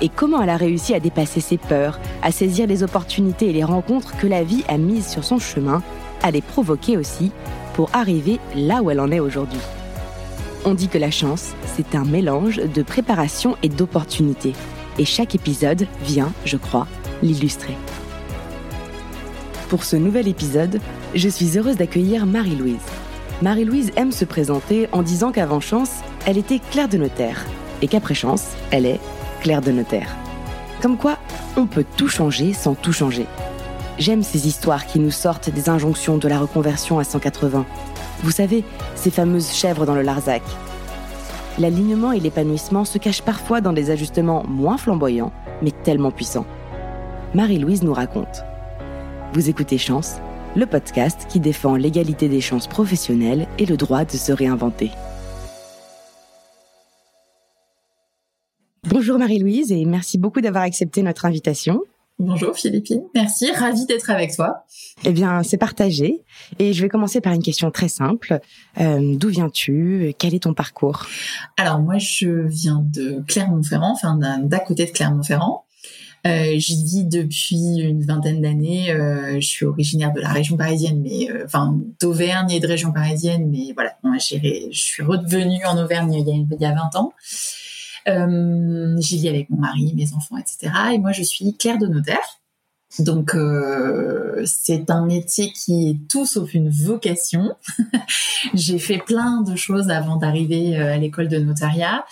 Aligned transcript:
et 0.00 0.08
comment 0.08 0.42
elle 0.42 0.50
a 0.50 0.56
réussi 0.56 0.94
à 0.94 1.00
dépasser 1.00 1.40
ses 1.40 1.58
peurs, 1.58 1.98
à 2.22 2.30
saisir 2.30 2.66
les 2.66 2.82
opportunités 2.82 3.48
et 3.48 3.52
les 3.52 3.64
rencontres 3.64 4.16
que 4.16 4.26
la 4.26 4.42
vie 4.42 4.64
a 4.68 4.78
mises 4.78 5.08
sur 5.08 5.24
son 5.24 5.38
chemin, 5.38 5.82
à 6.22 6.30
les 6.30 6.42
provoquer 6.42 6.96
aussi 6.96 7.32
pour 7.74 7.90
arriver 7.92 8.38
là 8.54 8.82
où 8.82 8.90
elle 8.90 9.00
en 9.00 9.10
est 9.10 9.20
aujourd'hui. 9.20 9.60
On 10.64 10.74
dit 10.74 10.88
que 10.88 10.98
la 10.98 11.10
chance, 11.10 11.54
c'est 11.76 11.94
un 11.94 12.04
mélange 12.04 12.56
de 12.56 12.82
préparation 12.82 13.56
et 13.62 13.68
d'opportunités. 13.68 14.54
Et 14.98 15.04
chaque 15.04 15.34
épisode 15.34 15.86
vient, 16.02 16.32
je 16.44 16.56
crois, 16.56 16.86
l'illustrer. 17.22 17.76
Pour 19.68 19.84
ce 19.84 19.96
nouvel 19.96 20.26
épisode, 20.26 20.80
je 21.14 21.28
suis 21.28 21.58
heureuse 21.58 21.76
d'accueillir 21.76 22.26
Marie-Louise. 22.26 22.76
Marie-Louise 23.42 23.92
aime 23.96 24.12
se 24.12 24.24
présenter 24.24 24.88
en 24.92 25.02
disant 25.02 25.30
qu'avant 25.30 25.60
chance, 25.60 25.90
elle 26.26 26.38
était 26.38 26.60
Claire 26.70 26.88
de 26.88 26.96
notaire 26.96 27.44
et 27.82 27.88
qu'après 27.88 28.14
chance, 28.14 28.48
elle 28.70 28.86
est 28.86 29.00
Claire 29.40 29.60
de 29.60 29.72
notaire. 29.72 30.14
Comme 30.82 30.96
quoi, 30.96 31.18
on 31.56 31.66
peut 31.66 31.84
tout 31.96 32.08
changer 32.08 32.52
sans 32.52 32.74
tout 32.74 32.92
changer. 32.92 33.26
J'aime 33.98 34.22
ces 34.22 34.46
histoires 34.46 34.86
qui 34.86 34.98
nous 34.98 35.10
sortent 35.10 35.50
des 35.50 35.68
injonctions 35.68 36.18
de 36.18 36.28
la 36.28 36.38
reconversion 36.38 36.98
à 36.98 37.04
180. 37.04 37.64
Vous 38.22 38.30
savez, 38.30 38.64
ces 38.94 39.10
fameuses 39.10 39.52
chèvres 39.52 39.86
dans 39.86 39.94
le 39.94 40.02
Larzac. 40.02 40.42
L'alignement 41.58 42.12
et 42.12 42.20
l'épanouissement 42.20 42.84
se 42.84 42.98
cachent 42.98 43.22
parfois 43.22 43.62
dans 43.62 43.72
des 43.72 43.90
ajustements 43.90 44.44
moins 44.46 44.76
flamboyants, 44.76 45.32
mais 45.62 45.70
tellement 45.70 46.10
puissants. 46.10 46.46
Marie-Louise 47.34 47.82
nous 47.82 47.94
raconte. 47.94 48.44
Vous 49.32 49.48
écoutez 49.48 49.78
Chance, 49.78 50.16
le 50.54 50.66
podcast 50.66 51.26
qui 51.28 51.40
défend 51.40 51.76
l'égalité 51.76 52.28
des 52.28 52.40
chances 52.40 52.66
professionnelles 52.66 53.46
et 53.58 53.66
le 53.66 53.76
droit 53.76 54.04
de 54.04 54.12
se 54.12 54.32
réinventer. 54.32 54.90
Bonjour 58.88 59.18
Marie-Louise 59.18 59.72
et 59.72 59.84
merci 59.84 60.16
beaucoup 60.16 60.40
d'avoir 60.40 60.62
accepté 60.62 61.02
notre 61.02 61.24
invitation. 61.24 61.82
Bonjour 62.20 62.56
Philippine, 62.56 63.02
merci, 63.14 63.50
ravie 63.50 63.84
d'être 63.84 64.10
avec 64.10 64.34
toi. 64.34 64.64
Eh 65.04 65.10
bien, 65.10 65.42
c'est 65.42 65.58
partagé. 65.58 66.22
Et 66.60 66.72
je 66.72 66.82
vais 66.82 66.88
commencer 66.88 67.20
par 67.20 67.32
une 67.32 67.42
question 67.42 67.70
très 67.72 67.88
simple. 67.88 68.38
Euh, 68.80 69.16
D'où 69.16 69.28
viens-tu? 69.28 70.14
Quel 70.18 70.34
est 70.34 70.44
ton 70.44 70.54
parcours? 70.54 71.04
Alors 71.56 71.80
moi, 71.80 71.98
je 71.98 72.46
viens 72.46 72.80
de 72.86 73.22
Clermont-Ferrand, 73.26 73.92
enfin 73.92 74.18
d'à 74.44 74.58
côté 74.60 74.86
de 74.86 74.92
Clermont-Ferrand. 74.92 75.64
Euh, 76.26 76.54
J'y 76.56 76.84
vis 76.84 77.04
depuis 77.04 77.78
une 77.80 78.04
vingtaine 78.04 78.40
d'années. 78.40 78.92
Euh, 78.92 79.40
je 79.40 79.46
suis 79.46 79.66
originaire 79.66 80.12
de 80.12 80.20
la 80.20 80.32
région 80.32 80.56
parisienne, 80.56 81.02
mais 81.02 81.28
enfin 81.44 81.76
d'Auvergne 82.00 82.52
et 82.52 82.60
de 82.60 82.66
région 82.68 82.92
parisienne, 82.92 83.48
mais 83.50 83.72
voilà, 83.74 83.96
je 84.18 84.68
suis 84.70 85.02
revenue 85.02 85.64
en 85.66 85.76
Auvergne 85.76 86.14
il 86.14 86.26
y 86.26 86.30
a, 86.30 86.34
il 86.34 86.60
y 86.60 86.64
a 86.64 86.72
20 86.72 86.96
ans. 87.00 87.12
Euh, 88.08 88.96
J'y 88.98 89.18
vis 89.18 89.28
avec 89.28 89.50
mon 89.50 89.58
mari, 89.58 89.92
mes 89.96 90.12
enfants, 90.14 90.36
etc. 90.36 90.72
Et 90.94 90.98
moi, 90.98 91.12
je 91.12 91.22
suis 91.22 91.56
Claire 91.56 91.78
de 91.78 91.86
notaire. 91.86 92.40
Donc, 92.98 93.34
euh, 93.34 94.42
c'est 94.46 94.90
un 94.90 95.04
métier 95.04 95.52
qui 95.52 95.90
est 95.90 96.08
tout 96.08 96.24
sauf 96.24 96.54
une 96.54 96.70
vocation. 96.70 97.56
J'ai 98.54 98.78
fait 98.78 98.98
plein 98.98 99.42
de 99.42 99.56
choses 99.56 99.90
avant 99.90 100.16
d'arriver 100.16 100.78
euh, 100.78 100.94
à 100.94 100.96
l'école 100.96 101.28
de 101.28 101.38
notariat. 101.38 102.04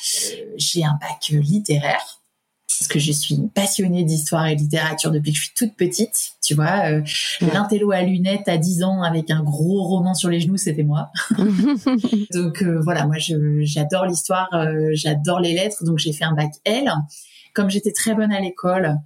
J'ai 0.56 0.84
un 0.84 0.98
bac 1.00 1.28
littéraire 1.28 2.23
parce 2.66 2.88
que 2.88 2.98
je 2.98 3.12
suis 3.12 3.36
passionnée 3.54 4.04
d'histoire 4.04 4.46
et 4.46 4.54
littérature 4.54 5.10
depuis 5.10 5.32
que 5.32 5.38
je 5.38 5.44
suis 5.44 5.54
toute 5.54 5.74
petite. 5.76 6.32
Tu 6.42 6.54
vois, 6.54 6.90
euh, 6.90 7.02
l'intello 7.40 7.92
à 7.92 8.02
lunettes 8.02 8.48
à 8.48 8.58
10 8.58 8.82
ans 8.82 9.02
avec 9.02 9.30
un 9.30 9.42
gros 9.42 9.82
roman 9.82 10.14
sur 10.14 10.28
les 10.28 10.40
genoux, 10.40 10.56
c'était 10.56 10.82
moi. 10.82 11.10
donc 12.32 12.62
euh, 12.62 12.80
voilà, 12.82 13.06
moi 13.06 13.16
j'adore 13.18 14.06
l'histoire, 14.06 14.48
euh, 14.54 14.90
j'adore 14.92 15.40
les 15.40 15.54
lettres, 15.54 15.84
donc 15.84 15.98
j'ai 15.98 16.12
fait 16.12 16.24
un 16.24 16.34
bac 16.34 16.52
L. 16.64 16.90
Comme 17.54 17.70
j'étais 17.70 17.92
très 17.92 18.14
bonne 18.14 18.32
à 18.32 18.40
l'école, 18.40 18.98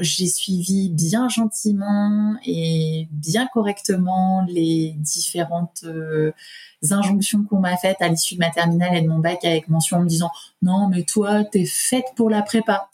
j'ai 0.00 0.26
suivi 0.26 0.90
bien 0.90 1.28
gentiment 1.28 2.34
et 2.44 3.08
bien 3.10 3.48
correctement 3.52 4.44
les 4.48 4.94
différentes 4.98 5.84
euh, 5.84 6.32
injonctions 6.90 7.44
qu'on 7.44 7.58
m'a 7.58 7.76
faites 7.76 8.00
à 8.00 8.08
l'issue 8.08 8.34
de 8.34 8.40
ma 8.40 8.50
terminale 8.50 8.96
et 8.96 9.02
de 9.02 9.08
mon 9.08 9.18
bac 9.18 9.44
avec 9.44 9.68
mention 9.68 9.98
en 9.98 10.00
me 10.00 10.08
disant 10.08 10.30
non 10.62 10.88
mais 10.88 11.02
toi 11.02 11.44
t'es 11.44 11.66
faite 11.66 12.06
pour 12.16 12.30
la 12.30 12.42
prépa 12.42 12.88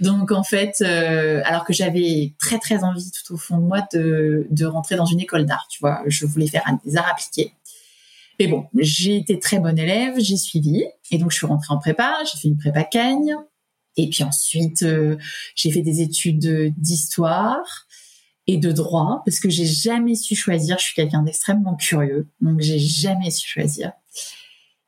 donc 0.00 0.30
en 0.30 0.44
fait 0.44 0.76
euh, 0.80 1.42
alors 1.44 1.64
que 1.64 1.72
j'avais 1.72 2.34
très 2.38 2.58
très 2.58 2.84
envie 2.84 3.10
tout 3.10 3.34
au 3.34 3.36
fond 3.36 3.58
de 3.58 3.62
moi 3.62 3.86
de, 3.92 4.46
de 4.50 4.66
rentrer 4.66 4.96
dans 4.96 5.06
une 5.06 5.20
école 5.20 5.44
d'art 5.44 5.66
tu 5.68 5.80
vois 5.80 6.02
je 6.06 6.24
voulais 6.26 6.46
faire 6.46 6.64
des 6.84 6.96
arts 6.96 7.08
appliqués. 7.10 7.52
Mais 8.38 8.46
bon 8.46 8.66
j'ai 8.78 9.16
été 9.16 9.38
très 9.38 9.58
bonne 9.58 9.78
élève 9.78 10.14
j'ai 10.18 10.36
suivi 10.36 10.84
et 11.10 11.18
donc 11.18 11.32
je 11.32 11.36
suis 11.36 11.46
rentrée 11.46 11.74
en 11.74 11.78
prépa 11.78 12.14
j'ai 12.24 12.38
fait 12.38 12.48
une 12.48 12.58
prépa 12.58 12.84
Cagne 12.84 13.34
et 13.96 14.08
puis 14.08 14.24
ensuite, 14.24 14.82
euh, 14.84 15.16
j'ai 15.54 15.70
fait 15.70 15.82
des 15.82 16.00
études 16.00 16.72
d'histoire 16.78 17.86
et 18.46 18.56
de 18.56 18.72
droit 18.72 19.22
parce 19.24 19.38
que 19.38 19.48
j'ai 19.48 19.66
jamais 19.66 20.14
su 20.14 20.34
choisir. 20.34 20.78
Je 20.78 20.84
suis 20.84 20.94
quelqu'un 20.94 21.22
d'extrêmement 21.22 21.74
curieux, 21.74 22.28
donc 22.40 22.60
j'ai 22.60 22.78
jamais 22.78 23.30
su 23.30 23.48
choisir. 23.48 23.92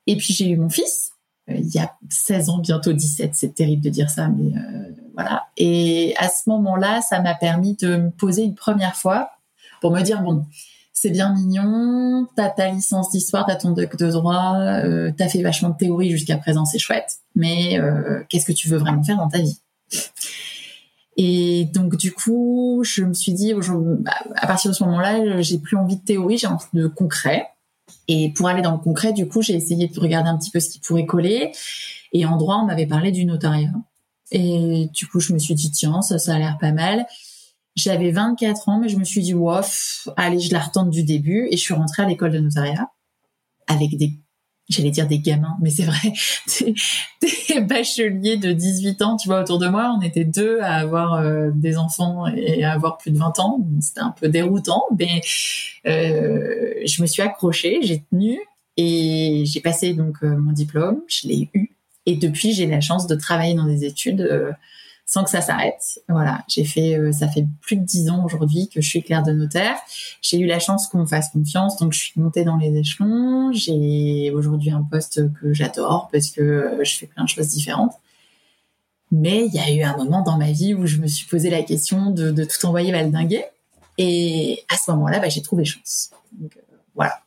Et 0.06 0.16
puis 0.16 0.34
j'ai 0.34 0.48
eu 0.48 0.56
mon 0.56 0.69
fils 0.69 1.15
euh, 1.50 1.56
il 1.59 1.75
y 1.75 1.78
a 1.78 1.93
16 2.10 2.48
ans, 2.50 2.59
bientôt 2.59 2.93
17. 2.93 3.34
C'est 3.34 3.54
terrible 3.54 3.82
de 3.82 3.91
dire 3.91 4.10
ça, 4.10 4.28
mais 4.28 4.56
euh, 4.56 4.93
voilà. 5.14 5.44
Et 5.56 6.14
à 6.19 6.28
ce 6.28 6.48
moment-là, 6.48 7.00
ça 7.03 7.20
m'a 7.20 7.34
permis 7.34 7.75
de 7.76 7.97
me 7.97 8.10
poser 8.10 8.44
une 8.44 8.54
première 8.54 8.97
fois 8.97 9.31
pour 9.81 9.93
me 9.93 10.00
dire 10.00 10.22
bon, 10.22 10.44
c'est 10.93 11.10
bien 11.10 11.34
mignon, 11.34 12.26
t'as 12.37 12.48
ta 12.48 12.70
licence 12.70 13.10
d'histoire, 13.10 13.44
t'as 13.47 13.56
ton 13.56 13.72
doc 13.72 13.97
de 13.97 14.10
droit, 14.10 14.54
euh, 14.56 15.12
t'as 15.16 15.28
fait 15.28 15.43
vachement 15.43 15.70
de 15.70 15.76
théorie 15.76 16.10
jusqu'à 16.10 16.38
présent, 16.38 16.64
c'est 16.64 16.78
chouette, 16.78 17.19
mais 17.34 17.78
qu'est-ce 18.28 18.47
que 18.47 18.53
tu 18.53 18.69
veux 18.69 18.78
vraiment 18.78 19.03
faire 19.03 19.19
dans 19.19 19.28
ta 19.28 19.38
vie? 19.38 19.59
Et 21.16 21.66
donc 21.66 21.97
du 21.97 22.12
coup, 22.12 22.82
je 22.84 23.04
me 23.04 23.14
suis 23.14 23.32
dit, 23.32 23.54
bah, 23.54 24.12
à 24.36 24.47
partir 24.47 24.70
de 24.70 24.76
ce 24.76 24.82
moment-là, 24.84 25.41
j'ai 25.42 25.58
plus 25.58 25.76
envie 25.76 25.97
de 25.97 26.04
théorie, 26.04 26.38
j'ai 26.38 26.47
envie 26.47 26.66
de 26.72 26.86
concret. 26.86 27.48
Et 28.08 28.32
pour 28.32 28.48
aller 28.48 28.62
dans 28.62 28.72
le 28.72 28.78
concret, 28.78 29.12
du 29.12 29.28
coup, 29.28 29.42
j'ai 29.42 29.54
essayé 29.54 29.88
de 29.88 30.00
regarder 30.00 30.28
un 30.28 30.36
petit 30.36 30.50
peu 30.50 30.60
ce 30.60 30.70
qui 30.70 30.80
pourrait 30.80 31.06
coller. 31.06 31.52
Et 32.12 32.26
en 32.26 32.36
droit, 32.36 32.56
on 32.56 32.66
m'avait 32.66 32.86
parlé 32.86 33.12
du 33.12 33.25
notariat. 33.25 33.72
Et 34.30 34.88
du 34.92 35.06
coup, 35.06 35.20
je 35.20 35.32
me 35.32 35.38
suis 35.38 35.54
dit, 35.54 35.70
tiens, 35.70 36.02
ça, 36.02 36.19
ça 36.19 36.34
a 36.34 36.38
l'air 36.38 36.58
pas 36.58 36.72
mal. 36.72 37.06
J'avais 37.76 38.10
24 38.10 38.69
ans, 38.69 38.78
mais 38.78 38.88
je 38.88 38.96
me 38.96 39.04
suis 39.04 39.22
dit, 39.22 39.34
wouf, 39.34 40.08
allez, 40.16 40.41
je 40.41 40.52
la 40.52 40.60
retente 40.60 40.91
du 40.91 41.02
début. 41.02 41.48
Et 41.50 41.56
je 41.56 41.62
suis 41.62 41.75
rentrée 41.75 42.02
à 42.02 42.06
l'école 42.06 42.32
de 42.32 42.38
notariat 42.38 42.88
avec 43.66 43.96
des, 43.96 44.12
j'allais 44.69 44.91
dire 44.91 45.06
des 45.06 45.19
gamins, 45.19 45.56
mais 45.60 45.70
c'est 45.70 45.84
vrai, 45.84 46.12
des, 47.22 47.60
bacheliers 47.60 48.36
de 48.36 48.52
18 48.52 49.02
ans, 49.02 49.16
tu 49.16 49.28
vois, 49.28 49.42
autour 49.42 49.58
de 49.58 49.69
moi. 49.69 49.94
On 49.98 50.02
était 50.02 50.25
deux 50.25 50.60
à 50.60 50.76
avoir 50.76 51.14
euh, 51.14 51.50
des 51.54 51.76
enfants 51.76 52.26
et 52.26 52.64
à 52.64 52.72
avoir 52.72 52.97
plus 52.97 53.10
de 53.10 53.19
20 53.19 53.38
ans. 53.41 53.66
C'était 53.80 54.00
un 54.00 54.10
peu 54.10 54.28
déroutant, 54.28 54.84
mais 54.98 55.20
euh, 55.86 56.75
je 56.86 57.02
me 57.02 57.06
suis 57.06 57.22
accrochée, 57.22 57.80
j'ai 57.82 58.04
tenu 58.10 58.38
et 58.76 59.44
j'ai 59.47 59.60
passé 59.60 59.94
donc 59.94 60.16
euh, 60.22 60.36
mon 60.36 60.52
diplôme, 60.52 61.00
je 61.08 61.28
l'ai 61.28 61.50
eu. 61.54 61.70
Et 62.06 62.16
depuis, 62.16 62.52
j'ai 62.52 62.66
la 62.66 62.81
chance 62.81 63.06
de 63.06 63.14
travailler 63.14 63.54
dans 63.54 63.66
des 63.66 63.84
études 63.84 64.20
euh, 64.20 64.52
sans 65.06 65.25
que 65.25 65.31
ça 65.31 65.41
s'arrête. 65.41 66.01
Voilà, 66.09 66.45
j'ai 66.49 66.65
fait, 66.65 66.99
euh, 66.99 67.12
ça 67.12 67.29
fait 67.29 67.47
plus 67.61 67.77
de 67.77 67.85
dix 67.85 68.09
ans 68.09 68.25
aujourd'hui 68.25 68.69
que 68.69 68.81
je 68.81 68.89
suis 68.89 69.03
claire 69.03 69.23
de 69.23 69.33
notaire. 69.33 69.77
J'ai 70.23 70.39
eu 70.39 70.47
la 70.47 70.59
chance 70.59 70.89
qu'on 70.89 71.01
me 71.01 71.06
fasse 71.06 71.31
confiance, 71.31 71.77
donc 71.77 71.93
je 71.93 71.99
suis 71.99 72.21
montée 72.21 72.45
dans 72.45 72.56
les 72.56 72.75
échelons. 72.77 73.53
J'ai 73.53 74.31
aujourd'hui 74.35 74.71
un 74.71 74.83
poste 74.83 75.33
que 75.35 75.53
j'adore 75.53 76.09
parce 76.11 76.31
que 76.31 76.41
euh, 76.41 76.85
je 76.85 76.97
fais 76.97 77.06
plein 77.06 77.25
de 77.25 77.29
choses 77.29 77.49
différentes. 77.49 77.95
Mais 79.11 79.47
il 79.47 79.55
y 79.55 79.59
a 79.59 79.71
eu 79.71 79.83
un 79.83 79.97
moment 79.97 80.23
dans 80.23 80.39
ma 80.39 80.51
vie 80.51 80.75
où 80.75 80.87
je 80.87 80.97
me 80.99 81.06
suis 81.06 81.27
posé 81.27 81.51
la 81.51 81.62
question 81.62 82.11
de, 82.11 82.31
de 82.31 82.45
tout 82.45 82.65
envoyer 82.67 82.91
valdinguer. 82.91 83.45
Et 83.99 84.65
à 84.73 84.77
ce 84.77 84.91
moment-là, 84.93 85.21
bah, 85.21 85.29
j'ai 85.29 85.43
trouvé 85.43 85.65
chance. 85.65 86.11
Donc, 86.33 86.56
euh, 86.56 86.77
voilà. 86.95 87.24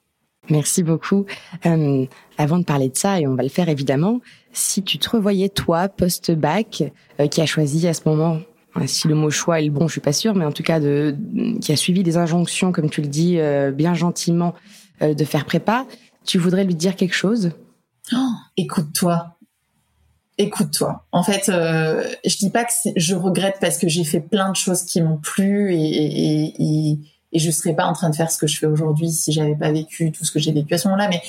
Merci 0.49 0.83
beaucoup. 0.83 1.25
Euh, 1.65 2.05
avant 2.37 2.59
de 2.59 2.63
parler 2.63 2.89
de 2.89 2.97
ça, 2.97 3.19
et 3.19 3.27
on 3.27 3.35
va 3.35 3.43
le 3.43 3.49
faire 3.49 3.69
évidemment, 3.69 4.21
si 4.53 4.83
tu 4.83 4.97
te 4.97 5.09
revoyais 5.09 5.49
toi 5.49 5.89
post-bac, 5.89 6.83
euh, 7.19 7.27
qui 7.27 7.41
a 7.41 7.45
choisi 7.45 7.87
à 7.87 7.93
ce 7.93 8.01
moment, 8.05 8.39
hein, 8.75 8.87
si 8.87 9.07
le 9.07 9.15
mot 9.15 9.29
choix 9.29 9.59
est 9.59 9.65
le 9.65 9.71
bon, 9.71 9.87
je 9.87 9.93
suis 9.93 10.01
pas 10.01 10.13
sûre, 10.13 10.35
mais 10.35 10.45
en 10.45 10.51
tout 10.51 10.63
cas 10.63 10.79
de, 10.79 11.15
qui 11.61 11.71
a 11.71 11.75
suivi 11.75 12.03
des 12.03 12.17
injonctions, 12.17 12.71
comme 12.71 12.89
tu 12.89 13.01
le 13.01 13.07
dis, 13.07 13.39
euh, 13.39 13.71
bien 13.71 13.93
gentiment, 13.93 14.53
de 14.99 15.23
faire 15.25 15.45
prépa, 15.45 15.85
tu 16.25 16.39
voudrais 16.39 16.63
lui 16.63 16.73
dire 16.73 16.95
quelque 16.95 17.13
chose? 17.13 17.51
Oh, 18.13 18.17
Écoute-toi, 18.57 19.37
écoute-toi. 20.39 21.05
En 21.11 21.21
fait, 21.21 21.43
je 21.45 22.37
dis 22.37 22.49
pas 22.49 22.65
que 22.65 22.71
je 22.95 23.13
regrette 23.13 23.57
parce 23.61 23.77
que 23.77 23.87
j'ai 23.87 24.03
fait 24.03 24.21
plein 24.21 24.49
de 24.49 24.55
choses 24.55 24.85
qui 24.85 24.99
m'ont 25.03 25.17
plu 25.17 25.75
et, 25.75 26.97
et 27.31 27.39
je 27.39 27.51
serais 27.51 27.73
pas 27.73 27.85
en 27.85 27.93
train 27.93 28.09
de 28.09 28.15
faire 28.15 28.31
ce 28.31 28.37
que 28.37 28.47
je 28.47 28.57
fais 28.57 28.67
aujourd'hui 28.67 29.11
si 29.11 29.31
j'avais 29.31 29.55
pas 29.55 29.71
vécu 29.71 30.11
tout 30.11 30.25
ce 30.25 30.31
que 30.31 30.39
j'ai 30.39 30.51
vécu 30.51 30.73
à 30.73 30.77
ce 30.77 30.87
moment-là. 30.87 31.09
Mais, 31.09 31.21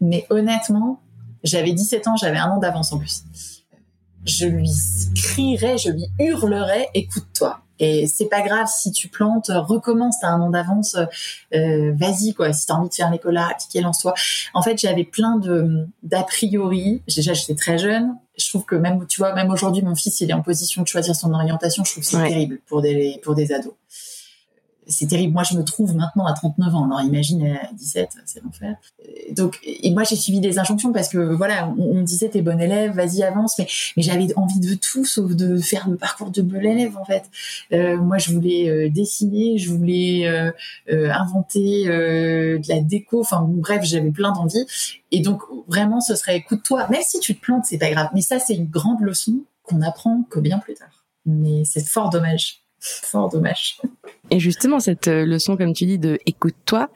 mais 0.00 0.26
honnêtement, 0.30 1.00
j'avais 1.42 1.72
17 1.72 2.08
ans, 2.08 2.16
j'avais 2.16 2.38
un 2.38 2.50
an 2.50 2.58
d'avance 2.58 2.92
en 2.92 2.98
plus. 2.98 3.24
Je 4.24 4.46
lui 4.46 4.70
crierais, 5.14 5.78
je 5.78 5.90
lui 5.90 6.06
hurlerais, 6.20 6.88
écoute-toi. 6.94 7.60
Et 7.78 8.06
c'est 8.06 8.26
pas 8.26 8.42
grave 8.42 8.68
si 8.72 8.92
tu 8.92 9.08
plantes, 9.08 9.50
recommence, 9.50 10.20
t'as 10.20 10.28
un 10.28 10.40
an 10.40 10.50
d'avance, 10.50 10.96
euh, 11.52 11.92
vas-y 11.96 12.32
quoi. 12.32 12.52
Si 12.52 12.66
t'as 12.66 12.74
envie 12.74 12.88
de 12.88 12.94
faire 12.94 13.10
l'école 13.10 13.34
là, 13.34 13.48
appliquer 13.50 13.80
lance-toi. 13.80 14.14
En 14.54 14.62
fait, 14.62 14.78
j'avais 14.78 15.02
plein 15.02 15.36
de 15.38 15.88
d'a 16.04 16.22
priori. 16.22 17.02
Déjà, 17.08 17.32
j'étais 17.32 17.56
très 17.56 17.78
jeune. 17.78 18.14
Je 18.38 18.48
trouve 18.50 18.64
que 18.64 18.76
même, 18.76 19.04
tu 19.08 19.20
vois, 19.20 19.34
même 19.34 19.50
aujourd'hui, 19.50 19.82
mon 19.82 19.96
fils, 19.96 20.20
il 20.20 20.30
est 20.30 20.34
en 20.34 20.42
position 20.42 20.82
de 20.82 20.86
choisir 20.86 21.16
son 21.16 21.34
orientation. 21.34 21.82
Je 21.82 21.90
trouve 21.90 22.04
que 22.04 22.08
c'est 22.08 22.28
terrible 22.28 22.60
pour 22.66 22.82
des 22.82 23.20
pour 23.24 23.34
des 23.34 23.52
ados 23.52 23.74
c'est 24.88 25.06
terrible. 25.06 25.32
Moi, 25.32 25.42
je 25.44 25.56
me 25.56 25.62
trouve 25.62 25.94
maintenant 25.94 26.26
à 26.26 26.32
39 26.32 26.74
ans. 26.74 26.84
Alors, 26.86 27.02
imagine 27.02 27.46
à 27.46 27.72
17, 27.72 28.10
c'est 28.24 28.42
l'enfer. 28.42 28.74
Donc, 29.30 29.58
et 29.64 29.90
moi, 29.92 30.02
j'ai 30.02 30.16
suivi 30.16 30.40
des 30.40 30.58
injonctions 30.58 30.92
parce 30.92 31.08
que, 31.08 31.18
voilà, 31.18 31.72
on, 31.78 31.94
me 31.94 32.02
disait, 32.02 32.28
t'es 32.28 32.42
bon 32.42 32.60
élève, 32.60 32.92
vas-y, 32.92 33.22
avance. 33.22 33.58
Mais, 33.58 33.66
mais 33.96 34.02
j'avais 34.02 34.26
envie 34.36 34.60
de 34.60 34.74
tout 34.74 35.04
sauf 35.04 35.34
de 35.34 35.58
faire 35.58 35.88
le 35.88 35.96
parcours 35.96 36.30
de 36.30 36.42
bon 36.42 36.60
élève, 36.64 36.96
en 36.96 37.04
fait. 37.04 37.24
Euh, 37.72 37.96
moi, 37.96 38.18
je 38.18 38.32
voulais 38.32 38.68
euh, 38.68 38.90
dessiner, 38.90 39.58
je 39.58 39.70
voulais 39.70 40.26
euh, 40.26 40.50
euh 40.90 41.10
inventer 41.12 41.88
euh, 41.88 42.58
de 42.58 42.68
la 42.68 42.80
déco. 42.80 43.20
Enfin, 43.20 43.46
bref, 43.48 43.82
j'avais 43.84 44.10
plein 44.10 44.32
d'envies. 44.32 44.66
Et 45.10 45.20
donc, 45.20 45.42
vraiment, 45.68 46.00
ce 46.00 46.16
serait, 46.16 46.36
écoute-toi. 46.36 46.88
Même 46.88 47.02
si 47.02 47.20
tu 47.20 47.34
te 47.36 47.40
plantes, 47.40 47.64
c'est 47.66 47.78
pas 47.78 47.90
grave. 47.90 48.08
Mais 48.14 48.22
ça, 48.22 48.38
c'est 48.38 48.54
une 48.54 48.68
grande 48.68 49.00
leçon 49.00 49.44
qu'on 49.62 49.80
apprend 49.82 50.22
que 50.28 50.40
bien 50.40 50.58
plus 50.58 50.74
tard. 50.74 51.04
Mais 51.24 51.64
c'est 51.64 51.86
fort 51.86 52.10
dommage. 52.10 52.61
Fort 52.82 53.28
dommage. 53.28 53.78
Et 54.30 54.40
justement, 54.40 54.80
cette 54.80 55.06
euh, 55.06 55.24
leçon, 55.24 55.56
comme 55.56 55.72
tu 55.72 55.86
dis, 55.86 55.98
de 55.98 56.18
écoute-toi, 56.26 56.90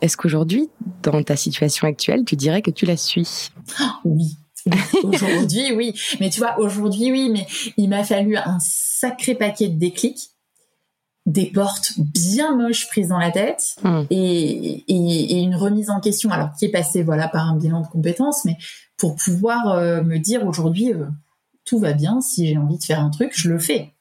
est-ce 0.00 0.16
qu'aujourd'hui, 0.16 0.70
dans 1.02 1.22
ta 1.22 1.36
situation 1.36 1.86
actuelle, 1.86 2.24
tu 2.24 2.36
dirais 2.36 2.62
que 2.62 2.70
tu 2.70 2.86
la 2.86 2.96
suis? 2.96 3.50
Oui. 4.04 4.36
aujourd'hui, 5.02 5.72
oui. 5.74 5.94
Mais 6.20 6.30
tu 6.30 6.40
vois, 6.40 6.58
aujourd'hui, 6.58 7.12
oui, 7.12 7.28
mais 7.30 7.46
il 7.76 7.88
m'a 7.88 8.02
fallu 8.02 8.36
un 8.36 8.58
sacré 8.60 9.34
paquet 9.34 9.68
de 9.68 9.78
déclics, 9.78 10.30
des 11.26 11.46
portes 11.46 11.92
bien 11.98 12.56
moches 12.56 12.88
prises 12.88 13.08
dans 13.08 13.18
la 13.18 13.30
tête 13.30 13.76
et, 14.10 14.84
et, 14.88 15.40
une 15.40 15.56
remise 15.56 15.90
en 15.90 16.00
question, 16.00 16.30
alors 16.30 16.52
qui 16.58 16.64
est 16.64 16.70
passée 16.70 17.02
voilà 17.02 17.28
par 17.28 17.46
un 17.48 17.56
bilan 17.56 17.82
de 17.82 17.88
compétences, 17.88 18.44
mais 18.44 18.56
pour 18.96 19.16
pouvoir 19.16 19.72
euh, 19.72 20.02
me 20.02 20.18
dire 20.18 20.46
aujourd'hui, 20.46 20.92
euh, 20.92 21.06
tout 21.66 21.78
va 21.78 21.92
bien. 21.92 22.22
Si 22.22 22.46
j'ai 22.46 22.56
envie 22.56 22.78
de 22.78 22.84
faire 22.84 23.00
un 23.00 23.10
truc, 23.10 23.32
je 23.34 23.50
le 23.50 23.58
fais. 23.58 23.92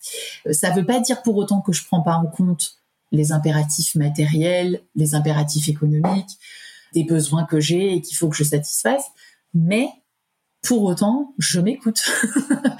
Euh, 0.47 0.53
ça 0.53 0.69
ne 0.69 0.75
veut 0.75 0.85
pas 0.85 1.01
dire 1.01 1.21
pour 1.23 1.35
autant 1.35 1.59
que 1.59 1.73
je 1.73 1.83
prends 1.85 2.01
pas 2.01 2.15
en 2.15 2.27
compte 2.27 2.77
les 3.11 3.31
impératifs 3.31 3.95
matériels, 3.95 4.81
les 4.95 5.15
impératifs 5.15 5.67
économiques, 5.67 6.37
des 6.93 7.03
besoins 7.03 7.45
que 7.45 7.59
j'ai 7.59 7.95
et 7.95 8.01
qu'il 8.01 8.15
faut 8.15 8.29
que 8.29 8.35
je 8.35 8.43
satisfasse. 8.43 9.05
Mais 9.53 9.89
pour 10.61 10.83
autant, 10.83 11.33
je 11.37 11.59
m'écoute. 11.59 12.03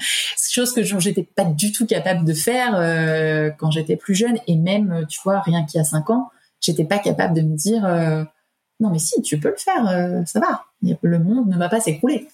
Chose 0.50 0.72
que 0.72 0.82
j'étais 0.82 1.22
pas 1.22 1.44
du 1.44 1.72
tout 1.72 1.86
capable 1.86 2.24
de 2.24 2.32
faire 2.32 2.74
euh, 2.76 3.50
quand 3.50 3.70
j'étais 3.70 3.96
plus 3.96 4.14
jeune 4.14 4.38
et 4.46 4.56
même, 4.56 5.04
tu 5.08 5.20
vois, 5.22 5.40
rien 5.40 5.64
qu'il 5.64 5.78
y 5.78 5.80
a 5.80 5.84
cinq 5.84 6.08
ans, 6.10 6.30
j'étais 6.60 6.84
pas 6.84 6.98
capable 6.98 7.34
de 7.34 7.42
me 7.42 7.54
dire 7.54 7.84
euh, 7.84 8.24
non 8.80 8.90
mais 8.90 8.98
si, 8.98 9.20
tu 9.22 9.38
peux 9.38 9.50
le 9.50 9.56
faire, 9.56 10.24
ça 10.26 10.40
va. 10.40 10.64
Le 11.02 11.18
monde 11.18 11.48
ne 11.48 11.56
va 11.56 11.68
pas 11.68 11.80
s'écrouler. 11.80 12.26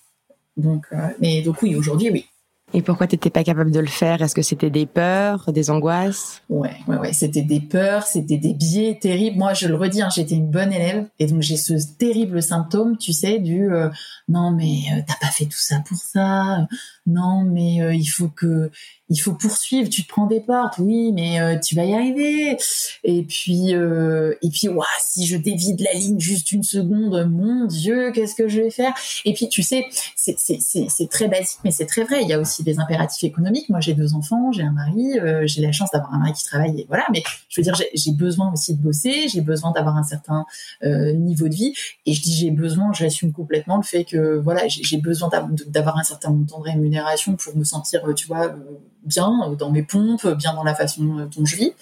Donc, 0.57 0.87
mais 1.21 1.43
donc 1.43 1.63
oui, 1.63 1.75
aujourd'hui, 1.75 2.11
oui. 2.11 2.27
Et 2.75 2.81
pourquoi 2.81 3.07
t'étais 3.07 3.31
pas 3.31 3.45
capable 3.45 3.71
de 3.71 3.81
le 3.81 3.87
faire? 3.87 4.23
Est-ce 4.23 4.35
que 4.35 4.43
c'était 4.43 4.71
des 4.71 4.87
peurs, 4.87 5.53
des 5.53 5.71
angoisses? 5.71 6.43
Ouais, 6.49 6.71
ouais, 6.89 6.97
ouais. 6.97 7.13
C'était 7.13 7.43
des 7.43 7.61
peurs, 7.61 8.05
c'était 8.05 8.39
des 8.39 8.55
biais 8.55 8.99
terribles. 9.01 9.37
Moi, 9.37 9.53
je 9.53 9.69
le 9.69 9.77
redis, 9.77 10.01
hein, 10.01 10.09
j'étais 10.15 10.37
une 10.37 10.51
bonne 10.51 10.73
élève, 10.73 11.07
et 11.19 11.27
donc 11.27 11.43
j'ai 11.43 11.57
ce 11.57 11.75
terrible 11.99 12.43
symptôme, 12.43 12.97
tu 12.97 13.13
sais, 13.13 13.39
du 13.39 13.71
euh, 13.71 13.91
non 14.29 14.53
mais 14.53 14.81
euh, 14.93 15.01
t'as 15.07 15.17
pas 15.21 15.33
fait 15.33 15.45
tout 15.45 15.59
ça 15.59 15.83
pour 15.87 15.99
ça. 15.99 16.67
Non 17.07 17.43
mais 17.43 17.83
euh, 17.83 17.95
il 17.95 18.07
faut 18.07 18.29
que 18.29 18.71
il 19.13 19.19
faut 19.19 19.35
poursuivre. 19.35 19.89
Tu 19.89 20.05
te 20.05 20.09
prends 20.09 20.27
des 20.27 20.41
portes, 20.41 20.79
oui, 20.79 21.13
mais 21.13 21.61
tu 21.61 21.75
vas 21.75 21.85
y 21.85 21.95
arriver. 21.95 22.57
Et 23.05 23.23
puis 23.23 23.71
et 23.73 24.51
puis 24.51 24.69
ouah, 24.69 24.87
si 25.01 25.27
je 25.27 25.37
dévie 25.37 25.75
de 25.75 25.85
la 25.85 25.93
ligne 25.93 26.19
juste 26.19 26.53
une 26.53 26.63
seconde, 26.63 27.29
mon 27.31 27.67
Dieu, 27.67 28.11
qu'est-ce 28.13 28.35
que 28.35 28.49
je 28.49 28.61
vais 28.61 28.71
faire? 28.71 28.93
Et 29.25 29.35
puis 29.35 29.49
tu 29.49 29.63
sais, 29.63 29.87
c'est 30.17 31.09
très 31.11 31.29
basique, 31.29 31.59
mais 31.65 31.71
c'est 31.71 31.87
très 31.87 32.05
vrai. 32.05 32.23
Il 32.23 32.29
y 32.29 32.33
a 32.33 32.41
aussi 32.41 32.63
des 32.63 32.79
impératifs 32.79 33.25
économiques. 33.25 33.69
Moi, 33.69 33.81
j'ai 33.81 33.95
deux 33.95 34.15
enfants, 34.15 34.53
j'ai 34.53 34.63
un 34.63 34.73
mari, 34.73 35.19
euh, 35.19 35.43
j'ai 35.47 35.63
la 35.63 35.73
chance 35.73 35.91
d'avoir 35.91 36.15
un 36.15 36.19
mari 36.19 36.33
qui 36.33 36.45
travaille, 36.45 36.81
et 36.81 36.87
voilà. 36.89 37.05
Mais 37.13 37.23
je 37.49 37.61
veux 37.61 37.65
dire, 37.65 37.75
j'ai 37.75 38.13
besoin 38.13 38.53
aussi 38.53 38.75
de 38.75 38.83
bosser, 38.83 39.29
j'ai 39.29 39.41
besoin 39.41 39.73
d'avoir 39.73 39.97
un 39.97 40.03
certain 40.03 40.45
euh, 40.85 41.13
niveau 41.13 41.49
de 41.49 41.55
vie. 41.55 41.75
Et 42.07 42.15
je 42.15 42.23
dis 42.23 42.35
j'ai 42.35 42.51
besoin, 42.51 42.93
j'assume 42.93 43.33
complètement 43.33 43.77
le 43.77 43.83
fait 43.83 44.05
que 44.05 44.39
voilà, 44.39 44.69
j'ai 44.69 44.99
besoin 44.99 45.31
d'avoir 45.67 45.99
un 45.99 46.05
certain 46.05 46.31
montant 46.31 46.59
de 46.61 46.65
rémunération 46.65 47.37
pour 47.37 47.57
me 47.57 47.65
sentir, 47.65 48.03
tu 48.17 48.27
vois, 48.27 48.47
euh, 48.47 48.57
bien 49.05 49.55
dans 49.59 49.71
mes 49.71 49.83
pompes, 49.83 50.27
bien 50.37 50.55
dans 50.55 50.65
la 50.65 50.75
façon 50.75 51.29
dont 51.35 51.45
je 51.45 51.57
vis 51.57 51.73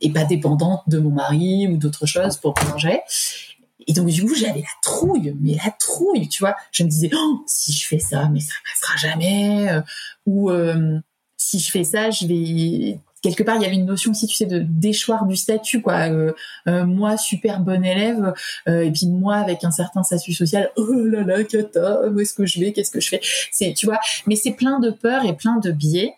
et 0.00 0.10
pas 0.10 0.24
dépendante 0.24 0.82
de 0.86 0.98
mon 0.98 1.10
mari 1.10 1.66
ou 1.68 1.76
d'autres 1.76 2.06
choses 2.06 2.36
pour 2.36 2.54
manger. 2.70 3.00
Et 3.86 3.92
donc 3.92 4.08
du 4.08 4.24
coup, 4.24 4.34
j'avais 4.34 4.60
la 4.60 4.66
trouille, 4.82 5.34
mais 5.40 5.56
la 5.64 5.70
trouille, 5.70 6.28
tu 6.28 6.42
vois. 6.42 6.56
Je 6.72 6.82
me 6.82 6.88
disais, 6.88 7.10
oh, 7.14 7.42
si 7.46 7.72
je 7.72 7.86
fais 7.86 7.98
ça, 7.98 8.28
mais 8.28 8.40
ça 8.40 8.54
passera 8.64 8.96
jamais. 8.96 9.68
Euh, 9.70 9.80
ou 10.26 10.50
euh, 10.50 10.98
si 11.36 11.60
je 11.60 11.70
fais 11.70 11.84
ça, 11.84 12.10
je 12.10 12.26
vais 12.26 12.98
quelque 13.22 13.42
part 13.42 13.56
il 13.56 13.62
y 13.62 13.64
avait 13.64 13.74
une 13.74 13.86
notion 13.86 14.12
aussi 14.12 14.26
tu 14.28 14.36
sais 14.36 14.46
de 14.46 14.60
déchoir 14.60 15.26
du 15.26 15.34
statut 15.34 15.80
quoi 15.80 16.10
euh, 16.10 16.32
moi 16.66 17.16
super 17.16 17.58
bon 17.58 17.84
élève 17.84 18.34
et 18.68 18.92
puis 18.92 19.08
moi 19.08 19.36
avec 19.36 19.64
un 19.64 19.72
certain 19.72 20.04
statut 20.04 20.32
social 20.32 20.70
oh 20.76 20.92
là 20.92 21.22
là 21.22 21.42
cata 21.42 22.02
où 22.08 22.20
est-ce 22.20 22.34
que 22.34 22.46
je 22.46 22.60
vais? 22.60 22.72
Qu'est-ce 22.72 22.90
que 22.90 23.00
je 23.00 23.08
fais? 23.08 23.74
Tu 23.74 23.86
vois 23.86 23.98
mais 24.26 24.36
c'est 24.36 24.52
plein 24.52 24.78
de 24.78 24.90
peurs 24.90 25.24
et 25.24 25.34
plein 25.34 25.56
de 25.58 25.72
biais 25.72 26.14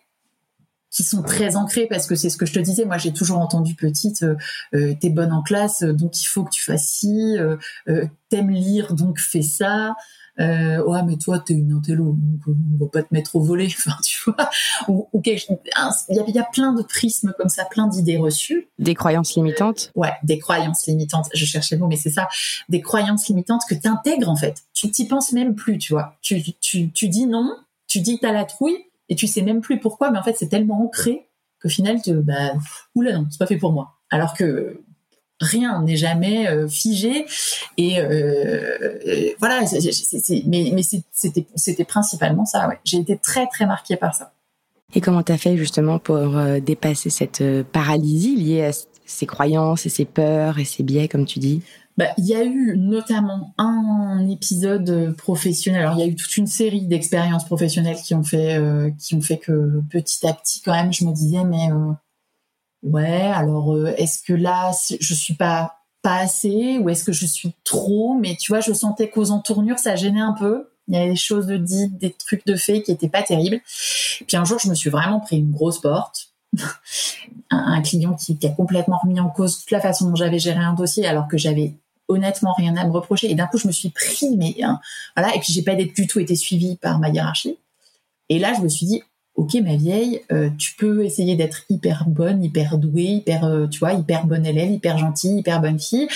qui 0.91 1.03
sont 1.03 1.23
très 1.23 1.57
ancrés 1.57 1.87
parce 1.87 2.07
que 2.07 2.15
c'est 2.15 2.31
ce 2.31 2.37
que 2.37 2.47
je 2.47 2.53
te 2.53 2.59
disais. 2.59 2.85
Moi, 2.85 2.99
j'ai 2.99 3.13
toujours 3.13 3.39
entendu 3.39 3.75
petite, 3.75 4.23
euh, 4.23 4.37
euh 4.75 4.95
t'es 5.01 5.11
bonne 5.11 5.33
en 5.33 5.43
classe, 5.43 5.83
donc 5.83 6.21
il 6.21 6.27
faut 6.27 6.45
que 6.45 6.51
tu 6.51 6.63
fasses 6.63 6.89
ci. 6.89 7.37
Euh, 7.39 7.57
euh 7.89 8.07
T'aimes 8.31 8.51
lire, 8.51 8.93
donc 8.93 9.19
fais 9.19 9.41
ça. 9.41 9.95
Euh, 10.41 10.85
ouais, 10.85 11.03
mais 11.03 11.17
toi, 11.17 11.41
t'es 11.41 11.55
une 11.55 11.73
intello, 11.73 12.17
donc 12.17 12.41
on 12.47 12.85
va 12.85 12.91
pas 12.91 13.03
te 13.03 13.13
mettre 13.13 13.37
au 13.37 13.41
volet. 13.41 13.69
Enfin, 13.79 13.97
tu 14.05 14.19
vois. 14.27 14.51
Ou, 14.89 15.09
ou 15.13 15.23
il 15.25 15.33
y 15.33 16.19
a, 16.19 16.25
y 16.29 16.39
a 16.39 16.45
plein 16.45 16.73
de 16.73 16.83
prismes 16.83 17.33
comme 17.39 17.49
ça, 17.49 17.65
plein 17.65 17.87
d'idées 17.87 18.19
reçues. 18.19 18.69
Des 18.79 18.95
croyances 18.95 19.35
limitantes. 19.35 19.91
ouais, 19.95 20.13
des 20.23 20.39
croyances 20.39 20.87
limitantes. 20.87 21.27
Je 21.35 21.45
cherchais 21.45 21.77
le 21.77 21.81
mot, 21.81 21.89
mais 21.89 21.97
c'est 21.97 22.11
ça. 22.11 22.29
Des 22.69 22.81
croyances 22.81 23.29
limitantes 23.29 23.63
que 23.69 23.75
t'intègres 23.75 24.29
en 24.29 24.37
fait. 24.37 24.63
Tu 24.75 24.91
t'y 24.91 25.07
penses 25.07 25.33
même 25.33 25.55
plus, 25.55 25.79
tu 25.79 25.93
vois. 25.93 26.17
Tu, 26.23 26.43
tu, 26.61 26.91
tu 26.93 27.09
dis 27.09 27.27
non. 27.27 27.57
Tu 27.87 28.01
dis 28.01 28.19
t'as 28.21 28.33
la 28.33 28.45
trouille 28.45 28.77
et 29.09 29.15
tu 29.15 29.27
sais 29.27 29.43
même 29.43 29.61
plus 29.61 29.81
pourquoi, 29.81 30.11
mais 30.11 30.19
en 30.19 30.23
fait 30.23 30.37
c'est 30.37 30.49
tellement 30.49 30.83
ancré 30.83 31.29
qu'au 31.61 31.69
final, 31.69 32.01
tu, 32.03 32.13
bah, 32.15 32.53
oula 32.95 33.13
non, 33.13 33.27
c'est 33.31 33.39
pas 33.39 33.47
fait 33.47 33.57
pour 33.57 33.73
moi. 33.73 33.95
Alors 34.11 34.35
que 34.35 34.83
rien 35.41 35.83
n'est 35.83 35.97
jamais 35.97 36.49
euh, 36.49 36.69
figé 36.69 37.27
et 37.77 38.01
euh, 38.01 39.35
voilà. 39.39 39.61
mais 40.47 40.71
mais 40.73 40.83
c'était 40.83 41.85
principalement 41.85 42.45
ça. 42.45 42.69
J'ai 42.85 42.99
été 42.99 43.17
très 43.17 43.47
très 43.47 43.67
marquée 43.67 43.97
par 43.97 44.15
ça. 44.15 44.33
Et 44.95 45.01
comment 45.01 45.23
t'as 45.23 45.37
fait 45.37 45.57
justement 45.57 45.99
pour 45.99 46.17
euh, 46.17 46.61
dépasser 46.61 47.11
cette 47.11 47.43
paralysie 47.73 48.37
liée 48.37 48.65
à 48.65 48.71
ces 49.05 49.27
croyances 49.27 49.87
et 49.87 49.91
ces 49.91 50.07
peurs 50.07 50.59
et 50.59 50.65
ces 50.65 50.83
biais, 50.83 51.09
comme 51.09 51.27
tu 51.27 51.39
dis? 51.39 51.63
Bah, 51.99 52.11
il 52.17 52.27
y 52.27 52.35
a 52.37 52.45
eu 52.45 52.79
notamment 52.79 53.55
un 53.59 54.25
épisode 54.29 55.17
professionnel. 55.17 55.83
Alors, 55.83 55.95
il 55.97 56.01
y 56.01 56.03
a 56.05 56.07
eu 56.07 56.15
toute 56.15 56.37
une 56.37 56.47
série 56.47 56.87
d'expériences 56.87 57.45
professionnelles 57.45 57.97
qui 57.97 58.15
ont 58.15 58.23
fait, 58.23 58.57
euh, 58.57 58.89
qui 59.01 59.17
ont 59.17 59.21
fait 59.21 59.39
que 59.39 59.83
petit 59.91 60.25
à 60.25 60.33
petit, 60.33 60.63
quand 60.63 60.75
même, 60.75 60.93
je 60.93 61.05
me 61.05 61.13
disais, 61.13 61.43
mais 61.43 61.73
euh, 61.73 61.93
ouais, 62.85 63.33
alors 63.35 63.75
euh, 63.75 63.93
est-ce 63.97 64.23
que 64.23 64.33
là, 64.33 64.71
je 65.01 65.15
suis 65.15 65.35
pas 65.35 65.75
pas 66.01 66.19
assez 66.19 66.79
ou 66.79 66.89
est-ce 66.89 67.03
que 67.03 67.11
je 67.11 67.27
suis 67.27 67.57
trop? 67.65 68.15
Mais 68.15 68.37
tu 68.37 68.53
vois, 68.53 68.61
je 68.61 68.73
sentais 68.73 69.11
qu'aux 69.11 69.33
entournures, 69.33 69.81
ça 69.81 69.97
gênait 69.97 70.21
un 70.21 70.35
peu. 70.39 70.69
Il 70.87 70.95
y 70.95 70.99
avait 70.99 71.11
des 71.11 71.17
choses 71.17 71.47
de 71.47 71.57
dites, 71.57 71.99
des 71.99 72.13
trucs 72.13 72.47
de 72.47 72.55
fait 72.55 72.83
qui 72.83 72.93
étaient 72.93 73.09
pas 73.09 73.25
terribles. 73.25 73.61
Puis 74.25 74.37
un 74.37 74.45
jour, 74.45 74.61
je 74.61 74.69
me 74.69 74.75
suis 74.77 74.89
vraiment 74.89 75.19
pris 75.19 75.39
une 75.39 75.51
grosse 75.51 75.81
porte 75.81 76.33
un, 77.51 77.83
client 77.83 78.15
qui, 78.15 78.39
qui, 78.39 78.47
a 78.47 78.51
complètement 78.51 78.99
remis 79.03 79.19
en 79.19 79.29
cause 79.29 79.59
toute 79.59 79.73
la 79.73 79.81
façon 79.81 80.09
dont 80.09 80.15
j'avais 80.15 80.39
géré 80.39 80.61
un 80.61 80.75
dossier 80.75 81.05
alors 81.07 81.27
que 81.27 81.37
j'avais 81.37 81.75
honnêtement 82.09 82.53
rien 82.57 82.77
à 82.77 82.85
me 82.85 82.91
reprocher. 82.91 83.31
Et 83.31 83.35
d'un 83.35 83.47
coup, 83.47 83.59
je 83.59 83.67
me 83.67 83.73
suis 83.73 83.91
pris, 83.91 84.37
mais 84.37 84.57
hein, 84.63 84.81
voilà. 85.17 85.35
Et 85.35 85.41
puis 85.41 85.53
j'ai 85.53 85.63
pas 85.63 85.75
du 85.75 86.07
tout 86.07 86.19
été 86.19 86.35
suivie 86.35 86.77
par 86.77 86.99
ma 86.99 87.11
hiérarchie. 87.11 87.59
Et 88.29 88.39
là, 88.39 88.53
je 88.55 88.63
me 88.63 88.69
suis 88.69 88.87
dit, 88.87 89.03
ok, 89.37 89.55
ma 89.63 89.77
vieille, 89.77 90.23
euh, 90.33 90.51
tu 90.59 90.75
peux 90.75 91.05
essayer 91.05 91.37
d'être 91.37 91.63
hyper 91.71 92.05
bonne, 92.09 92.43
hyper 92.43 92.77
douée, 92.77 93.05
hyper, 93.05 93.45
euh, 93.45 93.67
tu 93.69 93.79
vois, 93.79 93.93
hyper 93.93 94.27
bonne 94.27 94.45
élève, 94.45 94.71
hyper 94.71 94.99
gentille, 94.99 95.39
hyper 95.39 95.61
bonne 95.61 95.79
fille. 95.79 96.09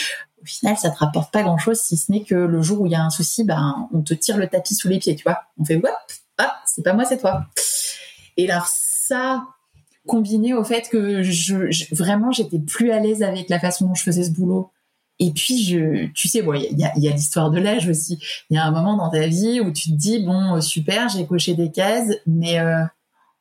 Au 0.43 0.45
final, 0.45 0.77
ça 0.77 0.91
te 0.91 0.99
rapporte 0.99 1.33
pas 1.33 1.43
grand 1.43 1.59
chose 1.59 1.79
si 1.79 1.97
ce 1.97 2.11
n'est 2.11 2.25
que 2.25 2.35
le 2.35 2.63
jour 2.63 2.81
où 2.81 2.87
il 2.87 2.93
y 2.93 2.97
a 2.97 3.03
un 3.03 3.11
souci, 3.11 3.45
ben, 3.45 3.89
on 3.95 4.03
te 4.03 4.13
tire 4.13 4.37
le 4.39 4.49
tapis 4.49 4.75
sous 4.75 4.89
les 4.89 4.99
pieds, 4.99 5.15
tu 5.15 5.23
vois. 5.23 5.43
On 5.57 5.65
fait, 5.65 5.77
hop, 5.77 6.47
c'est 6.67 6.83
pas 6.83 6.95
moi, 6.95 7.05
c'est 7.05 7.19
toi. 7.19 7.47
Et 8.37 8.51
alors 8.51 8.67
ça, 8.67 9.45
combiné 10.07 10.53
au 10.53 10.65
fait 10.65 10.89
que 10.89 11.23
je, 11.23 11.95
vraiment 11.95 12.33
j'étais 12.33 12.59
plus 12.59 12.91
à 12.91 12.99
l'aise 12.99 13.23
avec 13.23 13.49
la 13.49 13.61
façon 13.61 13.87
dont 13.87 13.95
je 13.95 14.03
faisais 14.03 14.25
ce 14.25 14.31
boulot. 14.31 14.72
Et 15.23 15.31
puis 15.31 15.62
je, 15.62 16.07
tu 16.14 16.26
sais, 16.26 16.43
bon, 16.43 16.55
il 16.55 16.76
y 16.76 16.85
a, 16.85 16.93
y 16.99 17.07
a 17.07 17.12
l'histoire 17.12 17.52
de 17.52 17.61
l'âge 17.61 17.88
aussi. 17.88 18.19
Il 18.50 18.57
y 18.57 18.59
a 18.59 18.64
un 18.64 18.73
moment 18.73 18.97
dans 18.97 19.09
ta 19.09 19.29
vie 19.29 19.61
où 19.61 19.73
tu 19.73 19.91
te 19.91 19.95
dis 19.95 20.19
bon, 20.19 20.61
super, 20.61 21.09
j'ai 21.09 21.25
coché 21.26 21.55
des 21.55 21.71
cases, 21.71 22.12
mais 22.26 22.59
euh, 22.59 22.83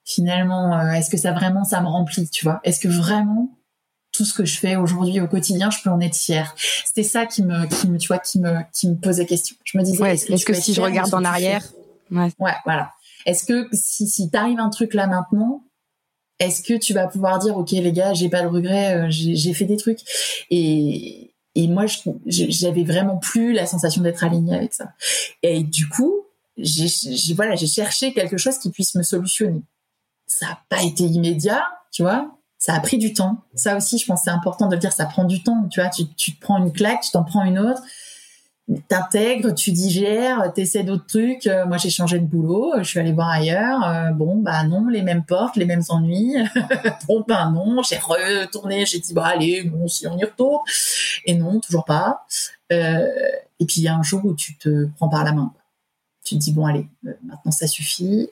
finalement, 0.06 0.78
euh, 0.78 0.92
est-ce 0.92 1.10
que 1.10 1.18
ça 1.18 1.32
vraiment 1.32 1.64
ça 1.64 1.82
me 1.82 1.88
remplit, 1.88 2.30
tu 2.30 2.46
vois? 2.46 2.60
Est-ce 2.64 2.80
que 2.80 2.88
vraiment 2.88 3.58
tout 4.12 4.26
ce 4.26 4.34
que 4.36 4.46
je 4.46 4.60
fais 4.60 4.76
aujourd'hui 4.76 5.20
au 5.22 5.28
quotidien, 5.28 5.72
je 5.72 5.80
peux 5.84 5.90
en 5.90 6.00
être 6.02 6.16
fière? 6.16 6.54
C'était 6.86 7.02
ça 7.02 7.26
qui 7.26 7.42
me, 7.42 7.66
qui 7.66 7.88
me, 7.88 7.98
tu 7.98 8.10
vois, 8.10 8.20
qui 8.20 8.40
me, 8.40 8.60
qui 8.72 8.88
me 8.88 8.96
posait 8.96 9.26
question. 9.26 9.56
Je 9.64 9.80
me 9.80 9.84
disais, 9.84 10.14
est-ce 10.14 10.46
que, 10.46 10.54
si 10.54 10.76
je 10.76 10.82
regarde 10.82 11.12
en 11.16 11.24
arrière, 11.24 11.66
ouais. 12.12 12.30
ouais, 12.38 12.56
voilà. 12.64 12.92
Est-ce 13.26 13.44
que 13.44 13.68
si, 13.74 14.08
si 14.08 14.30
t'arrive 14.30 14.60
un 14.60 14.70
truc 14.70 14.94
là 14.94 15.08
maintenant, 15.08 15.64
est-ce 16.38 16.62
que 16.62 16.78
tu 16.78 16.94
vas 16.94 17.08
pouvoir 17.08 17.40
dire, 17.40 17.58
ok 17.58 17.72
les 17.72 17.92
gars, 17.92 18.14
j'ai 18.14 18.30
pas 18.30 18.44
de 18.44 18.48
regrets, 18.48 18.96
euh, 18.96 19.08
j'ai 19.10 19.54
fait 19.56 19.66
des 19.66 19.78
trucs? 19.78 20.02
Et 20.52 21.31
et 21.56 21.68
moi 21.68 21.86
j'avais 22.26 22.84
vraiment 22.84 23.18
plus 23.18 23.54
la 23.54 23.66
sensation 23.66 24.02
d'être 24.02 24.24
alignée 24.24 24.56
avec 24.56 24.74
ça. 24.74 24.94
Et 25.44 25.64
du 25.64 25.90
coup, 25.90 26.26
j'ai 26.58 26.88
voilà, 27.34 27.56
j'ai 27.56 27.68
cherché 27.68 28.14
quelque 28.14 28.38
chose 28.38 28.58
qui 28.58 28.72
puisse 28.72 28.96
me 28.96 29.04
solutionner. 29.04 29.62
Ça 30.28 30.48
n'a 30.48 30.60
pas 30.70 30.84
été 30.84 31.04
immédiat, 31.04 31.64
tu 31.92 32.04
vois 32.04 32.38
ça 32.62 32.76
a 32.76 32.80
pris 32.80 33.00
du 33.00 33.12
temps. 33.12 33.38
Ça 33.56 33.76
aussi, 33.76 33.98
je 33.98 34.06
pense 34.06 34.22
c'est 34.26 34.30
important 34.30 34.68
de 34.68 34.76
le 34.76 34.80
dire, 34.80 34.94
ça 34.94 35.08
prend 35.08 35.24
du 35.24 35.42
temps. 35.42 35.68
Tu 35.72 35.82
vois, 35.82 35.90
tu, 35.90 36.06
tu 36.14 36.36
te 36.36 36.40
prends 36.40 36.60
une 36.60 36.72
claque, 36.72 37.02
tu 37.02 37.10
t'en 37.10 37.24
prends 37.24 37.44
une 37.44 37.58
autre, 37.58 37.82
t'intègres, 38.88 39.54
tu 39.54 39.72
digères, 39.72 40.52
t'essaies 40.54 40.84
d'autres 40.84 41.06
trucs. 41.06 41.48
Euh, 41.48 41.66
moi, 41.66 41.78
j'ai 41.78 41.90
changé 41.90 42.20
de 42.20 42.26
boulot, 42.26 42.74
je 42.78 42.84
suis 42.84 43.00
allée 43.00 43.12
voir 43.12 43.30
ailleurs. 43.30 43.84
Euh, 43.86 44.12
bon, 44.12 44.38
bah 44.38 44.64
non, 44.64 44.88
les 44.88 45.02
mêmes 45.02 45.24
portes, 45.24 45.56
les 45.56 45.66
mêmes 45.66 45.84
ennuis. 45.90 46.36
bon, 47.08 47.24
bah 47.28 47.50
non, 47.54 47.82
j'ai 47.84 47.98
retourné, 47.98 48.86
j'ai 48.86 49.00
dit, 49.00 49.14
bah 49.14 49.28
allez, 49.28 49.64
bon, 49.64 49.88
si 49.88 50.08
on 50.08 50.18
y 50.18 50.24
retourne. 50.24 50.62
Et 51.26 51.36
non, 51.36 51.60
toujours 51.60 51.86
pas. 51.86 52.26
Euh, 52.72 53.08
et 53.60 53.66
puis, 53.66 53.82
il 53.82 53.84
y 53.84 53.88
a 53.88 53.96
un 53.96 54.04
jour 54.04 54.24
où 54.26 54.34
tu 54.34 54.58
te 54.58 54.88
prends 54.96 55.10
par 55.10 55.24
la 55.24 55.34
main. 55.34 55.54
Tu 56.24 56.36
te 56.36 56.40
dis, 56.40 56.52
bon, 56.52 56.66
allez, 56.66 56.88
maintenant 57.04 57.52
ça 57.52 57.68
suffit. 57.68 58.30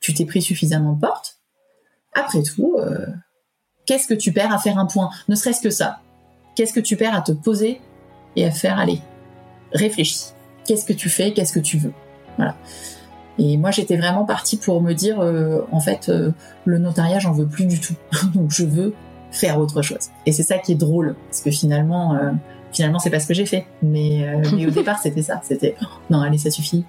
tu 0.00 0.14
t'es 0.14 0.24
pris 0.24 0.42
suffisamment 0.42 0.92
de 0.92 1.00
portes 1.00 1.38
après 2.18 2.42
tout, 2.42 2.76
euh, 2.78 3.06
qu'est-ce 3.86 4.06
que 4.06 4.14
tu 4.14 4.32
perds 4.32 4.52
à 4.52 4.58
faire 4.58 4.78
un 4.78 4.86
point? 4.86 5.10
Ne 5.28 5.34
serait-ce 5.34 5.60
que 5.60 5.70
ça. 5.70 6.00
Qu'est-ce 6.54 6.72
que 6.72 6.80
tu 6.80 6.96
perds 6.96 7.14
à 7.14 7.20
te 7.20 7.32
poser 7.32 7.80
et 8.36 8.44
à 8.44 8.50
faire 8.50 8.78
aller 8.78 9.00
Réfléchis. 9.72 10.32
Qu'est-ce 10.66 10.86
que 10.86 10.92
tu 10.92 11.08
fais? 11.08 11.32
Qu'est-ce 11.32 11.52
que 11.52 11.60
tu 11.60 11.78
veux? 11.78 11.92
Voilà. 12.36 12.56
Et 13.38 13.56
moi, 13.56 13.70
j'étais 13.70 13.96
vraiment 13.96 14.24
partie 14.24 14.56
pour 14.56 14.80
me 14.80 14.92
dire, 14.92 15.20
euh, 15.20 15.60
en 15.70 15.80
fait, 15.80 16.08
euh, 16.08 16.30
le 16.64 16.78
notariat, 16.78 17.18
j'en 17.18 17.32
veux 17.32 17.46
plus 17.46 17.66
du 17.66 17.78
tout. 17.78 17.94
Donc, 18.34 18.50
je 18.50 18.64
veux 18.64 18.94
faire 19.30 19.58
autre 19.58 19.82
chose. 19.82 20.08
Et 20.26 20.32
c'est 20.32 20.42
ça 20.42 20.58
qui 20.58 20.72
est 20.72 20.76
drôle, 20.76 21.14
parce 21.28 21.42
que 21.42 21.50
finalement, 21.50 22.18
finalement, 22.72 22.98
c'est 22.98 23.10
pas 23.10 23.20
ce 23.20 23.28
que 23.28 23.34
j'ai 23.34 23.46
fait. 23.46 23.66
Mais, 23.82 24.26
mais 24.52 24.66
au 24.66 24.70
départ, 24.70 24.98
c'était 24.98 25.22
ça. 25.22 25.40
C'était, 25.44 25.76
oh, 25.82 25.86
non, 26.10 26.20
allez, 26.20 26.38
ça 26.38 26.50
suffit. 26.50 26.84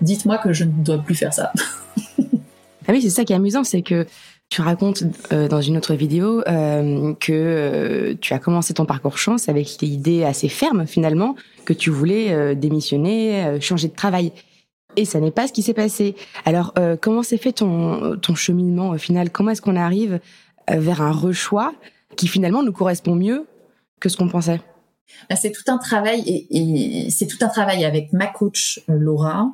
Dites-moi 0.00 0.38
que 0.38 0.52
je 0.52 0.64
ne 0.64 0.70
dois 0.70 0.98
plus 0.98 1.14
faire 1.14 1.32
ça. 1.32 1.52
Ah 2.88 2.92
oui, 2.92 3.00
c'est 3.00 3.10
ça 3.10 3.24
qui 3.24 3.32
est 3.32 3.36
amusant, 3.36 3.62
c'est 3.62 3.82
que 3.82 4.06
tu 4.52 4.60
racontes 4.60 5.04
euh, 5.32 5.48
dans 5.48 5.62
une 5.62 5.78
autre 5.78 5.94
vidéo 5.94 6.42
euh, 6.46 7.14
que 7.14 7.32
euh, 7.32 8.14
tu 8.20 8.34
as 8.34 8.38
commencé 8.38 8.74
ton 8.74 8.84
parcours 8.84 9.16
chance 9.16 9.48
avec 9.48 9.80
l'idée 9.80 10.24
assez 10.24 10.50
ferme 10.50 10.86
finalement 10.86 11.36
que 11.64 11.72
tu 11.72 11.88
voulais 11.88 12.54
démissionner, 12.54 13.58
changer 13.60 13.88
de 13.88 13.94
travail. 13.94 14.32
Et 14.96 15.04
ça 15.04 15.20
n'est 15.20 15.30
pas 15.30 15.46
ce 15.46 15.54
qui 15.54 15.62
s'est 15.62 15.72
passé. 15.72 16.16
Alors, 16.44 16.74
comment 17.00 17.22
s'est 17.22 17.38
fait 17.38 17.52
ton, 17.52 18.18
ton 18.20 18.34
cheminement 18.34 18.90
au 18.90 18.98
final? 18.98 19.30
Comment 19.30 19.52
est-ce 19.52 19.62
qu'on 19.62 19.76
arrive 19.76 20.18
vers 20.68 21.00
un 21.00 21.12
rechoix 21.12 21.72
qui 22.16 22.26
finalement 22.26 22.64
nous 22.64 22.72
correspond 22.72 23.14
mieux 23.14 23.46
que 24.00 24.08
ce 24.08 24.16
qu'on 24.16 24.28
pensait? 24.28 24.60
Bah, 25.30 25.36
c'est 25.36 25.52
tout 25.52 25.70
un 25.70 25.78
travail 25.78 26.24
et, 26.26 27.08
c'est 27.10 27.28
tout 27.28 27.38
un 27.42 27.48
travail 27.48 27.84
avec 27.84 28.12
ma 28.12 28.26
coach 28.26 28.80
Laura 28.88 29.52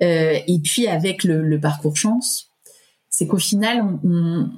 et 0.00 0.60
puis 0.62 0.86
avec 0.86 1.24
le, 1.24 1.42
le 1.42 1.58
parcours 1.58 1.96
chance 1.96 2.49
c'est 3.20 3.26
qu'au 3.26 3.36
final, 3.36 3.82
on, 4.02 4.48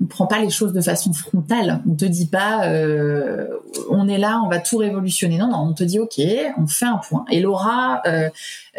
on, 0.00 0.06
prend 0.06 0.26
pas 0.26 0.40
les 0.40 0.50
choses 0.50 0.72
de 0.72 0.80
façon 0.80 1.12
frontale. 1.12 1.84
On 1.88 1.94
te 1.94 2.04
dit 2.04 2.26
pas, 2.26 2.66
euh, 2.66 3.46
on 3.90 4.08
est 4.08 4.18
là, 4.18 4.42
on 4.44 4.48
va 4.48 4.58
tout 4.58 4.78
révolutionner. 4.78 5.38
Non, 5.38 5.46
non, 5.46 5.58
on 5.58 5.72
te 5.72 5.84
dit, 5.84 6.00
ok, 6.00 6.20
on 6.56 6.66
fait 6.66 6.86
un 6.86 6.96
point. 6.96 7.24
Et 7.30 7.38
Laura, 7.38 8.02
euh, 8.06 8.28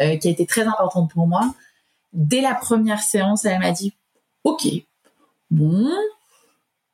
euh, 0.02 0.16
qui 0.18 0.28
a 0.28 0.30
été 0.30 0.44
très 0.44 0.64
importante 0.64 1.10
pour 1.10 1.26
moi, 1.26 1.54
dès 2.12 2.42
la 2.42 2.54
première 2.54 3.00
séance, 3.00 3.46
elle 3.46 3.60
m'a 3.60 3.70
dit, 3.70 3.94
ok, 4.44 4.68
bon, 5.50 5.88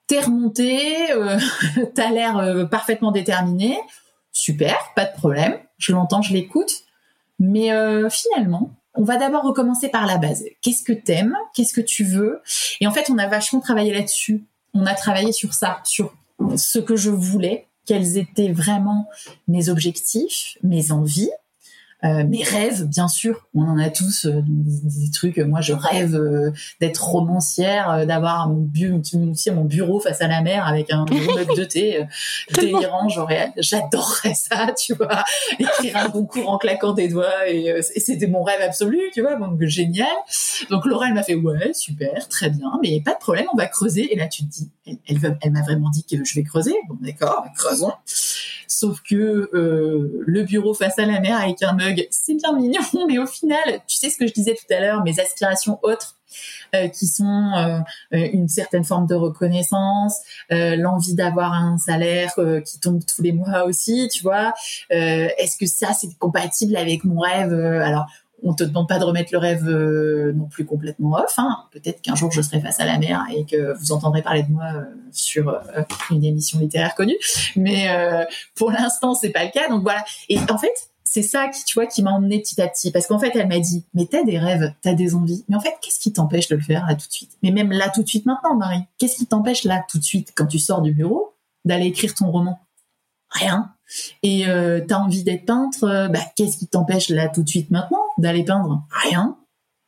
t'es 0.06 0.20
remonté, 0.20 1.08
t'as 1.96 2.10
l'air 2.10 2.68
parfaitement 2.70 3.10
déterminé, 3.10 3.76
super, 4.30 4.76
pas 4.94 5.06
de 5.06 5.14
problème, 5.14 5.58
je 5.78 5.90
l'entends, 5.90 6.22
je 6.22 6.32
l'écoute, 6.32 6.70
mais 7.40 7.70
finalement, 8.08 8.70
on 8.96 9.04
va 9.04 9.16
d'abord 9.16 9.44
recommencer 9.44 9.88
par 9.88 10.06
la 10.06 10.18
base. 10.18 10.44
Qu'est-ce 10.62 10.82
que 10.82 10.92
t'aimes? 10.92 11.36
Qu'est-ce 11.54 11.72
que 11.72 11.80
tu 11.80 12.04
veux? 12.04 12.42
Et 12.80 12.86
en 12.86 12.92
fait, 12.92 13.10
on 13.10 13.18
a 13.18 13.26
vachement 13.26 13.60
travaillé 13.60 13.92
là-dessus. 13.92 14.44
On 14.74 14.86
a 14.86 14.94
travaillé 14.94 15.32
sur 15.32 15.54
ça, 15.54 15.80
sur 15.84 16.14
ce 16.56 16.78
que 16.78 16.96
je 16.96 17.10
voulais, 17.10 17.66
quels 17.86 18.18
étaient 18.18 18.52
vraiment 18.52 19.08
mes 19.48 19.68
objectifs, 19.68 20.58
mes 20.62 20.92
envies, 20.92 21.30
euh, 22.06 22.24
mes 22.24 22.42
rêves, 22.42 22.84
bien 22.84 23.08
sûr, 23.08 23.46
on 23.54 23.62
en 23.62 23.78
a 23.78 23.90
tous 23.90 24.26
euh, 24.26 24.42
des, 24.44 25.10
trucs. 25.10 25.38
Moi, 25.38 25.60
je 25.60 25.72
rêve 25.72 26.14
euh, 26.14 26.50
d'être 26.80 27.04
romancière, 27.04 28.06
d'avoir 28.06 28.48
mon, 28.48 28.68
mon 29.52 29.64
bureau 29.64 30.00
face 30.00 30.20
à 30.20 30.28
la 30.28 30.40
mer 30.42 30.66
avec 30.66 30.92
un 30.92 31.04
mug 31.04 31.56
de 31.56 31.64
thé 31.64 32.06
délirant. 32.54 33.08
J'aurais, 33.08 33.52
j'adorerais 33.56 34.34
ça, 34.34 34.72
tu 34.78 34.94
vois, 34.94 35.24
écrire 35.58 35.96
un 35.96 36.10
concours 36.10 36.50
en 36.50 36.58
claquant 36.58 36.92
des 36.92 37.08
doigts 37.08 37.48
et, 37.48 37.82
c'était 37.82 38.26
mon 38.26 38.42
rêve 38.42 38.60
absolu, 38.60 39.00
tu 39.12 39.22
vois, 39.22 39.36
donc 39.36 39.62
génial. 39.64 40.06
Donc 40.70 40.86
Laura, 40.86 41.08
elle 41.08 41.14
m'a 41.14 41.22
fait 41.22 41.34
ouais, 41.34 41.72
super, 41.72 42.28
très 42.28 42.50
bien, 42.50 42.70
mais 42.82 43.00
pas 43.00 43.14
de 43.14 43.18
problème, 43.18 43.46
on 43.52 43.56
va 43.56 43.66
creuser. 43.66 44.12
Et 44.12 44.16
là, 44.16 44.28
tu 44.28 44.44
te 44.44 44.50
dis, 44.50 44.70
elle, 44.86 44.98
elle, 45.08 45.38
elle 45.42 45.52
m'a 45.52 45.62
vraiment 45.62 45.90
dit 45.90 46.04
que 46.04 46.24
je 46.24 46.34
vais 46.34 46.42
creuser. 46.42 46.74
Bon, 46.88 46.96
d'accord, 47.00 47.44
creusons. 47.56 47.92
Sauf 48.68 49.00
que 49.00 49.50
le 49.52 50.42
bureau 50.42 50.74
face 50.74 50.98
à 50.98 51.06
la 51.06 51.20
mer 51.20 51.38
avec 51.40 51.62
un 51.62 51.72
mug 51.72 51.95
c'est 52.10 52.34
bien 52.34 52.52
mignon, 52.52 52.80
mais 53.08 53.18
au 53.18 53.26
final, 53.26 53.80
tu 53.86 53.96
sais 53.96 54.10
ce 54.10 54.16
que 54.16 54.26
je 54.26 54.32
disais 54.32 54.54
tout 54.54 54.72
à 54.72 54.80
l'heure, 54.80 55.02
mes 55.04 55.18
aspirations 55.20 55.78
autres, 55.82 56.16
euh, 56.74 56.88
qui 56.88 57.06
sont 57.06 57.52
euh, 57.56 57.78
une 58.10 58.48
certaine 58.48 58.84
forme 58.84 59.06
de 59.06 59.14
reconnaissance, 59.14 60.20
euh, 60.52 60.76
l'envie 60.76 61.14
d'avoir 61.14 61.52
un 61.52 61.78
salaire 61.78 62.34
qui 62.64 62.80
tombe 62.80 63.00
tous 63.04 63.22
les 63.22 63.32
mois 63.32 63.64
aussi, 63.64 64.08
tu 64.12 64.22
vois. 64.22 64.52
Est-ce 64.90 65.56
que 65.56 65.66
ça 65.66 65.92
c'est 65.92 66.16
compatible 66.18 66.76
avec 66.76 67.04
mon 67.04 67.20
rêve 67.20 67.52
Alors 67.52 68.06
on 68.42 68.52
te 68.52 68.64
demande 68.64 68.88
pas 68.88 68.98
de 68.98 69.04
remettre 69.04 69.30
le 69.32 69.38
rêve 69.38 69.64
non 70.34 70.46
plus 70.46 70.66
complètement 70.66 71.16
off. 71.16 71.34
Hein. 71.38 71.64
Peut-être 71.70 72.02
qu'un 72.02 72.14
jour 72.14 72.30
je 72.30 72.42
serai 72.42 72.60
face 72.60 72.80
à 72.80 72.84
la 72.84 72.98
mer 72.98 73.24
et 73.34 73.44
que 73.44 73.76
vous 73.78 73.92
entendrez 73.92 74.22
parler 74.22 74.42
de 74.42 74.50
moi 74.50 74.66
sur 75.12 75.58
une 76.10 76.24
émission 76.24 76.58
littéraire 76.58 76.94
connue. 76.94 77.16
Mais 77.54 77.88
pour 78.54 78.70
l'instant 78.70 79.14
c'est 79.14 79.30
pas 79.30 79.44
le 79.44 79.50
cas. 79.50 79.68
Donc 79.68 79.82
voilà. 79.82 80.04
Et 80.28 80.38
en 80.50 80.58
fait 80.58 80.90
c'est 81.16 81.22
ça 81.22 81.48
qui, 81.48 81.64
tu 81.64 81.72
vois, 81.72 81.86
qui 81.86 82.02
m'a 82.02 82.10
emmené 82.10 82.42
petit 82.42 82.60
à 82.60 82.68
petit. 82.68 82.90
Parce 82.90 83.06
qu'en 83.06 83.18
fait, 83.18 83.34
elle 83.34 83.48
m'a 83.48 83.58
dit, 83.58 83.86
mais 83.94 84.04
t'as 84.04 84.22
des 84.22 84.38
rêves, 84.38 84.74
t'as 84.82 84.92
des 84.92 85.14
envies. 85.14 85.46
Mais 85.48 85.56
en 85.56 85.60
fait, 85.60 85.74
qu'est-ce 85.80 85.98
qui 85.98 86.12
t'empêche 86.12 86.46
de 86.48 86.56
le 86.56 86.60
faire 86.60 86.84
là 86.86 86.94
tout 86.94 87.06
de 87.06 87.12
suite? 87.12 87.38
Mais 87.42 87.52
même 87.52 87.72
là 87.72 87.88
tout 87.88 88.02
de 88.02 88.06
suite 88.08 88.26
maintenant, 88.26 88.54
Marie. 88.54 88.82
Qu'est-ce 88.98 89.16
qui 89.16 89.24
t'empêche 89.24 89.64
là 89.64 89.82
tout 89.88 89.98
de 89.98 90.04
suite, 90.04 90.32
quand 90.34 90.44
tu 90.44 90.58
sors 90.58 90.82
du 90.82 90.92
bureau, 90.92 91.34
d'aller 91.64 91.86
écrire 91.86 92.14
ton 92.14 92.30
roman? 92.30 92.60
Rien. 93.30 93.72
Et 94.22 94.46
euh, 94.46 94.84
t'as 94.86 94.98
envie 94.98 95.24
d'être 95.24 95.46
peintre, 95.46 95.84
euh, 95.84 96.08
bah, 96.08 96.20
qu'est-ce 96.36 96.58
qui 96.58 96.66
t'empêche 96.66 97.08
là 97.08 97.30
tout 97.30 97.42
de 97.42 97.48
suite 97.48 97.70
maintenant 97.70 98.04
d'aller 98.18 98.44
peindre? 98.44 98.84
Rien. 98.90 99.38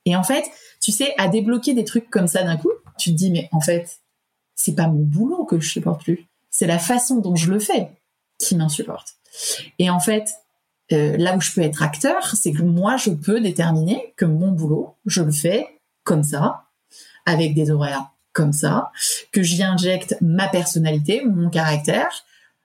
Et 0.07 0.17
en 0.17 0.23
fait, 0.23 0.45
tu 0.81 0.93
sais, 0.93 1.13
à 1.19 1.29
débloquer 1.29 1.75
des 1.75 1.85
trucs 1.85 2.09
comme 2.09 2.27
ça 2.27 2.43
d'un 2.43 2.57
coup, 2.57 2.73
tu 2.99 3.11
te 3.11 3.17
dis, 3.17 3.31
mais 3.31 3.51
en 3.53 3.61
fait, 3.61 4.01
c'est 4.55 4.75
pas 4.75 4.89
mon 4.89 5.05
boulot 5.05 5.45
que 5.45 5.61
je 5.61 5.69
supporte 5.69 6.05
plus. 6.05 6.27
C'est 6.49 6.67
la 6.67 6.79
façon 6.79 7.17
dont 7.17 7.37
je 7.37 7.51
le 7.51 7.59
fais 7.59 7.91
qui 8.39 8.57
m'insupporte. 8.57 9.17
Et 9.79 9.91
en 9.91 10.01
fait, 10.01 10.31
euh, 10.93 11.17
là 11.17 11.37
où 11.37 11.41
je 11.41 11.53
peux 11.53 11.61
être 11.61 11.83
acteur, 11.83 12.35
c'est 12.35 12.53
que 12.53 12.63
moi, 12.63 12.97
je 12.97 13.11
peux 13.11 13.41
déterminer 13.41 14.15
que 14.17 14.25
mon 14.25 14.53
boulot, 14.53 14.97
je 15.07 15.23
le 15.23 15.33
fais 15.33 15.67
comme 16.05 16.23
ça, 16.23 16.65
avec 17.27 17.55
des 17.55 17.71
horaires 17.71 18.11
comme 18.33 18.53
ça, 18.53 18.91
que 19.33 19.43
j'y 19.43 19.63
injecte 19.63 20.17
ma 20.21 20.49
personnalité, 20.49 21.23
mon 21.25 21.51
caractère, 21.51 22.25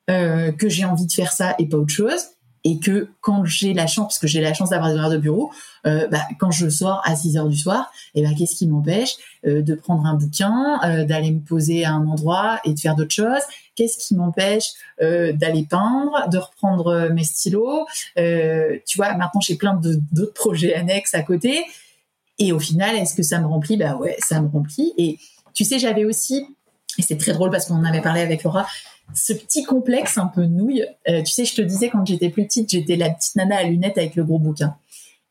euh, 0.09 0.51
que 0.51 0.69
j'ai 0.69 0.85
envie 0.85 1.07
de 1.07 1.11
faire 1.11 1.31
ça 1.31 1.55
et 1.59 1.67
pas 1.67 1.77
autre 1.77 1.93
chose. 1.93 2.21
Et 2.63 2.79
que 2.79 3.10
quand 3.22 3.43
j'ai 3.46 3.74
la 3.74 3.88
chance, 3.88 4.13
parce 4.13 4.20
que 4.20 4.27
j'ai 4.27 4.41
la 4.41 4.53
chance 4.53 4.70
d'avoir 4.70 4.91
des 4.91 4.98
horaires 4.98 5.10
de 5.10 5.17
bureau, 5.17 5.51
euh, 5.86 6.08
bah, 6.08 6.22
quand 6.39 6.51
je 6.51 6.70
sors 6.70 7.01
à 7.03 7.15
6 7.15 7.38
heures 7.38 7.50
du 7.50 7.58
soir, 7.58 7.91
et 8.15 8.22
eh 8.22 8.24
ben 8.24 8.34
qu'est-ce 8.36 8.55
qui 8.55 8.67
m'empêche 8.67 9.15
euh, 9.46 9.62
de 9.62 9.75
prendre 9.75 10.05
un 10.05 10.13
bouquin, 10.13 10.79
euh, 10.84 11.03
d'aller 11.03 11.32
me 11.32 11.41
poser 11.41 11.84
à 11.84 11.91
un 11.91 12.08
endroit 12.08 12.60
et 12.63 12.74
de 12.74 12.79
faire 12.79 12.96
d'autres 12.96 13.13
choses? 13.13 13.41
Qu'est-ce 13.75 13.98
qui 13.98 14.15
m'empêche 14.15 14.65
d'aller 15.00 15.65
peindre, 15.67 16.29
de 16.29 16.38
reprendre 16.38 17.10
mes 17.12 17.24
stylos? 17.24 17.88
Tu 18.15 18.98
vois, 18.98 19.15
maintenant 19.15 19.41
j'ai 19.41 19.55
plein 19.55 19.74
d'autres 19.74 20.34
projets 20.34 20.75
annexes 20.75 21.15
à 21.15 21.24
côté. 21.24 21.65
Et 22.38 22.51
au 22.51 22.60
final, 22.60 22.96
est-ce 22.96 23.15
que 23.15 23.24
ça 23.24 23.39
me 23.39 23.48
remplit? 23.48 23.77
Bah 23.77 23.96
ouais, 23.96 24.15
ça 24.20 24.41
me 24.41 24.48
remplit. 24.48 24.93
Et 25.00 25.17
tu 25.55 25.65
sais, 25.65 25.79
j'avais 25.79 26.05
aussi, 26.05 26.46
et 27.00 27.01
c'est 27.01 27.17
très 27.17 27.34
drôle 27.34 27.50
parce 27.50 27.65
qu'on 27.65 27.75
en 27.75 27.84
avait 27.84 28.01
parlé 28.01 28.22
avec 28.22 28.43
Laura, 28.43 28.67
ce 29.15 29.34
petit 29.34 29.63
complexe 29.63 30.17
un 30.17 30.27
peu 30.27 30.46
nouille. 30.46 30.86
tu 31.05 31.25
sais, 31.25 31.46
je 31.46 31.55
te 31.55 31.62
disais 31.62 31.89
quand 31.89 32.05
j'étais 32.05 32.29
plus 32.29 32.46
petite, 32.46 32.70
j'étais 32.70 32.96
la 32.96 33.10
petite 33.10 33.36
nana 33.36 33.58
à 33.58 33.63
lunettes 33.63 33.98
avec 33.98 34.15
le 34.15 34.24
gros 34.24 34.39
bouquin. 34.39 34.75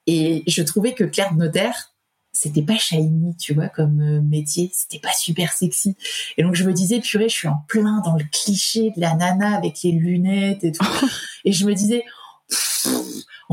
Et 0.07 0.43
je 0.47 0.63
trouvais 0.63 0.95
que 0.95 1.05
Claire 1.05 1.33
de 1.33 1.39
notaire, 1.39 1.93
c'était 2.33 2.63
pas 2.63 2.77
shiny, 2.77 3.37
tu 3.37 3.55
vois, 3.55 3.69
comme 3.69 4.01
euh, 4.01 4.21
métier, 4.21 4.71
c'était 4.73 4.99
pas 4.99 5.13
super 5.13 5.53
sexy. 5.53 5.97
Et 6.37 6.43
donc 6.43 6.55
je 6.55 6.65
me 6.65 6.73
disais, 6.73 7.01
purée, 7.01 7.29
je 7.29 7.35
suis 7.35 7.49
en 7.49 7.63
plein 7.69 8.01
dans 8.05 8.17
le 8.17 8.25
cliché 8.33 8.91
de 8.97 9.01
la 9.01 9.15
nana 9.15 9.57
avec 9.57 9.83
les 9.83 9.93
lunettes 9.93 10.65
et 10.65 10.73
tout. 10.73 10.85
et 11.45 11.53
je 11.53 11.67
me 11.67 11.75
disais, 11.75 12.05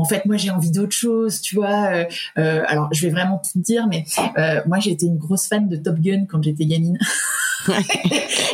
en 0.00 0.04
fait, 0.04 0.24
moi, 0.24 0.36
j'ai 0.36 0.50
envie 0.50 0.70
d'autre 0.70 0.96
chose, 0.96 1.40
tu 1.40 1.56
vois. 1.56 1.92
Euh, 1.92 2.04
euh, 2.38 2.62
alors, 2.66 2.88
je 2.92 3.06
vais 3.06 3.12
vraiment 3.12 3.38
tout 3.38 3.60
dire, 3.60 3.86
mais 3.86 4.04
euh, 4.38 4.62
moi, 4.66 4.78
j'étais 4.78 5.06
une 5.06 5.18
grosse 5.18 5.46
fan 5.46 5.68
de 5.68 5.76
Top 5.76 5.98
Gun 5.98 6.24
quand 6.26 6.42
j'étais 6.42 6.66
gamine. 6.66 6.98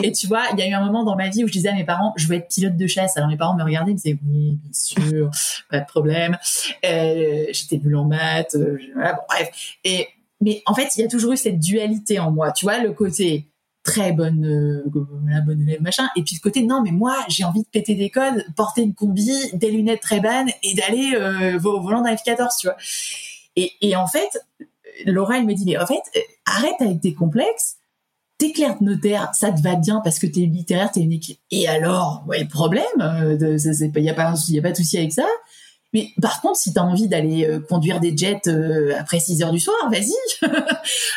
et 0.03 0.13
tu 0.13 0.27
vois, 0.27 0.45
il 0.53 0.59
y 0.59 0.63
a 0.63 0.69
eu 0.69 0.73
un 0.73 0.85
moment 0.85 1.05
dans 1.05 1.17
ma 1.17 1.29
vie 1.29 1.45
où 1.45 1.49
je 1.49 1.53
disais 1.53 1.69
à 1.69 1.75
mes 1.75 1.85
parents, 1.85 2.13
je 2.17 2.27
veux 2.27 2.35
être 2.35 2.49
pilote 2.49 2.77
de 2.77 2.87
chasse. 2.87 3.17
Alors 3.17 3.29
mes 3.29 3.37
parents 3.37 3.57
me 3.57 3.65
regardaient, 3.65 3.93
ils 3.93 3.95
me 3.95 3.99
disaient, 3.99 4.19
oui, 4.27 4.59
bien 4.63 4.73
sûr, 4.73 5.31
pas 5.71 5.81
de 5.81 5.87
problème. 5.87 6.37
Euh, 6.85 7.47
j'étais 7.51 7.79
nulle 7.79 7.97
en 7.97 8.05
maths, 8.05 8.55
euh, 8.55 8.79
voilà, 8.95 9.15
bon, 9.15 9.23
bref. 9.29 9.51
Et 9.85 10.09
mais 10.41 10.63
en 10.67 10.75
fait, 10.75 10.97
il 10.97 11.01
y 11.01 11.05
a 11.05 11.09
toujours 11.09 11.33
eu 11.33 11.37
cette 11.37 11.59
dualité 11.59 12.19
en 12.19 12.31
moi, 12.31 12.53
tu 12.53 12.67
vois, 12.67 12.79
le 12.79 12.93
côté 12.93 13.47
très 13.87 14.13
bonne 14.13 14.45
euh, 14.45 15.53
élève 15.53 15.81
machin 15.81 16.09
et 16.17 16.23
puis 16.23 16.35
le 16.35 16.41
côté 16.41 16.63
non 16.65 16.83
mais 16.83 16.91
moi 16.91 17.17
j'ai 17.29 17.45
envie 17.45 17.63
de 17.63 17.69
péter 17.69 17.95
des 17.95 18.11
codes 18.11 18.45
porter 18.57 18.83
une 18.83 18.95
combi 18.95 19.31
des 19.53 19.71
lunettes 19.71 20.01
très 20.01 20.19
bannes 20.19 20.51
et 20.65 20.75
d'aller 20.75 21.13
euh, 21.15 21.61
au 21.61 21.81
volant 21.81 22.03
d'un 22.03 22.13
F14 22.13 22.49
tu 22.59 22.67
vois 22.67 22.77
et, 23.55 23.71
et 23.81 23.95
en 23.95 24.09
fait 24.09 24.29
Laura 25.05 25.39
elle 25.39 25.47
me 25.47 25.55
dit 25.55 25.65
mais 25.65 25.79
en 25.79 25.87
fait 25.87 26.03
arrête 26.47 26.75
avec 26.81 27.01
tes 27.01 27.15
complexes 27.15 27.77
t'es 28.39 28.53
clair 28.53 28.77
de 28.79 28.85
notaire, 28.85 29.31
ça 29.35 29.51
te 29.51 29.61
va 29.63 29.77
bien 29.77 30.01
parce 30.03 30.19
que 30.19 30.27
t'es 30.27 30.41
littéraire, 30.41 30.91
t'es 30.91 31.01
une 31.01 31.13
équipe. 31.13 31.39
Et 31.51 31.69
alors, 31.69 32.25
ouais, 32.27 32.45
problème, 32.45 32.85
il 32.99 33.45
euh, 33.45 33.57
y 33.97 34.09
a 34.09 34.15
pas, 34.15 34.33
y 34.49 34.59
a 34.59 34.63
pas 34.63 34.71
de 34.73 34.77
souci 34.77 34.99
avec 34.99 35.13
ça. 35.13 35.27
Mais 35.93 36.11
par 36.21 36.41
contre, 36.41 36.59
si 36.59 36.75
t'as 36.75 36.83
envie 36.83 37.09
d'aller 37.09 37.47
euh, 37.47 37.61
conduire 37.61 38.01
des 38.01 38.17
jets 38.17 38.49
euh, 38.49 38.95
après 38.99 39.21
6 39.21 39.43
heures 39.43 39.53
du 39.53 39.61
soir, 39.61 39.77
vas-y. 39.91 40.13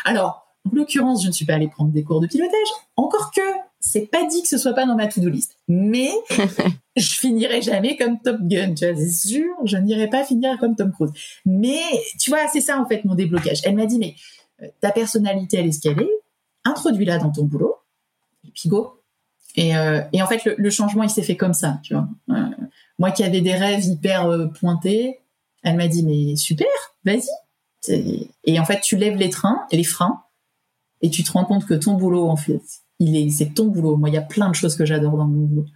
alors, 0.04 0.46
en 0.66 0.74
l'occurrence, 0.74 1.22
je 1.22 1.28
ne 1.28 1.32
suis 1.32 1.44
pas 1.44 1.54
allée 1.54 1.68
prendre 1.68 1.90
des 1.90 2.02
cours 2.02 2.20
de 2.20 2.26
pilotage. 2.26 2.68
Encore 2.96 3.30
que, 3.34 3.42
c'est 3.80 4.10
pas 4.10 4.26
dit 4.26 4.42
que 4.42 4.48
ce 4.48 4.58
soit 4.58 4.74
pas 4.74 4.86
dans 4.86 4.94
ma 4.94 5.06
to-do 5.06 5.28
list. 5.28 5.56
Mais 5.68 6.10
je 6.96 7.14
finirai 7.14 7.60
jamais 7.60 7.96
comme 7.96 8.20
Top 8.20 8.38
Gun, 8.42 8.74
tu 8.74 8.86
vois, 8.86 8.96
c'est 8.96 9.28
sûr. 9.28 9.54
Je 9.64 9.76
n'irai 9.76 10.08
pas 10.08 10.24
finir 10.24 10.58
comme 10.58 10.76
Tom 10.76 10.92
Cruise. 10.92 11.12
Mais, 11.44 11.80
tu 12.18 12.30
vois, 12.30 12.46
c'est 12.52 12.60
ça, 12.60 12.80
en 12.80 12.86
fait, 12.86 13.04
mon 13.04 13.14
déblocage. 13.14 13.60
Elle 13.64 13.74
m'a 13.74 13.86
dit, 13.86 13.98
mais 13.98 14.14
ta 14.80 14.92
personnalité, 14.92 15.58
elle 15.58 15.66
est 15.66 15.72
ce 15.72 15.80
qu'elle 15.80 16.00
est 16.00 16.19
introduis-la 16.64 17.18
dans 17.18 17.30
ton 17.30 17.44
boulot, 17.44 17.76
et 18.46 18.50
puis 18.54 18.68
go. 18.68 19.00
Et, 19.56 19.76
euh, 19.76 20.02
et 20.12 20.22
en 20.22 20.26
fait, 20.26 20.44
le, 20.44 20.70
changement, 20.70 21.02
il 21.02 21.10
s'est 21.10 21.22
fait 21.22 21.36
comme 21.36 21.54
ça, 21.54 21.80
tu 21.82 21.94
vois. 21.94 22.08
Euh, 22.30 22.48
moi 22.98 23.10
qui 23.10 23.24
avais 23.24 23.40
des 23.40 23.54
rêves 23.54 23.84
hyper 23.84 24.26
euh, 24.26 24.46
pointés, 24.46 25.20
elle 25.62 25.76
m'a 25.76 25.88
dit, 25.88 26.04
mais 26.04 26.36
super, 26.36 26.68
vas-y. 27.04 28.28
Et 28.44 28.60
en 28.60 28.64
fait, 28.64 28.80
tu 28.80 28.96
lèves 28.96 29.16
les 29.16 29.30
trains, 29.30 29.66
les 29.72 29.84
freins, 29.84 30.22
et 31.00 31.10
tu 31.10 31.24
te 31.24 31.32
rends 31.32 31.44
compte 31.44 31.66
que 31.66 31.74
ton 31.74 31.94
boulot, 31.94 32.28
en 32.28 32.36
fait, 32.36 32.62
il 32.98 33.16
est, 33.16 33.30
c'est 33.30 33.54
ton 33.54 33.66
boulot. 33.66 33.96
Moi, 33.96 34.10
il 34.10 34.14
y 34.14 34.18
a 34.18 34.22
plein 34.22 34.48
de 34.48 34.54
choses 34.54 34.76
que 34.76 34.84
j'adore 34.84 35.16
dans 35.16 35.26
mon 35.26 35.46
boulot. 35.46 35.66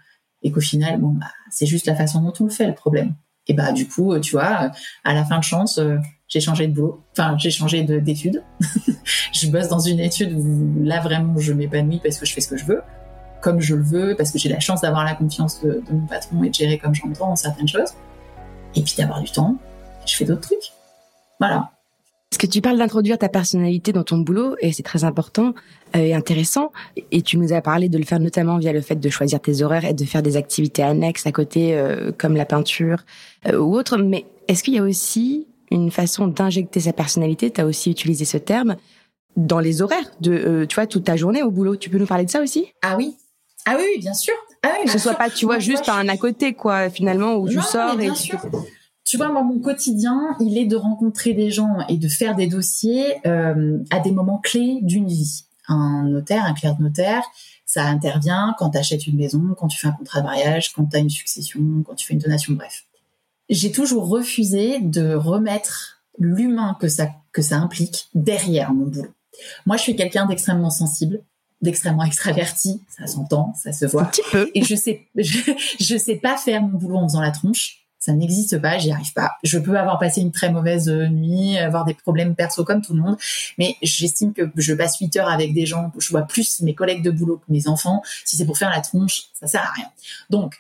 Et 0.43 0.53
qu'au 0.53 0.61
final, 0.61 1.01
bon, 1.01 1.09
bah, 1.13 1.31
c'est 1.51 1.65
juste 1.65 1.87
la 1.87 1.97
façon 1.97 2.21
dont 2.21 2.33
on 2.41 2.45
le 2.45 2.51
fait, 2.51 2.67
le 2.67 2.75
problème. 2.75 3.15
Et 3.47 3.55
bah, 3.55 3.73
du 3.73 3.89
coup, 3.89 4.19
tu 4.21 4.33
vois, 4.33 4.71
à 5.05 5.15
la 5.15 5.25
fin 5.25 5.39
de 5.39 5.45
chance, 5.45 5.81
j'ai 6.29 6.41
changé 6.41 6.67
de 6.67 6.73
boulot, 6.73 7.03
enfin 7.13 7.37
j'ai 7.39 7.51
changé 7.51 7.83
d'études. 7.83 8.43
je 9.33 9.49
bosse 9.49 9.69
dans 9.69 9.79
une 9.79 10.01
étude 10.01 10.33
où 10.33 10.85
là 10.85 11.01
vraiment 11.01 11.39
je 11.39 11.53
m'épanouis 11.53 12.01
parce 12.03 12.19
que 12.19 12.27
je 12.27 12.33
fais 12.33 12.41
ce 12.41 12.49
que 12.49 12.57
je 12.57 12.65
veux, 12.65 12.83
comme 13.41 13.61
je 13.61 13.75
le 13.75 13.83
veux, 13.83 14.15
parce 14.17 14.31
que 14.31 14.39
j'ai 14.39 14.49
la 14.49 14.61
chance 14.61 14.81
d'avoir 14.81 15.05
la 15.05 15.15
confiance 15.15 15.63
de, 15.63 15.83
mon 15.91 16.07
patron 16.07 16.43
et 16.45 16.49
de 16.49 16.55
gérer 16.55 16.79
comme 16.79 16.95
j'entends 16.95 17.37
certaines 17.37 17.69
choses. 17.69 17.91
Et 18.75 18.83
puis 18.83 18.95
d'avoir 18.97 19.21
du 19.21 19.31
temps, 19.31 19.57
je 20.07 20.17
fais 20.17 20.25
d'autres 20.25 20.43
trucs. 20.43 20.73
Voilà. 21.39 21.71
Parce 22.31 22.39
que 22.39 22.47
tu 22.47 22.61
parles 22.61 22.79
d'introduire 22.79 23.17
ta 23.17 23.29
personnalité 23.29 23.93
dans 23.93 24.03
ton 24.03 24.19
boulot 24.19 24.57
et 24.61 24.73
c'est 24.73 24.83
très 24.83 25.05
important 25.05 25.55
euh, 25.95 26.01
et 26.01 26.15
intéressant. 26.15 26.73
Et 27.13 27.23
tu 27.23 27.37
nous 27.39 27.53
as 27.53 27.61
parlé 27.61 27.89
de 27.89 27.97
le 27.97 28.05
faire 28.05 28.19
notamment 28.19 28.59
via 28.59 28.73
le 28.73 28.81
fait 28.81 28.97
de 28.97 29.09
choisir 29.09 29.41
tes 29.41 29.63
horaires 29.63 29.85
et 29.85 29.95
de 29.95 30.05
faire 30.05 30.23
des 30.23 30.37
activités 30.37 30.83
annexes 30.83 31.27
à 31.29 31.33
côté, 31.33 31.77
euh, 31.77 32.11
comme 32.19 32.35
la 32.35 32.45
peinture 32.45 33.05
euh, 33.47 33.59
ou 33.59 33.77
autre. 33.77 33.99
Mais 33.99 34.25
est-ce 34.49 34.65
qu'il 34.65 34.75
y 34.75 34.79
a 34.79 34.83
aussi 34.83 35.47
une 35.75 35.91
façon 35.91 36.29
d'injecter 36.29 36.81
sa 36.81 36.93
personnalité. 36.93 37.51
Tu 37.51 37.61
as 37.61 37.67
aussi 37.67 37.91
utilisé 37.91 38.25
ce 38.25 38.39
terme 38.39 38.77
dans 39.37 39.59
les 39.59 39.83
horaires 39.83 40.11
de, 40.21 40.33
euh, 40.33 40.67
tu 40.67 40.77
vois, 40.77 40.87
toute 40.87 41.05
ta 41.05 41.17
journée 41.17 41.43
au 41.43 41.51
boulot. 41.51 41.77
Tu 41.77 41.91
peux 41.91 41.99
nous 41.99 42.07
parler 42.07 42.25
de 42.25 42.31
ça 42.31 42.41
aussi? 42.41 42.67
Ah 42.83 42.97
oui. 42.97 43.17
Ah 43.67 43.77
oui, 43.79 44.01
bien 44.01 44.15
sûr. 44.15 44.35
Ah 44.63 44.71
oui, 44.79 44.87
que 44.87 44.91
ce 44.91 44.99
soit 44.99 45.15
pas, 45.15 45.31
tu 45.31 45.47
vois, 45.47 45.59
juste 45.59 45.89
un 45.89 46.09
à 46.09 46.17
côté, 46.17 46.55
quoi, 46.55 46.91
finalement, 46.91 47.35
où 47.35 47.49
tu 47.49 47.61
sors 47.61 48.01
et 48.01 48.11
tu... 48.13 48.37
Tu 49.05 49.19
vois, 49.19 49.29
moi, 49.29 49.43
mon 49.43 49.59
quotidien, 49.59 50.35
il 50.41 50.57
est 50.57 50.65
de 50.65 50.77
rencontrer 50.77 51.35
des 51.35 51.51
gens 51.51 51.77
et 51.91 51.99
de 51.99 52.09
faire 52.09 52.35
des 52.35 52.47
dossiers 52.47 53.17
euh, 53.27 53.79
à 53.91 54.01
des 54.01 54.11
moments 54.11 54.39
clés 54.39 54.79
d'une 54.81 55.09
vie. 55.09 55.45
Un 55.69 56.05
notaire, 56.05 56.45
un 56.45 56.55
clerc 56.55 56.77
de 56.77 56.85
notaire, 56.85 57.23
ça 57.67 57.85
intervient 57.85 58.55
quand 58.59 58.71
tu 58.71 58.79
achètes 58.79 59.07
une 59.07 59.17
maison, 59.17 59.55
quand 59.59 59.69
tu 59.69 59.79
fais 59.79 59.89
un 59.89 59.93
contrat 59.93 60.21
de 60.21 60.27
mariage, 60.27 60.73
quand 60.73 60.87
tu 60.87 60.97
as 60.97 61.01
une 61.01 61.11
succession, 61.11 61.61
quand 61.87 61.95
tu 61.95 62.07
fais 62.07 62.15
une 62.15 62.21
donation, 62.21 62.55
bref 62.55 62.87
j'ai 63.49 63.73
toujours 63.73 64.09
refusé 64.09 64.81
de 64.81 65.15
remettre 65.15 66.03
l'humain 66.19 66.77
que 66.81 66.89
ça, 66.89 67.09
que 67.33 67.43
ça 67.43 67.57
implique 67.57 68.09
derrière 68.15 68.73
mon 68.73 68.87
boulot. 68.87 69.13
Moi, 69.67 69.77
je 69.77 69.83
suis 69.83 69.97
quelqu'un 69.97 70.27
d'extrêmement 70.27 70.71
sensible, 70.71 71.23
d'extrêmement 71.61 72.05
extraverti, 72.05 72.83
ça 72.97 73.07
s'entend, 73.07 73.55
ça 73.55 73.73
se 73.73 73.85
voit. 73.87 74.03
Un 74.03 74.07
petit 74.07 74.23
peu. 74.31 74.51
Et 74.55 74.63
je 74.63 74.75
sais, 74.75 75.07
je, 75.17 75.53
je 75.81 75.97
sais 75.97 76.17
pas 76.17 76.37
faire 76.37 76.63
mon 76.63 76.79
boulot 76.79 76.99
en 76.99 77.09
faisant 77.09 77.21
la 77.21 77.33
tronche. 77.33 77.81
Ça 77.99 78.13
n'existe 78.13 78.61
pas, 78.61 78.77
j'y 78.77 78.93
arrive 78.93 79.15
pas. 79.15 79.33
Je 79.43 79.59
peux 79.59 79.79
avoir 79.79 79.99
passé 79.99 80.21
une 80.21 80.31
très 80.31 80.53
mauvaise 80.53 80.91
nuit, 80.91 81.57
avoir 81.57 81.87
des 81.87 81.95
problèmes 81.95 82.35
perso 82.35 82.63
comme 82.63 82.83
tout 82.83 82.93
le 82.93 83.01
monde, 83.01 83.17
mais 83.57 83.77
j'estime 83.81 84.35
que 84.35 84.43
je 84.57 84.75
passe 84.75 84.99
8 84.99 85.17
heures 85.17 85.31
avec 85.31 85.55
des 85.55 85.65
gens, 85.65 85.91
je 85.99 86.11
vois 86.11 86.21
plus 86.23 86.61
mes 86.61 86.75
collègues 86.75 87.03
de 87.03 87.11
boulot 87.11 87.39
que 87.39 87.51
mes 87.51 87.67
enfants. 87.67 88.03
Si 88.27 88.37
c'est 88.37 88.45
pour 88.45 88.59
faire 88.59 88.69
la 88.69 88.83
tronche, 88.83 89.29
ça 89.33 89.47
sert 89.47 89.63
à 89.63 89.73
rien. 89.73 89.87
Donc, 90.29 90.55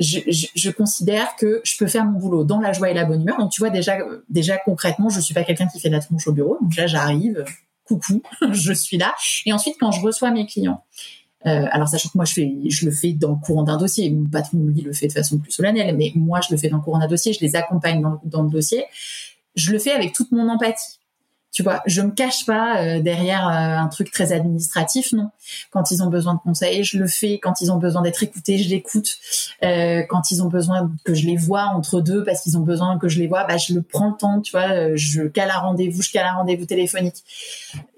je, 0.00 0.70
considère 0.70 1.36
que 1.36 1.60
je 1.62 1.76
peux 1.76 1.86
faire 1.86 2.04
mon 2.04 2.18
boulot 2.18 2.44
dans 2.44 2.60
la 2.60 2.72
joie 2.72 2.90
et 2.90 2.94
la 2.94 3.04
bonne 3.04 3.22
humeur. 3.22 3.38
Donc 3.38 3.50
tu 3.50 3.60
vois 3.60 3.70
déjà, 3.70 3.98
déjà 4.28 4.56
concrètement, 4.58 5.10
je 5.10 5.20
suis 5.20 5.34
pas 5.34 5.44
quelqu'un 5.44 5.66
qui 5.66 5.78
fait 5.78 5.88
de 5.88 5.94
la 5.94 6.00
tronche 6.00 6.26
au 6.26 6.32
bureau. 6.32 6.58
Donc 6.60 6.74
là, 6.76 6.86
j'arrive, 6.86 7.44
coucou, 7.84 8.22
je 8.52 8.72
suis 8.72 8.96
là. 8.96 9.14
Et 9.46 9.52
ensuite, 9.52 9.76
quand 9.78 9.92
je 9.92 10.00
reçois 10.00 10.30
mes 10.30 10.46
clients, 10.46 10.82
euh, 11.46 11.66
alors 11.70 11.88
sachant 11.88 12.08
que 12.10 12.18
moi 12.18 12.24
je 12.24 12.34
fais, 12.34 12.52
je 12.68 12.84
le 12.84 12.92
fais 12.92 13.12
dans 13.12 13.30
le 13.30 13.36
courant 13.36 13.62
d'un 13.62 13.76
dossier. 13.76 14.10
Mon 14.10 14.28
patron 14.28 14.58
lui 14.58 14.80
le 14.82 14.92
fait 14.92 15.08
de 15.08 15.12
façon 15.12 15.38
plus 15.38 15.52
solennelle, 15.52 15.96
mais 15.96 16.12
moi 16.14 16.40
je 16.46 16.52
le 16.54 16.58
fais 16.58 16.68
dans 16.68 16.78
le 16.78 16.82
courant 16.82 16.98
d'un 16.98 17.08
dossier. 17.08 17.32
Je 17.32 17.40
les 17.40 17.56
accompagne 17.56 18.00
dans, 18.00 18.20
dans 18.24 18.42
le 18.42 18.50
dossier. 18.50 18.84
Je 19.54 19.72
le 19.72 19.78
fais 19.78 19.92
avec 19.92 20.12
toute 20.12 20.32
mon 20.32 20.48
empathie. 20.48 20.99
Tu 21.52 21.64
vois, 21.64 21.82
je 21.86 22.00
me 22.00 22.12
cache 22.12 22.46
pas 22.46 22.80
euh, 22.80 23.00
derrière 23.00 23.48
euh, 23.48 23.82
un 23.82 23.88
truc 23.88 24.12
très 24.12 24.32
administratif, 24.32 25.12
non. 25.12 25.30
Quand 25.70 25.90
ils 25.90 26.00
ont 26.02 26.06
besoin 26.06 26.34
de 26.34 26.38
conseils, 26.38 26.84
je 26.84 26.96
le 26.96 27.08
fais. 27.08 27.40
Quand 27.40 27.60
ils 27.60 27.72
ont 27.72 27.76
besoin 27.76 28.02
d'être 28.02 28.22
écoutés, 28.22 28.58
je 28.58 28.68
l'écoute. 28.68 29.16
Euh, 29.64 30.02
quand 30.08 30.30
ils 30.30 30.42
ont 30.42 30.48
besoin 30.48 30.92
que 31.04 31.12
je 31.12 31.26
les 31.26 31.36
vois 31.36 31.64
entre 31.64 32.00
deux 32.00 32.22
parce 32.22 32.42
qu'ils 32.42 32.56
ont 32.56 32.62
besoin 32.62 32.98
que 32.98 33.08
je 33.08 33.18
les 33.18 33.26
vois, 33.26 33.44
bah 33.44 33.56
je 33.56 33.74
le 33.74 33.82
prends 33.82 34.10
le 34.10 34.16
temps, 34.16 34.40
tu 34.40 34.52
vois. 34.52 34.70
Euh, 34.70 34.92
je 34.94 35.22
cale 35.22 35.50
un 35.50 35.58
rendez-vous, 35.58 36.02
je 36.02 36.12
cale 36.12 36.26
un 36.26 36.34
rendez-vous 36.34 36.66
téléphonique. 36.66 37.24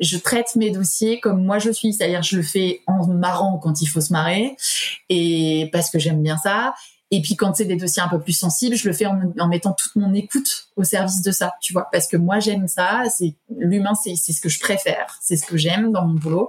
Je 0.01 0.17
traite 0.17 0.57
mes 0.57 0.71
dossiers 0.71 1.21
comme 1.21 1.45
moi 1.45 1.59
je 1.59 1.71
suis, 1.71 1.93
c'est-à-dire 1.93 2.23
je 2.23 2.37
le 2.37 2.43
fais 2.43 2.81
en 2.87 3.07
marrant 3.07 3.59
quand 3.59 3.83
il 3.83 3.87
faut 3.87 4.01
se 4.01 4.12
marrer 4.12 4.57
et 5.11 5.69
parce 5.73 5.91
que 5.91 5.99
j'aime 5.99 6.23
bien 6.23 6.38
ça 6.38 6.75
et 7.12 7.20
puis 7.20 7.37
quand 7.37 7.55
c'est 7.55 7.66
des 7.66 7.77
dossiers 7.77 8.03
un 8.03 8.09
peu 8.09 8.18
plus 8.18 8.33
sensibles, 8.33 8.75
je 8.75 8.88
le 8.88 8.94
fais 8.94 9.05
en, 9.05 9.48
mettant 9.48 9.75
toute 9.75 9.94
mon 9.96 10.14
écoute 10.14 10.68
au 10.77 10.83
service 10.83 11.20
de 11.20 11.31
ça, 11.31 11.53
tu 11.61 11.75
vois, 11.75 11.88
parce 11.92 12.09
que 12.09 12.16
moi 12.16 12.40
j'aime 12.40 12.66
ça. 12.66 13.03
C'est 13.14 13.35
l'humain, 13.55 13.92
c'est 13.94 14.16
ce 14.16 14.40
que 14.40 14.48
je 14.48 14.59
préfère, 14.59 15.18
c'est 15.20 15.37
ce 15.37 15.44
que 15.44 15.59
j'aime 15.59 15.92
dans 15.92 16.07
mon 16.07 16.14
boulot, 16.14 16.48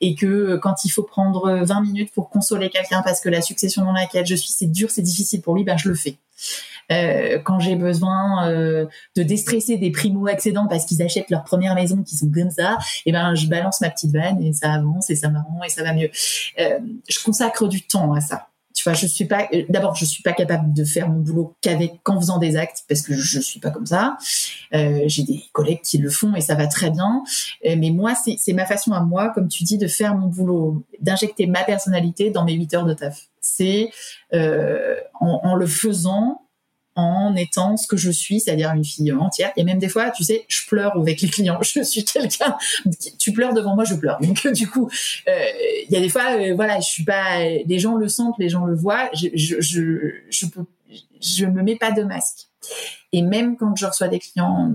et 0.00 0.14
que 0.14 0.56
quand 0.56 0.84
il 0.84 0.90
faut 0.90 1.02
prendre 1.02 1.64
20 1.64 1.80
minutes 1.80 2.12
pour 2.14 2.30
consoler 2.30 2.70
quelqu'un 2.70 3.02
parce 3.02 3.20
que 3.20 3.28
la 3.28 3.42
succession 3.42 3.84
dans 3.84 3.92
laquelle 3.92 4.24
je 4.24 4.36
suis 4.36 4.52
c'est 4.52 4.70
dur, 4.70 4.88
c'est 4.88 5.02
difficile 5.02 5.42
pour 5.42 5.56
lui, 5.56 5.64
ben 5.64 5.76
je 5.76 5.88
le 5.88 5.96
fais. 5.96 6.16
Euh, 6.92 7.40
quand 7.42 7.58
j'ai 7.58 7.74
besoin 7.74 8.48
euh, 8.48 8.86
de 9.16 9.22
déstresser 9.24 9.78
des 9.78 9.90
primo 9.90 10.28
accédants 10.28 10.68
parce 10.68 10.84
qu'ils 10.84 11.02
achètent 11.02 11.30
leur 11.30 11.42
première 11.42 11.74
maison 11.74 12.02
qui 12.04 12.16
sont 12.16 12.30
comme 12.30 12.50
ça, 12.50 12.78
et 13.04 13.10
eh 13.10 13.12
ben 13.12 13.34
je 13.34 13.48
balance 13.48 13.80
ma 13.80 13.90
petite 13.90 14.12
vanne 14.12 14.40
et 14.40 14.52
ça 14.52 14.72
avance 14.72 15.10
et 15.10 15.16
ça 15.16 15.28
m'arrange 15.28 15.66
et 15.66 15.70
ça 15.70 15.82
va 15.82 15.92
mieux. 15.92 16.10
Euh, 16.60 16.78
je 17.08 17.18
consacre 17.24 17.66
du 17.66 17.82
temps 17.82 18.12
à 18.12 18.20
ça 18.20 18.46
Tu 18.74 18.82
vois, 18.82 18.92
je 18.92 19.06
suis 19.06 19.24
pas. 19.24 19.48
D'abord, 19.68 19.94
je 19.94 20.04
suis 20.04 20.22
pas 20.22 20.32
capable 20.32 20.72
de 20.72 20.84
faire 20.84 21.08
mon 21.08 21.20
boulot 21.20 21.54
qu'avec 21.60 22.02
qu'en 22.02 22.20
faisant 22.20 22.38
des 22.38 22.56
actes 22.56 22.84
parce 22.88 23.02
que 23.02 23.14
je 23.14 23.38
suis 23.38 23.60
pas 23.60 23.70
comme 23.70 23.86
ça. 23.86 24.16
Euh, 24.74 25.04
J'ai 25.06 25.22
des 25.22 25.44
collègues 25.52 25.80
qui 25.82 25.98
le 25.98 26.10
font 26.10 26.34
et 26.34 26.40
ça 26.40 26.56
va 26.56 26.66
très 26.66 26.90
bien. 26.90 27.22
Euh, 27.66 27.76
mais 27.78 27.90
moi, 27.90 28.14
c'est 28.14 28.52
ma 28.52 28.66
façon 28.66 28.92
à 28.92 29.00
moi, 29.00 29.30
comme 29.30 29.48
tu 29.48 29.62
dis, 29.62 29.78
de 29.78 29.86
faire 29.86 30.16
mon 30.16 30.26
boulot, 30.26 30.84
d'injecter 31.00 31.46
ma 31.46 31.62
personnalité 31.62 32.30
dans 32.30 32.44
mes 32.44 32.54
8 32.54 32.74
heures 32.74 32.84
de 32.84 32.94
taf. 32.94 33.28
C'est 33.40 33.90
euh, 34.32 34.96
en, 35.20 35.40
en 35.44 35.54
le 35.54 35.66
faisant 35.66 36.43
en 36.96 37.34
étant 37.34 37.76
ce 37.76 37.86
que 37.86 37.96
je 37.96 38.10
suis, 38.10 38.40
c'est-à-dire 38.40 38.70
une 38.72 38.84
fille 38.84 39.12
entière. 39.12 39.52
Et 39.56 39.64
même 39.64 39.78
des 39.78 39.88
fois, 39.88 40.10
tu 40.10 40.22
sais, 40.22 40.44
je 40.48 40.66
pleure 40.66 40.96
avec 40.96 41.20
les 41.20 41.28
clients. 41.28 41.58
Je 41.62 41.82
suis 41.82 42.04
quelqu'un. 42.04 42.56
Tu 43.18 43.32
pleures 43.32 43.52
devant 43.52 43.74
moi, 43.74 43.84
je 43.84 43.94
pleure. 43.94 44.18
Donc 44.20 44.46
du 44.52 44.68
coup, 44.68 44.88
euh, 45.28 45.32
il 45.88 45.92
y 45.92 45.96
a 45.96 46.00
des 46.00 46.08
fois, 46.08 46.36
euh, 46.38 46.54
voilà, 46.54 46.78
je 46.78 46.86
suis 46.86 47.04
pas. 47.04 47.40
Les 47.40 47.78
gens 47.78 47.96
le 47.96 48.08
sentent, 48.08 48.36
les 48.38 48.48
gens 48.48 48.64
le 48.64 48.74
voient. 48.74 49.10
Je, 49.14 49.28
je, 49.34 49.60
je, 49.60 50.12
je 50.30 50.46
peux, 50.46 50.64
je 51.20 51.46
me 51.46 51.62
mets 51.62 51.76
pas 51.76 51.90
de 51.90 52.02
masque. 52.02 52.48
Et 53.12 53.22
même 53.22 53.56
quand 53.56 53.74
je 53.76 53.86
reçois 53.86 54.08
des 54.08 54.18
clients 54.18 54.74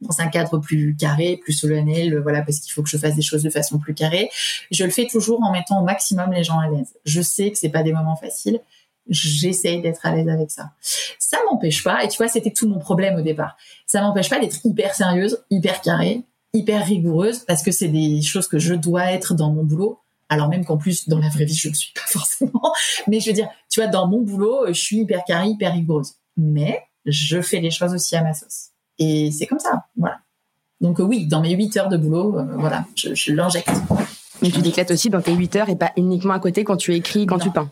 dans 0.00 0.20
un 0.20 0.28
cadre 0.28 0.58
plus 0.58 0.96
carré, 0.96 1.38
plus 1.42 1.52
solennel, 1.52 2.18
voilà, 2.20 2.42
parce 2.42 2.60
qu'il 2.60 2.72
faut 2.72 2.82
que 2.82 2.88
je 2.88 2.98
fasse 2.98 3.14
des 3.14 3.22
choses 3.22 3.42
de 3.42 3.50
façon 3.50 3.78
plus 3.78 3.94
carrée, 3.94 4.28
je 4.70 4.84
le 4.84 4.90
fais 4.90 5.06
toujours 5.06 5.42
en 5.42 5.52
mettant 5.52 5.80
au 5.80 5.84
maximum 5.84 6.32
les 6.32 6.44
gens 6.44 6.58
à 6.58 6.68
l'aise. 6.68 6.94
Je 7.04 7.22
sais 7.22 7.50
que 7.50 7.58
c'est 7.58 7.70
pas 7.70 7.82
des 7.82 7.92
moments 7.92 8.16
faciles 8.16 8.60
j'essaye 9.08 9.80
d'être 9.80 10.04
à 10.06 10.14
l'aise 10.14 10.28
avec 10.28 10.50
ça. 10.50 10.70
Ça 11.18 11.38
m'empêche 11.50 11.82
pas, 11.82 12.04
et 12.04 12.08
tu 12.08 12.16
vois, 12.16 12.28
c'était 12.28 12.50
tout 12.50 12.68
mon 12.68 12.78
problème 12.78 13.16
au 13.16 13.22
départ. 13.22 13.56
Ça 13.86 14.00
m'empêche 14.00 14.30
pas 14.30 14.38
d'être 14.38 14.58
hyper 14.64 14.94
sérieuse, 14.94 15.44
hyper 15.50 15.80
carrée, 15.80 16.22
hyper 16.52 16.84
rigoureuse, 16.84 17.40
parce 17.40 17.62
que 17.62 17.70
c'est 17.70 17.88
des 17.88 18.22
choses 18.22 18.48
que 18.48 18.58
je 18.58 18.74
dois 18.74 19.12
être 19.12 19.34
dans 19.34 19.50
mon 19.50 19.64
boulot. 19.64 20.00
Alors 20.28 20.48
même 20.48 20.64
qu'en 20.64 20.78
plus, 20.78 21.08
dans 21.08 21.18
la 21.18 21.28
vraie 21.28 21.44
vie, 21.44 21.54
je 21.54 21.68
ne 21.68 21.74
suis 21.74 21.92
pas 21.92 22.00
forcément. 22.06 22.72
Mais 23.08 23.20
je 23.20 23.28
veux 23.28 23.34
dire, 23.34 23.48
tu 23.68 23.80
vois, 23.80 23.88
dans 23.88 24.06
mon 24.06 24.20
boulot, 24.20 24.66
je 24.68 24.72
suis 24.72 24.98
hyper 24.98 25.24
carrée, 25.24 25.48
hyper 25.48 25.72
rigoureuse. 25.72 26.14
Mais 26.36 26.82
je 27.04 27.40
fais 27.40 27.60
les 27.60 27.70
choses 27.70 27.92
aussi 27.92 28.16
à 28.16 28.22
ma 28.22 28.32
sauce. 28.32 28.70
Et 28.98 29.30
c'est 29.32 29.46
comme 29.46 29.58
ça, 29.58 29.86
voilà. 29.96 30.18
Donc 30.80 30.98
oui, 30.98 31.26
dans 31.26 31.40
mes 31.40 31.52
8 31.52 31.76
heures 31.76 31.88
de 31.88 31.96
boulot, 31.96 32.38
euh, 32.38 32.44
voilà, 32.56 32.84
je, 32.94 33.14
je 33.14 33.32
l'injecte. 33.32 33.70
Mais 34.42 34.50
tu 34.50 34.60
t'éclates 34.60 34.90
aussi 34.90 35.08
dans 35.10 35.22
tes 35.22 35.32
8 35.32 35.56
heures 35.56 35.68
et 35.68 35.76
pas 35.76 35.92
uniquement 35.96 36.34
à 36.34 36.38
côté 36.38 36.64
quand 36.64 36.76
tu 36.76 36.94
écris, 36.94 37.26
quand 37.26 37.38
tu 37.38 37.50
peins. 37.50 37.70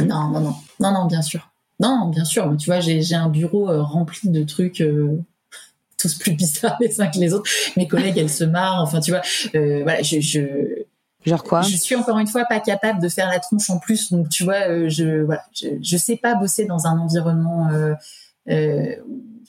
Non, 0.00 0.28
non, 0.30 0.40
non, 0.40 0.54
non, 0.80 0.92
non, 0.92 1.06
bien 1.06 1.22
sûr. 1.22 1.50
Non, 1.80 2.08
bien 2.08 2.24
sûr. 2.24 2.54
Tu 2.58 2.66
vois, 2.66 2.80
j'ai 2.80 3.14
un 3.14 3.28
bureau 3.28 3.68
euh, 3.68 3.82
rempli 3.82 4.30
de 4.30 4.42
trucs 4.44 4.80
euh, 4.80 5.18
tous 5.98 6.14
plus 6.14 6.32
bizarres 6.32 6.78
les 6.80 7.00
uns 7.00 7.08
que 7.08 7.18
les 7.18 7.34
autres. 7.34 7.50
Mes 7.76 7.88
collègues, 7.88 8.18
elles 8.18 8.30
se 8.30 8.44
marrent. 8.44 8.82
Enfin, 8.82 9.00
tu 9.00 9.10
vois, 9.10 9.22
euh, 9.54 9.82
voilà, 9.82 10.02
je, 10.02 10.20
je, 10.20 10.84
Genre 11.26 11.42
quoi? 11.44 11.62
Je 11.62 11.76
suis 11.76 11.94
encore 11.94 12.18
une 12.18 12.26
fois 12.26 12.44
pas 12.46 12.60
capable 12.60 13.00
de 13.00 13.08
faire 13.08 13.28
la 13.28 13.38
tronche 13.38 13.68
en 13.70 13.78
plus. 13.78 14.10
Donc, 14.10 14.28
tu 14.28 14.44
vois, 14.44 14.88
je, 14.88 15.22
voilà, 15.22 15.44
je, 15.52 15.68
je 15.80 15.96
sais 15.96 16.16
pas 16.16 16.34
bosser 16.34 16.64
dans 16.64 16.86
un 16.86 16.98
environnement 16.98 17.68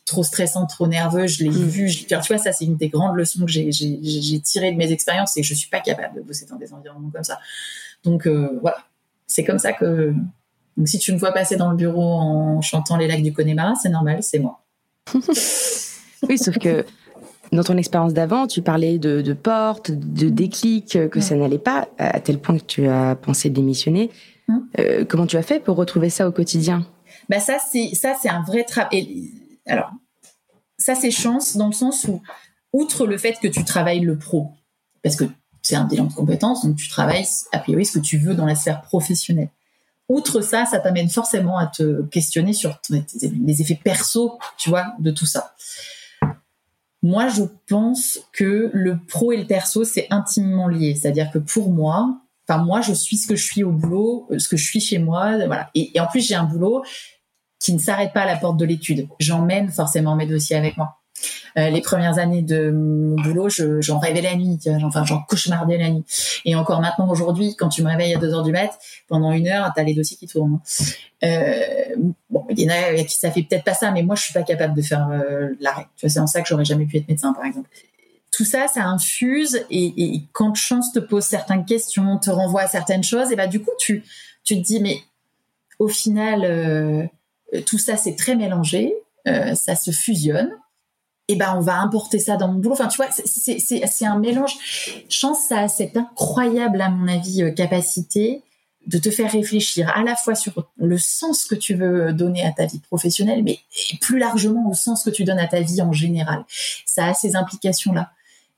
trop 0.06 0.22
stressant, 0.22 0.68
trop 0.68 0.86
nerveux. 0.86 1.28
Je 1.28 1.44
l'ai 1.44 1.50
mm. 1.50 1.68
vu. 1.68 1.90
tu 1.90 2.16
vois, 2.28 2.38
ça, 2.38 2.52
c'est 2.52 2.66
une 2.66 2.76
des 2.76 2.90
grandes 2.90 3.16
leçons 3.16 3.46
que 3.46 3.52
j'ai 3.52 4.40
tirées 4.42 4.72
de 4.72 4.78
mes 4.78 4.92
expériences, 4.92 5.32
c'est 5.34 5.42
que 5.42 5.48
je 5.48 5.54
suis 5.54 5.70
pas 5.70 5.80
capable 5.80 6.18
de 6.18 6.22
bosser 6.22 6.46
dans 6.46 6.58
des 6.58 6.74
environnements 6.74 7.10
comme 7.10 7.24
ça. 7.24 7.40
Donc, 8.04 8.28
voilà 8.28 8.78
c'est 9.34 9.44
comme 9.44 9.58
ça 9.58 9.74
que. 9.74 10.14
Donc, 10.78 10.88
si 10.88 11.00
tu 11.00 11.12
me 11.12 11.18
vois 11.18 11.32
passer 11.32 11.56
dans 11.56 11.72
le 11.72 11.76
bureau 11.76 12.04
en 12.04 12.62
chantant 12.62 12.98
les 12.98 13.08
lacs 13.08 13.24
du 13.24 13.34
Connemara, 13.34 13.74
c'est 13.82 13.90
normal, 13.90 14.22
c'est 14.22 14.38
moi. 14.38 14.64
oui, 16.30 16.38
sauf 16.38 16.58
que 16.60 16.86
dans 17.52 17.64
ton 17.64 17.78
expérience 17.78 18.14
d'avant, 18.14 18.46
tu 18.46 18.62
parlais 18.62 19.00
de, 19.00 19.22
de 19.22 19.34
portes, 19.34 19.90
de 19.90 20.30
déclics, 20.30 21.10
que 21.10 21.20
ça 21.20 21.36
n'allait 21.36 21.58
pas, 21.58 21.88
à 21.98 22.20
tel 22.20 22.38
point 22.40 22.58
que 22.60 22.64
tu 22.64 22.88
as 22.88 23.16
pensé 23.16 23.50
démissionner. 23.50 24.12
Hum. 24.50 24.68
Euh, 24.80 25.06
comment 25.06 25.26
tu 25.26 25.38
as 25.38 25.44
fait 25.44 25.60
pour 25.60 25.78
retrouver 25.78 26.12
ça 26.12 26.28
au 26.28 26.32
quotidien? 26.32 26.86
Bah 27.30 27.40
ça 27.40 27.58
c'est 27.72 27.96
ça 27.96 28.16
c'est 28.22 28.30
un 28.30 28.44
vrai 28.44 28.64
travail. 28.64 29.32
Alors 29.66 29.90
ça 30.78 30.96
c'est 30.96 31.12
chance 31.12 31.56
dans 31.56 31.68
le 31.68 31.74
sens 31.74 32.06
où 32.06 32.22
outre 32.74 33.08
le 33.08 33.18
fait 33.18 33.38
que 33.42 33.48
tu 33.48 33.64
travailles 33.64 34.02
le 34.02 34.18
pro, 34.18 34.50
parce 35.02 35.16
que 35.16 35.24
c'est 35.64 35.76
un 35.76 35.86
bilan 35.86 36.06
de 36.06 36.14
compétences, 36.14 36.66
donc 36.66 36.76
tu 36.76 36.90
travailles 36.90 37.26
a 37.52 37.60
priori 37.60 37.86
ce 37.86 37.98
que 37.98 38.04
tu 38.04 38.18
veux 38.18 38.36
dans 38.36 38.46
la 38.46 38.56
sphère 38.56 38.82
professionnelle. 38.82 39.50
Outre 40.10 40.42
ça, 40.42 40.66
ça 40.66 40.80
t'amène 40.80 41.10
forcément 41.10 41.58
à 41.58 41.66
te 41.66 42.04
questionner 42.04 42.54
sur 42.54 42.80
les 42.90 43.62
effets 43.62 43.80
perso, 43.82 44.38
tu 44.58 44.70
vois, 44.70 44.94
de 45.00 45.12
tout 45.12 45.26
ça. 45.26 45.56
Moi, 47.02 47.30
je 47.30 47.44
pense 47.68 48.20
que 48.34 48.70
le 48.74 48.98
pro 48.98 49.32
et 49.32 49.38
le 49.38 49.48
perso, 49.48 49.84
c'est 49.86 50.08
intimement 50.10 50.68
lié. 50.68 50.96
C'est-à-dire 50.96 51.32
que 51.32 51.38
pour 51.40 51.72
moi, 51.72 52.18
enfin 52.48 52.64
moi, 52.64 52.82
je 52.82 52.94
suis 52.94 53.18
ce 53.18 53.28
que 53.28 53.36
je 53.36 53.44
suis 53.44 53.64
au 53.64 53.72
boulot, 53.72 54.30
ce 54.38 54.48
que 54.48 54.58
je 54.58 54.66
suis 54.66 54.82
chez 54.82 55.00
moi, 55.00 55.38
voilà. 55.46 55.70
Et 55.74 55.98
en 56.00 56.08
plus, 56.08 56.26
j'ai 56.26 56.36
un 56.36 56.44
boulot 56.44 56.84
qui 57.60 57.74
ne 57.74 57.80
s'arrête 57.80 58.14
pas 58.14 58.22
à 58.22 58.26
la 58.26 58.36
porte 58.36 58.58
de 58.58 58.66
l'étude. 58.66 59.08
J'emmène 59.20 59.70
forcément 59.70 60.16
mes 60.16 60.28
dossiers 60.28 60.58
avec 60.58 60.76
moi. 60.76 60.98
Euh, 61.58 61.70
les 61.70 61.82
premières 61.82 62.18
années 62.18 62.42
de 62.42 62.72
mon 62.72 63.16
boulot, 63.22 63.48
j'en 63.80 64.00
rêvais 64.00 64.22
la 64.22 64.36
nuit, 64.36 64.58
enfin 64.84 65.06
j'en 65.06 65.22
cauchemardais 65.22 65.78
la 65.78 65.90
nuit. 65.90 66.04
Et 66.46 66.56
encore 66.56 66.82
maintenant 66.82 67.10
aujourd'hui, 67.10 67.56
quand 67.56 67.70
tu 67.70 67.84
me 67.84 67.90
réveilles 67.90 68.16
à 68.16 68.18
2 68.18 68.34
heures 68.34 68.44
du 68.44 68.52
mat, 68.52 68.78
pendant 69.08 69.32
une 69.32 69.48
heure, 69.48 69.72
t'as 69.76 69.84
les 69.84 69.94
dossiers 69.94 70.18
qui 70.18 70.28
tournent. 70.28 70.60
Euh, 71.24 71.96
bon, 72.30 72.46
il 72.50 72.60
y 72.60 72.66
en 72.66 72.74
a 72.74 73.04
qui 73.04 73.18
ça 73.18 73.32
fait 73.32 73.44
peut-être 73.44 73.64
pas 73.64 73.74
ça, 73.74 73.92
mais 73.92 74.04
moi 74.04 74.16
je 74.16 74.24
suis 74.24 74.34
pas 74.34 74.44
capable 74.44 74.76
de 74.76 74.82
faire 74.82 75.08
euh, 75.12 75.50
l'arrêt. 75.60 75.86
Tu 75.96 76.06
vois, 76.06 76.10
c'est 76.10 76.20
en 76.20 76.28
ça 76.28 76.42
que 76.42 76.48
j'aurais 76.48 76.66
jamais 76.66 76.86
pu 76.86 76.98
être 76.98 77.08
médecin, 77.08 77.34
par 77.34 77.46
exemple. 77.46 77.70
Tout 78.32 78.46
ça, 78.46 78.68
ça 78.68 78.86
infuse 78.86 79.64
et, 79.70 80.24
quand 80.32 80.56
chance 80.56 80.92
te 80.92 81.00
pose 81.00 81.24
certaines 81.24 81.66
questions, 81.66 82.18
te 82.18 82.32
renvoie 82.32 82.62
à 82.62 82.68
certaines 82.68 83.04
choses, 83.04 83.32
et 83.32 83.36
bah 83.36 83.46
du 83.46 83.62
coup 83.62 83.72
tu 83.78 84.04
te 84.44 84.54
dis 84.56 84.80
mais 84.80 84.98
au 85.78 85.88
final 85.88 87.12
tout 87.68 87.78
ça 87.78 87.96
c'est 87.96 88.16
très 88.16 88.36
mélangé, 88.36 88.92
ça 89.28 89.76
se 89.76 89.92
fusionne 89.92 90.50
eh 91.28 91.36
ben 91.36 91.54
on 91.56 91.62
va 91.62 91.80
importer 91.80 92.20
ça 92.20 92.36
dans 92.36 92.50
mon 92.50 92.60
boulot. 92.60 92.74
Enfin, 92.74 92.88
tu 92.88 92.98
vois, 92.98 93.10
c'est 93.12 94.06
un 94.06 94.20
mélange. 94.20 94.54
Chance, 95.10 95.46
ça 95.48 95.60
a 95.60 95.68
cette 95.68 95.96
incroyable, 95.96 96.82
à 96.82 96.90
mon 96.90 97.08
avis, 97.08 97.44
euh, 97.44 97.52
capacité 97.52 98.42
de 98.86 98.98
te 98.98 99.10
faire 99.10 99.32
réfléchir 99.32 99.90
à 99.96 100.04
la 100.04 100.16
fois 100.16 100.36
sur 100.36 100.70
le 100.76 100.98
sens 100.98 101.46
que 101.46 101.56
tu 101.56 101.74
veux 101.74 102.12
donner 102.12 102.44
à 102.44 102.52
ta 102.52 102.66
vie 102.66 102.80
professionnelle, 102.80 103.42
mais 103.42 103.60
plus 104.02 104.20
largement 104.20 104.70
au 104.70 104.74
sens 104.74 105.04
que 105.04 105.10
tu 105.10 105.24
donnes 105.24 105.40
à 105.40 105.48
ta 105.48 105.62
vie 105.62 105.82
en 105.82 105.94
général. 105.94 106.44
Ça 106.86 107.08
a 107.08 107.14
ces 107.14 107.38
implications-là. 107.38 108.12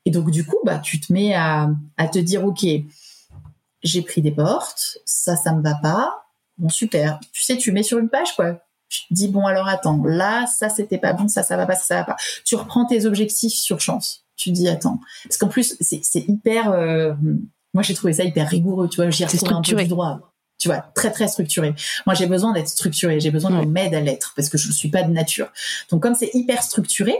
Et 0.06 0.12
donc, 0.12 0.32
du 0.32 0.44
coup, 0.44 0.58
bah, 0.64 0.80
tu 0.80 1.00
te 1.00 1.14
mets 1.14 1.36
à, 1.36 1.70
à 1.98 2.08
te 2.08 2.18
dire, 2.18 2.44
OK, 2.44 2.66
j'ai 3.84 4.02
pris 4.02 4.22
des 4.24 4.32
portes, 4.32 4.98
ça, 5.06 5.36
ça 5.36 5.54
me 5.54 5.62
va 5.62 5.76
pas. 5.76 6.26
Bon, 6.58 6.70
super. 6.70 7.20
Tu 7.32 7.44
sais, 7.44 7.58
tu 7.58 7.72
mets 7.72 7.84
sur 7.84 8.00
une 8.00 8.10
page, 8.10 8.36
quoi 8.36 8.65
tu 8.90 9.08
te 9.08 9.14
dis 9.14 9.28
bon 9.28 9.46
alors 9.46 9.68
attends, 9.68 10.04
là 10.04 10.46
ça 10.48 10.70
c'était 10.70 10.98
pas 10.98 11.14
bon, 11.14 11.28
ça 11.28 11.44
ça 11.44 11.58
va 11.58 11.66
pas, 11.66 11.76
ça 11.76 11.86
ça 11.86 11.96
va 11.98 12.04
pas. 12.04 12.16
Tu 12.46 12.56
reprends 12.56 12.86
tes 12.86 13.06
objectifs 13.06 13.54
sur 13.54 13.80
chance. 13.80 14.26
Tu 14.36 14.52
dis 14.52 14.68
attends, 14.68 15.00
parce 15.24 15.38
qu'en 15.38 15.48
plus 15.48 15.76
c'est 15.80 16.28
hyper. 16.28 16.72
Euh, 16.72 17.14
moi 17.74 17.84
j'ai 17.84 17.94
trouvé 17.94 18.14
ça 18.14 18.24
hyper 18.24 18.48
rigoureux, 18.48 18.90
tu 18.90 18.98
vois. 18.98 19.10
J'y 19.10 19.26
retrouve 19.26 19.54
un 19.54 19.62
peu 19.62 19.76
du 19.76 19.88
droit. 19.88 20.20
Tu 20.58 20.70
vois, 20.70 20.80
très 20.96 21.12
très 21.12 21.28
structuré. 21.28 21.74
Moi 22.06 22.16
j'ai 22.16 22.28
besoin 22.28 22.54
d'être 22.54 22.70
structuré, 22.70 23.20
j'ai 23.20 23.32
besoin 23.32 23.52
qu'on 23.52 23.68
m'aide 23.68 23.94
à 23.94 24.00
l'être 24.00 24.34
parce 24.36 24.50
que 24.50 24.58
je 24.58 24.72
suis 24.72 24.90
pas 24.90 25.04
de 25.04 25.12
nature. 25.12 25.52
Donc 25.90 26.02
comme 26.02 26.16
c'est 26.16 26.32
hyper 26.34 26.64
structuré, 26.64 27.16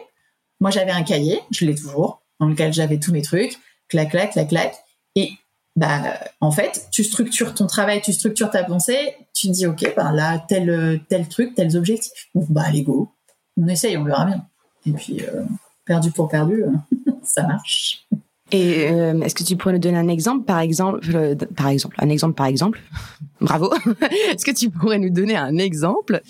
moi 0.62 0.72
j'avais 0.72 0.92
un 0.92 1.04
cahier, 1.04 1.42
je 1.52 1.66
l'ai 1.66 1.76
toujours, 1.76 2.22
dans 2.40 2.48
lequel 2.48 2.74
j'avais 2.74 2.98
tous 2.98 3.12
mes 3.12 3.22
trucs, 3.22 3.58
clac 3.90 4.12
clac 4.12 4.32
clac 4.32 4.48
clac, 4.48 4.76
et 5.16 5.32
bah 5.76 6.18
en 6.40 6.52
fait 6.52 6.88
tu 6.92 7.04
structures 7.04 7.54
ton 7.54 7.68
travail, 7.68 8.02
tu 8.02 8.14
structures 8.14 8.50
ta 8.50 8.64
pensée, 8.64 9.16
tu 9.36 9.48
te 9.48 9.52
dis 9.52 9.68
ok 9.68 9.94
ben 9.96 10.12
là 10.12 10.40
tel 10.48 11.02
tel 11.08 11.28
truc, 11.28 11.54
tels 11.54 11.78
objectifs. 11.78 12.30
Bon 12.34 12.46
bah 12.50 12.64
allez 12.66 12.84
go, 12.84 13.12
on 13.58 13.68
essaye, 13.68 13.98
on 13.98 14.04
verra 14.04 14.26
bien. 14.26 14.46
Et 14.86 14.92
puis 14.92 15.22
euh, 15.22 15.44
perdu 15.86 16.12
pour 16.12 16.30
perdu, 16.30 16.64
ça 17.24 17.44
marche. 17.44 18.08
Et 18.52 18.92
euh, 18.92 19.20
est-ce 19.22 19.34
que 19.34 19.44
tu 19.44 19.56
pourrais 19.58 19.74
nous 19.74 19.80
donner 19.80 19.98
un 19.98 20.08
exemple, 20.08 20.46
par 20.46 20.60
exemple, 20.60 21.00
euh, 21.16 21.36
par 21.56 21.68
exemple, 21.68 21.96
un 22.00 22.10
exemple, 22.10 22.36
par 22.36 22.46
exemple, 22.46 22.80
bravo. 23.42 23.74
est-ce 24.32 24.46
que 24.46 24.52
tu 24.52 24.70
pourrais 24.70 25.00
nous 25.00 25.10
donner 25.10 25.36
un 25.36 25.58
exemple 25.58 26.22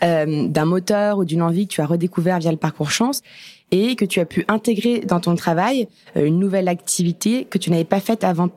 d'un 0.00 0.64
moteur 0.64 1.18
ou 1.18 1.24
d'une 1.24 1.42
envie 1.42 1.66
que 1.66 1.74
tu 1.74 1.80
as 1.80 1.86
redécouvert 1.86 2.38
via 2.38 2.50
le 2.50 2.58
parcours 2.58 2.90
chance 2.90 3.22
et 3.70 3.96
que 3.96 4.04
tu 4.04 4.20
as 4.20 4.26
pu 4.26 4.44
intégrer 4.48 5.00
dans 5.00 5.20
ton 5.20 5.34
travail, 5.34 5.88
une 6.14 6.38
nouvelle 6.38 6.68
activité 6.68 7.46
que 7.46 7.56
tu 7.56 7.70
n'avais 7.70 7.84
pas 7.84 8.00
faite 8.00 8.22
avant? 8.22 8.50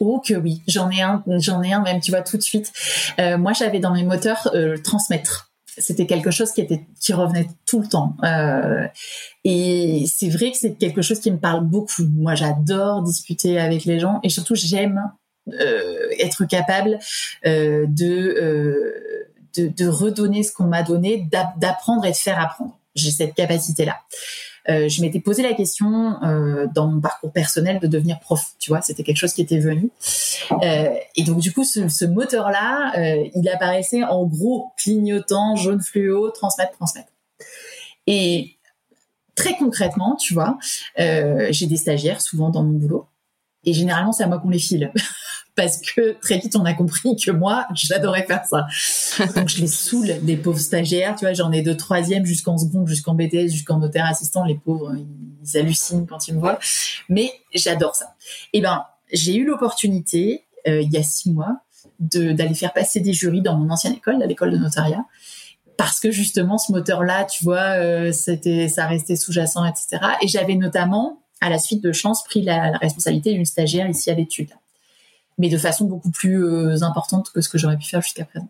Oh 0.00 0.20
que 0.26 0.32
oui, 0.34 0.62
j'en 0.66 0.90
ai 0.90 1.02
un, 1.02 1.22
j'en 1.38 1.62
ai 1.62 1.72
un 1.74 1.82
même, 1.82 2.00
tu 2.00 2.10
vois 2.10 2.22
tout 2.22 2.38
de 2.38 2.42
suite. 2.42 2.72
Euh, 3.20 3.36
moi, 3.36 3.52
j'avais 3.52 3.80
dans 3.80 3.92
mes 3.92 4.02
moteurs 4.02 4.50
euh, 4.54 4.78
transmettre. 4.78 5.52
C'était 5.76 6.06
quelque 6.06 6.30
chose 6.30 6.52
qui 6.52 6.62
était 6.62 6.84
qui 7.00 7.12
revenait 7.12 7.48
tout 7.66 7.80
le 7.80 7.86
temps. 7.86 8.16
Euh, 8.24 8.86
et 9.44 10.04
c'est 10.12 10.30
vrai 10.30 10.50
que 10.50 10.56
c'est 10.56 10.72
quelque 10.74 11.02
chose 11.02 11.20
qui 11.20 11.30
me 11.30 11.38
parle 11.38 11.64
beaucoup. 11.64 12.02
Moi, 12.16 12.34
j'adore 12.34 13.02
discuter 13.02 13.60
avec 13.60 13.84
les 13.84 14.00
gens 14.00 14.20
et 14.22 14.30
surtout 14.30 14.54
j'aime 14.54 15.00
euh, 15.60 16.08
être 16.18 16.44
capable 16.46 16.98
de, 17.44 17.86
de, 19.56 19.68
de 19.68 19.86
redonner 19.86 20.42
ce 20.42 20.52
qu'on 20.52 20.64
m'a 20.64 20.82
donné, 20.82 21.28
d'apprendre 21.56 22.04
et 22.04 22.10
de 22.10 22.16
faire 22.16 22.40
apprendre. 22.40 22.76
j'ai 22.94 23.10
cette 23.10 23.34
capacité-là. 23.34 23.96
Euh, 24.70 24.88
je 24.88 25.00
m'étais 25.02 25.20
posé 25.20 25.42
la 25.42 25.52
question 25.54 26.22
euh, 26.22 26.66
dans 26.74 26.86
mon 26.86 27.00
parcours 27.00 27.32
personnel 27.32 27.80
de 27.80 27.86
devenir 27.86 28.20
prof. 28.20 28.52
Tu 28.58 28.70
vois, 28.70 28.80
c'était 28.80 29.02
quelque 29.02 29.16
chose 29.16 29.32
qui 29.32 29.42
était 29.42 29.58
venu. 29.58 29.90
Euh, 30.62 30.94
et 31.16 31.24
donc 31.24 31.40
du 31.40 31.52
coup, 31.52 31.64
ce, 31.64 31.88
ce 31.88 32.04
moteur-là, 32.04 32.92
il 33.34 33.48
apparaissait 33.48 34.04
en 34.04 34.24
gros 34.26 34.72
clignotant, 34.76 35.56
jaune 35.56 35.80
fluo, 35.80 36.30
transmettre, 36.30 36.72
transmettre. 36.72 37.08
Et 38.06 38.56
très 39.34 39.56
concrètement, 39.56 40.16
tu 40.16 40.34
vois, 40.34 40.58
j'ai 40.96 41.66
des 41.66 41.76
stagiaires 41.76 42.20
souvent 42.20 42.50
dans 42.50 42.62
mon 42.62 42.72
boulot. 42.72 43.06
Et 43.64 43.72
généralement, 43.72 44.12
c'est 44.12 44.22
à 44.22 44.26
moi 44.26 44.38
qu'on 44.38 44.48
les 44.48 44.58
file. 44.58 44.92
Parce 45.60 45.78
que 45.78 46.18
très 46.20 46.38
vite, 46.38 46.56
on 46.56 46.64
a 46.64 46.72
compris 46.72 47.16
que 47.16 47.30
moi, 47.30 47.66
j'adorais 47.74 48.24
faire 48.24 48.46
ça. 48.46 48.66
Donc, 49.36 49.50
je 49.50 49.60
les 49.60 49.66
saoule, 49.66 50.14
les 50.24 50.38
pauvres 50.38 50.58
stagiaires. 50.58 51.14
Tu 51.16 51.26
vois, 51.26 51.34
j'en 51.34 51.52
ai 51.52 51.60
de 51.60 51.74
troisième 51.74 52.24
jusqu'en 52.24 52.56
seconde, 52.56 52.88
jusqu'en 52.88 53.14
BTS, 53.14 53.48
jusqu'en 53.50 53.76
notaire 53.76 54.06
assistant. 54.06 54.46
Les 54.46 54.54
pauvres, 54.54 54.94
ils 54.96 55.58
hallucinent 55.58 56.06
quand 56.06 56.28
ils 56.28 56.34
me 56.34 56.40
voient. 56.40 56.58
Mais 57.10 57.30
j'adore 57.54 57.94
ça. 57.94 58.14
Et 58.54 58.62
ben, 58.62 58.86
j'ai 59.12 59.36
eu 59.36 59.44
l'opportunité, 59.44 60.46
euh, 60.66 60.80
il 60.80 60.90
y 60.90 60.96
a 60.96 61.02
six 61.02 61.30
mois, 61.30 61.58
d'aller 61.98 62.54
faire 62.54 62.72
passer 62.72 63.00
des 63.00 63.12
jurys 63.12 63.42
dans 63.42 63.58
mon 63.58 63.68
ancienne 63.68 63.92
école, 63.92 64.22
à 64.22 64.26
l'école 64.26 64.52
de 64.52 64.58
notariat 64.58 65.04
parce 65.76 65.98
que 65.98 66.10
justement 66.10 66.58
ce 66.58 66.72
moteur-là, 66.72 67.24
tu 67.24 67.42
vois, 67.42 67.78
euh, 67.78 68.12
c'était 68.12 68.68
ça 68.68 68.86
restait 68.86 69.16
sous-jacent, 69.16 69.64
etc. 69.64 69.98
Et 70.20 70.28
j'avais 70.28 70.54
notamment, 70.54 71.22
à 71.40 71.48
la 71.48 71.58
suite 71.58 71.82
de 71.82 71.90
chance, 71.90 72.22
pris 72.22 72.42
la, 72.42 72.70
la 72.72 72.76
responsabilité 72.76 73.32
d'une 73.32 73.46
stagiaire 73.46 73.88
ici 73.88 74.10
à 74.10 74.14
l'étude, 74.14 74.50
mais 75.38 75.48
de 75.48 75.58
façon 75.58 75.84
beaucoup 75.86 76.10
plus 76.10 76.44
euh, 76.44 76.82
importante 76.82 77.30
que 77.30 77.40
ce 77.40 77.48
que 77.48 77.58
j'aurais 77.58 77.76
pu 77.76 77.86
faire 77.86 78.02
jusqu'à 78.02 78.24
présent. 78.24 78.48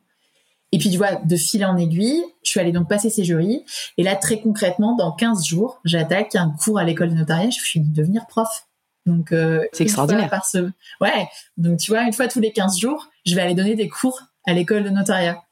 Et 0.73 0.79
puis 0.79 0.91
tu 0.91 0.99
vois, 0.99 1.17
de 1.17 1.37
fil 1.37 1.65
en 1.65 1.77
aiguille, 1.77 2.23
je 2.45 2.51
suis 2.51 2.61
allée 2.61 2.73
donc 2.73 2.89
passer 2.89 3.11
ces 3.11 3.25
jurys. 3.25 3.65
Et 3.99 4.03
là, 4.03 4.15
très 4.15 4.41
concrètement, 4.41 4.95
dans 4.95 5.13
15 5.13 5.45
jours, 5.45 5.81
j'attaque 5.85 6.37
un 6.37 6.51
cours 6.51 6.79
à 6.79 6.85
l'école 6.85 7.11
de 7.11 7.15
notariat. 7.15 7.51
Je 7.51 7.59
suis 7.61 7.81
devenir 7.81 8.27
prof. 8.27 8.67
Donc 9.07 9.33
euh, 9.33 9.65
c'est 9.73 9.83
extraordinaire. 9.83 10.31
Par 10.31 10.47
ce... 10.47 10.71
Ouais. 11.01 11.29
Donc 11.57 11.79
tu 11.79 11.91
vois, 11.91 12.03
une 12.03 12.13
fois 12.13 12.29
tous 12.29 12.41
les 12.41 12.53
15 12.53 12.79
jours, 12.79 13.09
je 13.27 13.35
vais 13.35 13.41
aller 13.41 13.55
donner 13.55 13.75
des 13.75 13.89
cours 13.89 14.21
à 14.47 14.53
l'école 14.53 14.85
de 14.85 14.91
notariat. 14.91 15.43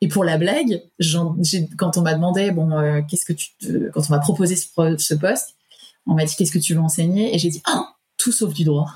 Et 0.00 0.08
pour 0.08 0.24
la 0.24 0.38
blague, 0.38 0.82
quand 1.76 1.98
on 1.98 2.02
m'a 2.02 2.14
demandé, 2.14 2.52
bon, 2.52 2.70
euh, 2.70 3.02
qu'est-ce 3.08 3.26
que 3.26 3.34
tu, 3.34 3.48
te, 3.58 3.90
quand 3.90 4.00
on 4.08 4.12
m'a 4.12 4.18
proposé 4.18 4.56
ce, 4.56 4.66
ce 4.96 5.14
poste, 5.14 5.56
on 6.06 6.14
m'a 6.14 6.24
dit 6.24 6.34
qu'est-ce 6.36 6.52
que 6.52 6.58
tu 6.58 6.74
veux 6.74 6.80
enseigner, 6.80 7.34
et 7.34 7.38
j'ai 7.38 7.50
dit 7.50 7.62
ah, 7.66 7.94
tout 8.16 8.32
sauf 8.32 8.54
du 8.54 8.64
droit. 8.64 8.86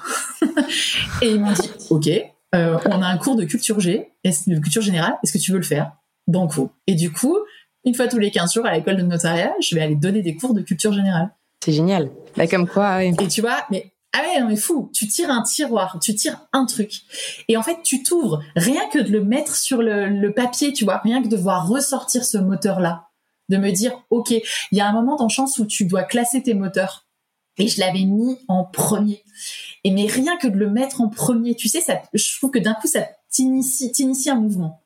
et 1.23 1.31
ils 1.31 1.41
m'ont 1.41 1.53
dit 1.53 1.69
ok, 1.91 2.09
euh, 2.55 2.79
on 2.87 3.03
a 3.03 3.07
un 3.07 3.19
cours 3.19 3.37
de 3.37 3.45
culture 3.45 3.81
G, 3.81 4.13
de 4.25 4.59
culture 4.59 4.83
générale, 4.83 5.17
est-ce 5.23 5.33
que 5.33 5.39
tu 5.39 5.53
veux 5.53 5.59
le 5.59 5.65
faire? 5.65 5.93
Banco. 6.27 6.71
Et 6.87 6.95
du 6.95 7.13
coup, 7.13 7.37
une 7.85 7.95
fois 7.95 8.09
tous 8.09 8.19
les 8.19 8.31
15 8.31 8.55
jours 8.55 8.67
à 8.67 8.73
l'école 8.75 8.97
de 8.97 9.03
notariat, 9.03 9.53
je 9.61 9.75
vais 9.75 9.83
aller 9.83 9.97
donner 9.97 10.23
des 10.23 10.37
cours 10.37 10.55
de 10.55 10.63
culture 10.63 10.93
générale. 10.93 11.31
C'est 11.65 11.73
génial. 11.73 12.11
Bah, 12.37 12.47
comme 12.47 12.69
quoi, 12.69 12.99
oui. 12.99 13.15
Et 13.21 13.29
tu 13.29 13.41
vois, 13.41 13.65
mais 13.71 13.93
ah 14.13 14.21
ouais, 14.21 14.43
on 14.43 14.51
est 14.51 14.57
fou. 14.57 14.91
Tu 14.95 15.09
tires 15.09 15.31
un 15.31 15.43
tiroir, 15.43 15.99
tu 16.01 16.15
tires 16.15 16.39
un 16.53 16.67
truc. 16.67 17.03
Et 17.49 17.57
en 17.57 17.63
fait, 17.63 17.79
tu 17.83 18.03
t'ouvres. 18.03 18.43
Rien 18.55 18.89
que 18.93 19.01
de 19.01 19.11
le 19.11 19.25
mettre 19.25 19.57
sur 19.57 19.83
le, 19.83 20.09
le, 20.09 20.33
papier, 20.33 20.73
tu 20.73 20.85
vois, 20.85 20.99
rien 20.99 21.23
que 21.23 21.29
de 21.29 21.37
voir 21.37 21.67
ressortir 21.67 22.25
ce 22.25 22.39
moteur-là. 22.39 23.09
De 23.49 23.57
me 23.57 23.71
dire, 23.73 23.93
OK, 24.11 24.31
il 24.31 24.43
y 24.79 24.81
a 24.81 24.89
un 24.89 24.93
moment 24.93 25.17
dans 25.17 25.29
Chance 25.29 25.59
où 25.59 25.67
tu 25.67 25.85
dois 25.87 26.05
classer 26.05 26.43
tes 26.43 26.55
moteurs. 26.55 27.04
Et 27.59 27.69
je 27.69 27.81
l'avais 27.81 28.05
mis 28.05 28.39
en 28.49 28.65
premier. 28.65 29.23
Et 29.85 29.91
mais 29.91 30.07
rien 30.07 30.37
que 30.39 30.49
de 30.49 30.57
le 30.57 30.71
mettre 30.71 31.01
en 31.01 31.09
premier, 31.09 31.55
tu 31.55 31.69
sais, 31.69 31.81
je 32.13 32.39
trouve 32.39 32.51
que 32.51 32.59
d'un 32.59 32.75
coup, 32.75 32.89
ça 32.89 33.07
t'initie, 33.31 34.31
un 34.31 34.41
mouvement. 34.41 34.81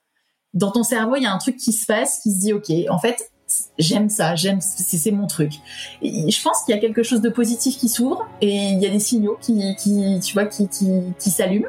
Dans 0.54 0.70
ton 0.70 0.83
cerveau, 0.83 1.16
il 1.16 1.22
y 1.22 1.26
a 1.26 1.33
un 1.33 1.38
truc 1.38 1.57
qui 1.57 1.72
se 1.72 1.87
passe, 1.87 2.20
qui 2.22 2.33
se 2.33 2.40
dit, 2.40 2.52
OK, 2.52 2.70
en 2.90 2.98
fait, 2.98 3.31
j'aime 3.78 4.09
ça, 4.09 4.35
j'aime, 4.35 4.61
c'est 4.61 5.11
mon 5.11 5.26
truc. 5.26 5.52
Je 6.02 6.42
pense 6.42 6.62
qu'il 6.64 6.74
y 6.74 6.78
a 6.78 6.81
quelque 6.81 7.02
chose 7.02 7.20
de 7.20 7.28
positif 7.31 7.78
qui 7.78 7.88
s'ouvre 7.88 8.26
et 8.40 8.54
il 8.54 8.83
y 8.83 8.87
a 8.87 8.90
des 8.90 8.98
signaux 8.98 9.38
qui, 9.40 10.20
tu 10.20 10.33
vois, 10.35 10.46
qui 10.46 11.31
s'allument. 11.31 11.68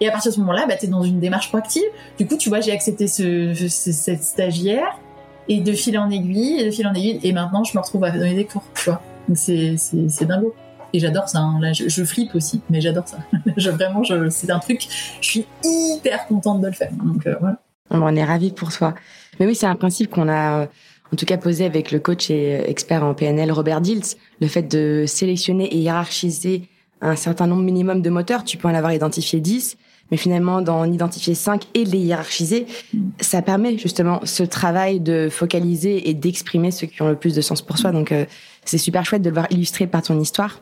Et 0.00 0.08
à 0.08 0.12
partir 0.12 0.30
de 0.30 0.34
ce 0.34 0.40
moment-là, 0.40 0.66
bah, 0.66 0.76
tu 0.76 0.86
es 0.86 0.88
dans 0.88 1.02
une 1.02 1.20
démarche 1.20 1.48
proactive. 1.48 1.84
Du 2.18 2.26
coup, 2.26 2.36
tu 2.36 2.48
vois, 2.48 2.60
j'ai 2.60 2.72
accepté 2.72 3.08
ce, 3.08 3.54
ce, 3.54 3.92
cette 3.92 4.22
stagiaire 4.22 4.98
et 5.48 5.60
de 5.60 5.72
fil 5.72 5.96
en 5.98 6.10
aiguille, 6.10 6.60
et 6.60 6.66
de 6.66 6.70
fil 6.70 6.86
en 6.86 6.92
aiguille, 6.92 7.20
et 7.22 7.32
maintenant, 7.32 7.64
je 7.64 7.76
me 7.76 7.82
retrouve 7.82 8.04
à 8.04 8.10
donner 8.10 8.34
des 8.34 8.44
cours, 8.44 8.64
tu 8.74 8.90
vois. 8.90 9.00
C'est, 9.34 9.76
dingo. 10.22 10.54
Et 10.92 11.00
j'adore 11.00 11.28
ça. 11.28 11.40
Hein. 11.40 11.58
Là, 11.60 11.72
je, 11.72 11.88
je, 11.88 12.04
flippe 12.04 12.34
aussi, 12.34 12.60
mais 12.70 12.80
j'adore 12.80 13.08
ça. 13.08 13.18
je, 13.56 13.70
vraiment, 13.70 14.02
je, 14.02 14.28
c'est 14.30 14.50
un 14.50 14.58
truc, 14.58 14.86
je 15.20 15.28
suis 15.28 15.46
hyper 15.64 16.26
contente 16.26 16.60
de 16.60 16.68
le 16.68 16.72
faire. 16.72 16.92
Donc 16.92 17.26
euh, 17.26 17.34
voilà. 17.40 17.60
On 17.90 18.14
est 18.16 18.24
ravis 18.24 18.52
pour 18.52 18.72
toi. 18.72 18.94
Mais 19.38 19.46
oui, 19.46 19.54
c'est 19.54 19.66
un 19.66 19.76
principe 19.76 20.10
qu'on 20.10 20.28
a 20.28 20.68
en 21.12 21.16
tout 21.16 21.26
cas 21.26 21.36
posé 21.36 21.64
avec 21.64 21.92
le 21.92 21.98
coach 21.98 22.30
et 22.30 22.68
expert 22.68 23.04
en 23.04 23.14
PNL 23.14 23.52
Robert 23.52 23.80
Diltz, 23.80 24.16
le 24.40 24.48
fait 24.48 24.62
de 24.62 25.04
sélectionner 25.06 25.66
et 25.66 25.78
hiérarchiser 25.78 26.68
un 27.00 27.16
certain 27.16 27.46
nombre 27.46 27.62
minimum 27.62 28.02
de 28.02 28.10
moteurs, 28.10 28.44
tu 28.44 28.56
peux 28.56 28.68
en 28.68 28.74
avoir 28.74 28.92
identifié 28.92 29.40
10, 29.40 29.76
mais 30.10 30.16
finalement 30.16 30.62
d'en 30.62 30.84
identifier 30.84 31.34
5 31.34 31.64
et 31.74 31.84
de 31.84 31.90
les 31.90 31.98
hiérarchiser, 31.98 32.66
ça 33.20 33.42
permet 33.42 33.76
justement 33.78 34.20
ce 34.24 34.42
travail 34.42 35.00
de 35.00 35.28
focaliser 35.30 36.08
et 36.08 36.14
d'exprimer 36.14 36.70
ceux 36.70 36.86
qui 36.86 37.02
ont 37.02 37.08
le 37.08 37.16
plus 37.16 37.34
de 37.34 37.40
sens 37.40 37.62
pour 37.62 37.78
soi. 37.78 37.92
Donc 37.92 38.12
euh, 38.12 38.24
c'est 38.64 38.78
super 38.78 39.04
chouette 39.04 39.22
de 39.22 39.28
le 39.28 39.34
voir 39.34 39.46
illustré 39.50 39.86
par 39.86 40.02
ton 40.02 40.18
histoire. 40.20 40.60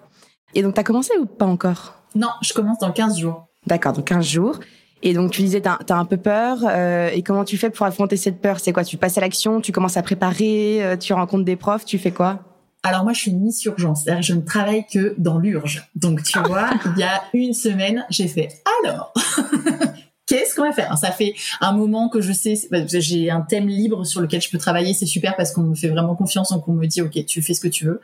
Et 0.55 0.63
donc 0.63 0.75
tu 0.75 0.81
as 0.81 0.85
commencé 0.85 1.13
ou 1.21 1.27
pas 1.27 1.47
encore? 1.47 1.95
Non, 2.15 2.31
je 2.43 2.53
commence 2.53 2.79
dans 2.79 2.93
15 2.93 3.19
jours. 3.19 3.47
D'accord, 3.67 3.93
dans 3.93 4.03
15 4.03 4.25
jours. 4.25 4.61
Et 5.03 5.13
donc 5.13 5.33
tu 5.33 5.43
disais, 5.43 5.61
t'as 5.61 5.79
as 5.89 5.95
un 5.95 6.05
peu 6.07 6.17
peur. 6.17 6.59
Euh, 6.67 7.11
et 7.13 7.23
comment 7.23 7.45
tu 7.45 7.59
fais 7.59 7.71
pour 7.71 7.85
affronter 7.85 8.17
cette 8.17 8.41
peur? 8.41 8.59
C'est 8.61 8.73
quoi? 8.73 8.85
Tu 8.85 8.97
passes 8.97 9.19
à 9.19 9.21
l'action, 9.21 9.61
tu 9.61 9.73
commences 9.73 9.97
à 9.97 10.03
préparer, 10.03 10.83
euh, 10.83 10.97
tu 10.97 11.13
rencontres 11.13 11.45
des 11.45 11.57
profs, 11.57 11.85
tu 11.85 11.99
fais 11.99 12.11
quoi? 12.11 12.41
Alors 12.85 13.03
moi, 13.03 13.15
je 13.15 13.21
suis 13.21 13.31
une 13.31 13.41
Miss 13.41 13.65
Urgence, 13.65 14.05
c'est-à-dire 14.05 14.23
je 14.23 14.35
ne 14.35 14.43
travaille 14.43 14.87
que 14.87 15.15
dans 15.17 15.39
l'urge. 15.39 15.89
Donc 15.97 16.23
tu 16.23 16.39
vois, 16.47 16.71
il 16.95 17.01
y 17.01 17.03
a 17.03 17.25
une 17.33 17.55
semaine, 17.55 18.05
j'ai 18.11 18.29
fait 18.29 18.49
alors. 18.85 19.13
Qu'est-ce 20.27 20.55
qu'on 20.55 20.63
va 20.63 20.73
faire? 20.73 20.97
Ça 20.97 21.11
fait 21.11 21.35
un 21.61 21.73
moment 21.73 22.09
que 22.09 22.21
je 22.21 22.33
sais, 22.33 22.55
j'ai 22.99 23.31
un 23.31 23.43
thème 23.43 23.69
libre 23.69 24.05
sur 24.05 24.21
lequel 24.21 24.41
je 24.41 24.51
peux 24.51 24.59
travailler, 24.59 24.95
c'est 24.95 25.07
super 25.07 25.37
parce 25.37 25.53
qu'on 25.53 25.63
me 25.63 25.75
fait 25.75 25.89
vraiment 25.89 26.15
confiance, 26.15 26.51
donc 26.51 26.67
on 26.69 26.73
me 26.73 26.87
dit 26.87 27.03
ok, 27.03 27.25
tu 27.27 27.43
fais 27.43 27.53
ce 27.53 27.61
que 27.61 27.69
tu 27.69 27.85
veux. 27.85 28.01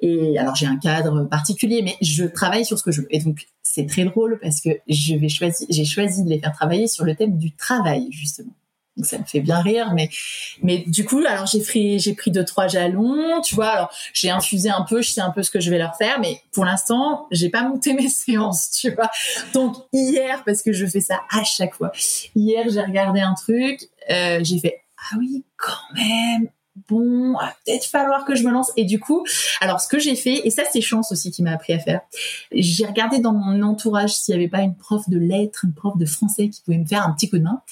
Et 0.00 0.38
alors 0.38 0.54
j'ai 0.54 0.66
un 0.66 0.78
cadre 0.78 1.24
particulier, 1.24 1.82
mais 1.82 1.96
je 2.02 2.24
travaille 2.24 2.64
sur 2.64 2.78
ce 2.78 2.84
que 2.84 2.92
je 2.92 3.02
veux. 3.02 3.08
Et 3.10 3.20
donc 3.20 3.46
c'est 3.62 3.86
très 3.86 4.04
drôle 4.04 4.38
parce 4.42 4.60
que 4.60 4.70
je 4.88 5.14
vais 5.16 5.28
choisir, 5.28 5.66
j'ai 5.70 5.84
choisi 5.84 6.22
de 6.24 6.30
les 6.30 6.38
faire 6.38 6.52
travailler 6.52 6.86
sur 6.86 7.04
le 7.04 7.14
thème 7.14 7.36
du 7.36 7.54
travail 7.54 8.08
justement. 8.10 8.52
Donc 8.98 9.06
ça 9.06 9.16
me 9.16 9.24
fait 9.24 9.40
bien 9.40 9.60
rire, 9.60 9.92
mais 9.94 10.10
mais 10.60 10.78
du 10.86 11.04
coup 11.04 11.20
alors 11.20 11.46
j'ai 11.46 11.62
pris 11.62 12.00
j'ai 12.00 12.14
pris 12.14 12.32
deux 12.32 12.44
trois 12.44 12.66
jalons, 12.66 13.40
tu 13.42 13.54
vois. 13.54 13.68
Alors 13.68 13.90
j'ai 14.12 14.30
infusé 14.30 14.70
un 14.70 14.82
peu, 14.82 15.02
je 15.02 15.10
sais 15.10 15.20
un 15.20 15.30
peu 15.30 15.44
ce 15.44 15.52
que 15.52 15.60
je 15.60 15.70
vais 15.70 15.78
leur 15.78 15.96
faire, 15.96 16.18
mais 16.20 16.42
pour 16.52 16.64
l'instant 16.64 17.28
j'ai 17.30 17.48
pas 17.48 17.62
monté 17.62 17.92
mes 17.94 18.08
séances, 18.08 18.70
tu 18.72 18.90
vois. 18.90 19.08
Donc 19.54 19.76
hier 19.92 20.42
parce 20.44 20.62
que 20.62 20.72
je 20.72 20.84
fais 20.84 21.00
ça 21.00 21.20
à 21.30 21.44
chaque 21.44 21.74
fois. 21.74 21.92
Hier 22.34 22.66
j'ai 22.68 22.82
regardé 22.82 23.20
un 23.20 23.34
truc, 23.34 23.88
euh, 24.10 24.40
j'ai 24.42 24.58
fait 24.58 24.82
ah 25.12 25.16
oui 25.16 25.44
quand 25.56 25.94
même 25.94 26.48
bon, 26.88 27.34
peut-être 27.64 27.86
falloir 27.86 28.24
que 28.24 28.34
je 28.34 28.44
me 28.44 28.50
lance. 28.50 28.70
Et 28.76 28.84
du 28.84 29.00
coup, 29.00 29.24
alors 29.60 29.80
ce 29.80 29.88
que 29.88 29.98
j'ai 29.98 30.16
fait, 30.16 30.46
et 30.46 30.50
ça 30.50 30.62
c'est 30.70 30.80
chance 30.80 31.12
aussi 31.12 31.30
qui 31.30 31.42
m'a 31.42 31.52
appris 31.52 31.72
à 31.72 31.78
faire, 31.78 32.00
j'ai 32.52 32.86
regardé 32.86 33.18
dans 33.18 33.32
mon 33.32 33.62
entourage 33.62 34.14
s'il 34.14 34.34
n'y 34.34 34.42
avait 34.42 34.50
pas 34.50 34.60
une 34.60 34.76
prof 34.76 35.08
de 35.08 35.18
lettres, 35.18 35.64
une 35.64 35.74
prof 35.74 35.96
de 35.96 36.06
français 36.06 36.48
qui 36.48 36.62
pouvait 36.62 36.78
me 36.78 36.86
faire 36.86 37.06
un 37.06 37.12
petit 37.12 37.28
coup 37.28 37.38
de 37.38 37.44
main. 37.44 37.62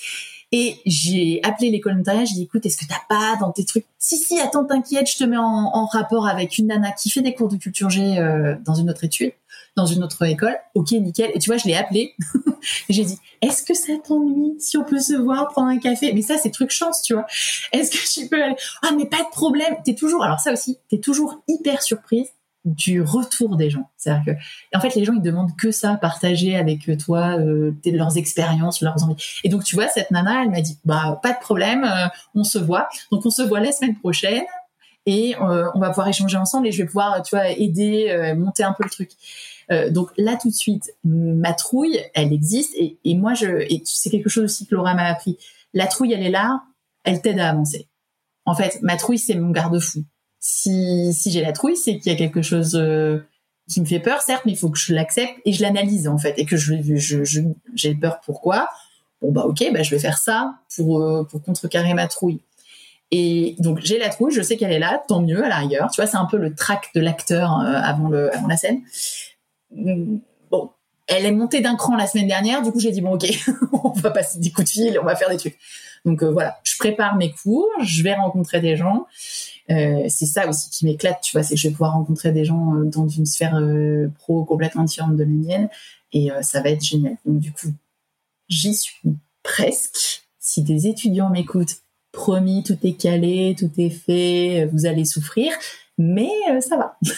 Et 0.52 0.76
j'ai 0.86 1.40
appelé 1.42 1.70
l'école 1.70 1.96
notariat, 1.96 2.24
j'ai 2.24 2.34
dit 2.34 2.44
écoute, 2.44 2.64
est-ce 2.64 2.78
que 2.78 2.84
t'as 2.86 3.02
pas 3.08 3.36
dans 3.40 3.50
tes 3.50 3.64
trucs? 3.64 3.84
Si 3.98 4.16
si, 4.16 4.38
attends, 4.40 4.64
t'inquiète, 4.64 5.10
je 5.10 5.18
te 5.18 5.24
mets 5.24 5.36
en, 5.36 5.42
en, 5.42 5.86
rapport 5.86 6.26
avec 6.28 6.58
une 6.58 6.68
nana 6.68 6.92
qui 6.92 7.10
fait 7.10 7.22
des 7.22 7.34
cours 7.34 7.48
de 7.48 7.56
culture 7.56 7.90
G 7.90 8.18
euh, 8.18 8.54
dans 8.64 8.74
une 8.74 8.88
autre 8.88 9.04
étude 9.04 9.32
dans 9.76 9.86
une 9.86 10.02
autre 10.02 10.22
école. 10.24 10.56
Ok, 10.74 10.92
nickel. 10.92 11.30
Et 11.34 11.38
tu 11.38 11.50
vois, 11.50 11.58
je 11.58 11.66
l'ai 11.66 11.74
appelé. 11.74 12.14
j'ai 12.88 13.04
dit, 13.04 13.18
est-ce 13.42 13.62
que 13.62 13.74
ça 13.74 13.92
t'ennuie 14.02 14.54
si 14.58 14.78
on 14.78 14.84
peut 14.84 15.00
se 15.00 15.12
voir, 15.12 15.48
prendre 15.48 15.68
un 15.68 15.78
café? 15.78 16.12
Mais 16.14 16.22
ça, 16.22 16.38
c'est 16.38 16.50
truc 16.50 16.70
chance, 16.70 17.02
tu 17.02 17.12
vois. 17.12 17.26
Est-ce 17.72 17.90
que 17.90 18.20
tu 18.20 18.28
peux 18.28 18.42
aller? 18.42 18.56
Ah, 18.82 18.92
mais 18.96 19.06
pas 19.06 19.18
de 19.18 19.30
problème. 19.30 19.76
T'es 19.84 19.94
toujours, 19.94 20.24
alors 20.24 20.40
ça 20.40 20.52
aussi, 20.52 20.78
t'es 20.88 20.98
toujours 20.98 21.42
hyper 21.46 21.82
surprise 21.82 22.28
du 22.66 23.00
retour 23.00 23.56
des 23.56 23.70
gens. 23.70 23.88
C'est-à-dire 23.96 24.34
que, 24.34 24.76
en 24.76 24.80
fait, 24.80 24.94
les 24.94 25.04
gens 25.04 25.14
ils 25.14 25.22
demandent 25.22 25.56
que 25.56 25.70
ça, 25.70 25.94
partager 25.94 26.56
avec 26.56 26.90
toi 26.98 27.38
euh, 27.38 27.72
leurs 27.86 28.18
expériences, 28.18 28.82
leurs 28.82 29.02
envies. 29.02 29.40
Et 29.44 29.48
donc, 29.48 29.64
tu 29.64 29.76
vois, 29.76 29.88
cette 29.88 30.10
nana, 30.10 30.42
elle 30.42 30.50
m'a 30.50 30.60
dit, 30.60 30.78
bah 30.84 31.18
pas 31.22 31.32
de 31.32 31.38
problème, 31.38 31.84
euh, 31.84 32.08
on 32.34 32.44
se 32.44 32.58
voit. 32.58 32.88
Donc, 33.10 33.24
on 33.24 33.30
se 33.30 33.42
voit 33.42 33.60
la 33.60 33.72
semaine 33.72 33.96
prochaine 33.96 34.44
et 35.06 35.36
euh, 35.36 35.70
on 35.74 35.78
va 35.78 35.88
pouvoir 35.90 36.08
échanger 36.08 36.36
ensemble 36.36 36.66
et 36.66 36.72
je 36.72 36.82
vais 36.82 36.86
pouvoir, 36.86 37.22
tu 37.22 37.36
vois, 37.36 37.48
aider, 37.50 38.08
euh, 38.10 38.34
monter 38.34 38.64
un 38.64 38.72
peu 38.72 38.84
le 38.84 38.90
truc. 38.90 39.10
Euh, 39.70 39.90
donc 39.90 40.10
là 40.16 40.36
tout 40.36 40.48
de 40.48 40.54
suite, 40.54 40.92
ma 41.04 41.52
trouille, 41.52 42.00
elle 42.14 42.32
existe 42.32 42.72
et, 42.76 42.98
et 43.04 43.16
moi 43.16 43.34
je, 43.34 43.46
et 43.46 43.82
c'est 43.84 44.10
quelque 44.10 44.28
chose 44.28 44.44
aussi 44.44 44.66
que 44.66 44.74
Laura 44.74 44.94
m'a 44.94 45.06
appris. 45.06 45.38
La 45.74 45.86
trouille, 45.86 46.12
elle 46.12 46.22
est 46.22 46.30
là, 46.30 46.62
elle 47.04 47.22
t'aide 47.22 47.38
à 47.38 47.50
avancer. 47.50 47.88
En 48.44 48.54
fait, 48.54 48.78
ma 48.82 48.96
trouille, 48.96 49.18
c'est 49.18 49.34
mon 49.34 49.50
garde-fou. 49.50 50.04
Si, 50.38 51.12
j'ai 51.26 51.40
la 51.40 51.52
trouille, 51.52 51.76
c'est 51.76 51.98
qu'il 51.98 52.12
y 52.12 52.14
a 52.14 52.18
quelque 52.18 52.42
chose 52.42 52.76
euh, 52.76 53.18
qui 53.68 53.80
me 53.80 53.86
fait 53.86 54.00
peur, 54.00 54.20
certes, 54.20 54.42
mais 54.46 54.52
il 54.52 54.58
faut 54.58 54.70
que 54.70 54.78
je 54.78 54.94
l'accepte 54.94 55.34
et 55.44 55.52
je 55.52 55.62
l'analyse 55.62 56.08
en 56.08 56.18
fait 56.18 56.38
et 56.38 56.44
que 56.44 56.56
je, 56.56 56.74
je, 56.96 57.40
j'ai 57.74 57.94
peur. 57.94 58.20
Pourquoi? 58.24 58.68
Bon 59.22 59.32
bah 59.32 59.44
ok, 59.46 59.64
bah 59.72 59.82
je 59.82 59.90
vais 59.90 59.98
faire 59.98 60.18
ça 60.18 60.54
pour 60.76 61.00
euh, 61.00 61.24
pour 61.24 61.42
contrecarrer 61.42 61.94
ma 61.94 62.06
trouille. 62.06 62.40
Et 63.10 63.56
donc 63.58 63.80
j'ai 63.82 63.98
la 63.98 64.08
trouille, 64.08 64.32
je 64.32 64.42
sais 64.42 64.56
qu'elle 64.56 64.72
est 64.72 64.78
là, 64.78 65.02
tant 65.08 65.20
mieux 65.20 65.42
à 65.44 65.48
la 65.48 65.56
rigueur. 65.56 65.90
Tu 65.90 66.00
vois, 66.00 66.10
c'est 66.10 66.16
un 66.16 66.26
peu 66.26 66.36
le 66.36 66.54
track 66.54 66.90
de 66.94 67.00
l'acteur 67.00 67.52
avant, 67.52 68.08
le, 68.08 68.34
avant 68.34 68.48
la 68.48 68.56
scène. 68.56 68.82
Bon, 69.70 70.70
elle 71.06 71.24
est 71.24 71.32
montée 71.32 71.60
d'un 71.60 71.76
cran 71.76 71.96
la 71.96 72.06
semaine 72.06 72.26
dernière, 72.26 72.62
du 72.62 72.72
coup 72.72 72.80
j'ai 72.80 72.90
dit 72.90 73.00
bon 73.00 73.14
ok, 73.14 73.26
on 73.84 73.90
va 73.90 74.10
passer 74.10 74.38
des 74.38 74.50
coups 74.50 74.66
de 74.66 74.70
fil, 74.70 74.98
on 75.00 75.04
va 75.04 75.16
faire 75.16 75.30
des 75.30 75.38
trucs. 75.38 75.58
Donc 76.04 76.22
voilà, 76.22 76.58
je 76.62 76.76
prépare 76.78 77.16
mes 77.16 77.32
cours, 77.32 77.68
je 77.82 78.02
vais 78.02 78.14
rencontrer 78.14 78.60
des 78.60 78.76
gens. 78.76 79.06
Euh, 79.70 80.04
c'est 80.08 80.26
ça 80.26 80.48
aussi 80.48 80.70
qui 80.70 80.84
m'éclate, 80.84 81.20
tu 81.22 81.36
vois, 81.36 81.42
c'est 81.42 81.54
que 81.54 81.60
je 81.60 81.68
vais 81.68 81.72
pouvoir 81.72 81.94
rencontrer 81.94 82.32
des 82.32 82.44
gens 82.44 82.74
euh, 82.74 82.84
dans 82.84 83.08
une 83.08 83.26
sphère 83.26 83.56
euh, 83.56 84.08
pro 84.18 84.44
complètement 84.44 84.84
différente 84.84 85.16
de 85.16 85.24
la 85.24 85.28
mienne 85.28 85.68
et 86.12 86.30
ça 86.40 86.62
va 86.62 86.70
être 86.70 86.82
génial. 86.82 87.16
Donc 87.26 87.40
du 87.40 87.52
coup, 87.52 87.68
j'y 88.48 88.74
suis 88.74 88.96
presque. 89.42 90.22
Si 90.38 90.62
des 90.62 90.86
étudiants 90.86 91.28
m'écoutent, 91.28 91.76
promis, 92.12 92.62
tout 92.62 92.78
est 92.84 92.94
calé, 92.94 93.54
tout 93.58 93.70
est 93.76 93.90
fait, 93.90 94.66
vous 94.72 94.86
allez 94.86 95.04
souffrir, 95.04 95.52
mais 95.98 96.30
ça 96.60 96.76
va. 96.76 96.98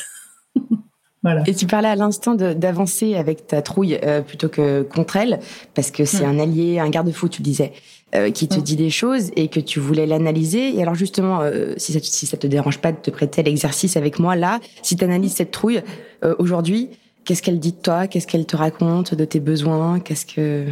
Voilà. 1.24 1.42
Et 1.48 1.54
tu 1.54 1.66
parlais 1.66 1.88
à 1.88 1.96
l'instant 1.96 2.36
d'avancer 2.36 3.16
avec 3.16 3.48
ta 3.48 3.60
trouille 3.60 3.98
plutôt 4.28 4.48
que 4.48 4.82
contre 4.82 5.16
elle, 5.16 5.40
parce 5.74 5.90
que 5.90 6.04
c'est 6.04 6.24
un 6.24 6.38
allié, 6.38 6.78
un 6.78 6.88
garde-fou, 6.88 7.28
tu 7.28 7.42
disais. 7.42 7.72
Euh, 8.14 8.30
qui 8.30 8.48
te 8.48 8.58
mm. 8.58 8.62
dit 8.62 8.76
des 8.76 8.88
choses 8.88 9.30
et 9.36 9.48
que 9.48 9.60
tu 9.60 9.80
voulais 9.80 10.06
l'analyser. 10.06 10.74
Et 10.74 10.80
alors 10.80 10.94
justement, 10.94 11.42
euh, 11.42 11.74
si, 11.76 11.92
ça, 11.92 11.98
si 12.02 12.24
ça 12.24 12.38
te 12.38 12.46
dérange 12.46 12.78
pas 12.78 12.90
de 12.90 12.96
te 12.96 13.10
prêter 13.10 13.42
l'exercice 13.42 13.98
avec 13.98 14.18
moi 14.18 14.34
là, 14.34 14.60
si 14.82 14.96
tu 14.96 15.04
analyses 15.04 15.34
cette 15.34 15.50
trouille 15.50 15.82
euh, 16.24 16.34
aujourd'hui, 16.38 16.88
qu'est-ce 17.26 17.42
qu'elle 17.42 17.60
dit 17.60 17.72
de 17.72 17.76
toi? 17.76 18.06
Qu'est-ce 18.06 18.26
qu'elle 18.26 18.46
te 18.46 18.56
raconte 18.56 19.14
de 19.14 19.26
tes 19.26 19.40
besoins? 19.40 20.00
Qu'est-ce 20.00 20.24
que 20.24 20.68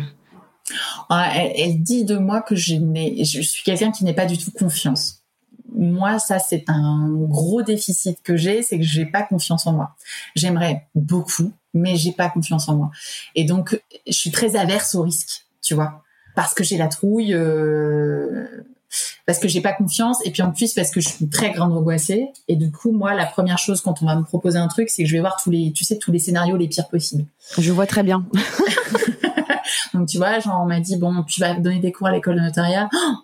ah, 1.10 1.30
elle, 1.36 1.82
dit 1.82 2.06
de 2.06 2.16
moi 2.16 2.40
que 2.40 2.56
je, 2.56 2.76
je 2.76 3.40
suis 3.42 3.62
quelqu'un 3.64 3.92
qui 3.92 4.04
n'est 4.04 4.14
pas 4.14 4.24
du 4.24 4.38
tout 4.38 4.50
confiance. 4.50 5.22
Moi, 5.76 6.18
ça, 6.18 6.38
c'est 6.38 6.64
un 6.68 7.06
gros 7.10 7.60
déficit 7.60 8.22
que 8.22 8.38
j'ai, 8.38 8.62
c'est 8.62 8.78
que 8.78 8.84
j'ai 8.84 9.04
pas 9.04 9.22
confiance 9.22 9.66
en 9.66 9.74
moi. 9.74 9.94
J'aimerais 10.34 10.88
beaucoup, 10.94 11.52
mais 11.74 11.96
j'ai 11.96 12.12
pas 12.12 12.30
confiance 12.30 12.66
en 12.70 12.76
moi. 12.76 12.90
Et 13.34 13.44
donc, 13.44 13.78
je 14.06 14.12
suis 14.12 14.30
très 14.30 14.56
averse 14.56 14.94
au 14.94 15.02
risque, 15.02 15.44
tu 15.62 15.74
vois 15.74 16.02
parce 16.36 16.54
que 16.54 16.62
j'ai 16.62 16.76
la 16.76 16.86
trouille, 16.86 17.34
euh, 17.34 18.46
parce 19.24 19.38
que 19.38 19.48
j'ai 19.48 19.62
pas 19.62 19.72
confiance, 19.72 20.24
et 20.24 20.30
puis 20.30 20.42
en 20.42 20.52
plus 20.52 20.74
parce 20.74 20.90
que 20.90 21.00
je 21.00 21.08
suis 21.08 21.28
très 21.28 21.50
grande 21.50 21.72
angoissée. 21.72 22.28
Et 22.46 22.56
du 22.56 22.70
coup, 22.70 22.92
moi, 22.92 23.14
la 23.14 23.26
première 23.26 23.58
chose 23.58 23.80
quand 23.80 24.02
on 24.02 24.06
va 24.06 24.14
me 24.14 24.22
proposer 24.22 24.58
un 24.58 24.68
truc, 24.68 24.90
c'est 24.90 25.02
que 25.02 25.08
je 25.08 25.14
vais 25.14 25.20
voir 25.20 25.40
tous 25.42 25.50
les, 25.50 25.72
tu 25.72 25.84
sais, 25.84 25.98
tous 25.98 26.12
les 26.12 26.18
scénarios 26.18 26.56
les 26.56 26.68
pires 26.68 26.88
possibles. 26.88 27.24
Je 27.58 27.72
vois 27.72 27.86
très 27.86 28.02
bien. 28.02 28.26
Donc 29.94 30.08
tu 30.08 30.18
vois, 30.18 30.38
genre 30.40 30.60
on 30.62 30.66
m'a 30.66 30.78
dit 30.78 30.96
bon, 30.96 31.24
tu 31.24 31.40
vas 31.40 31.54
donner 31.54 31.80
des 31.80 31.90
cours 31.90 32.06
à 32.06 32.12
l'école 32.12 32.36
de 32.36 32.40
notariat. 32.42 32.88
Oh 32.92 33.14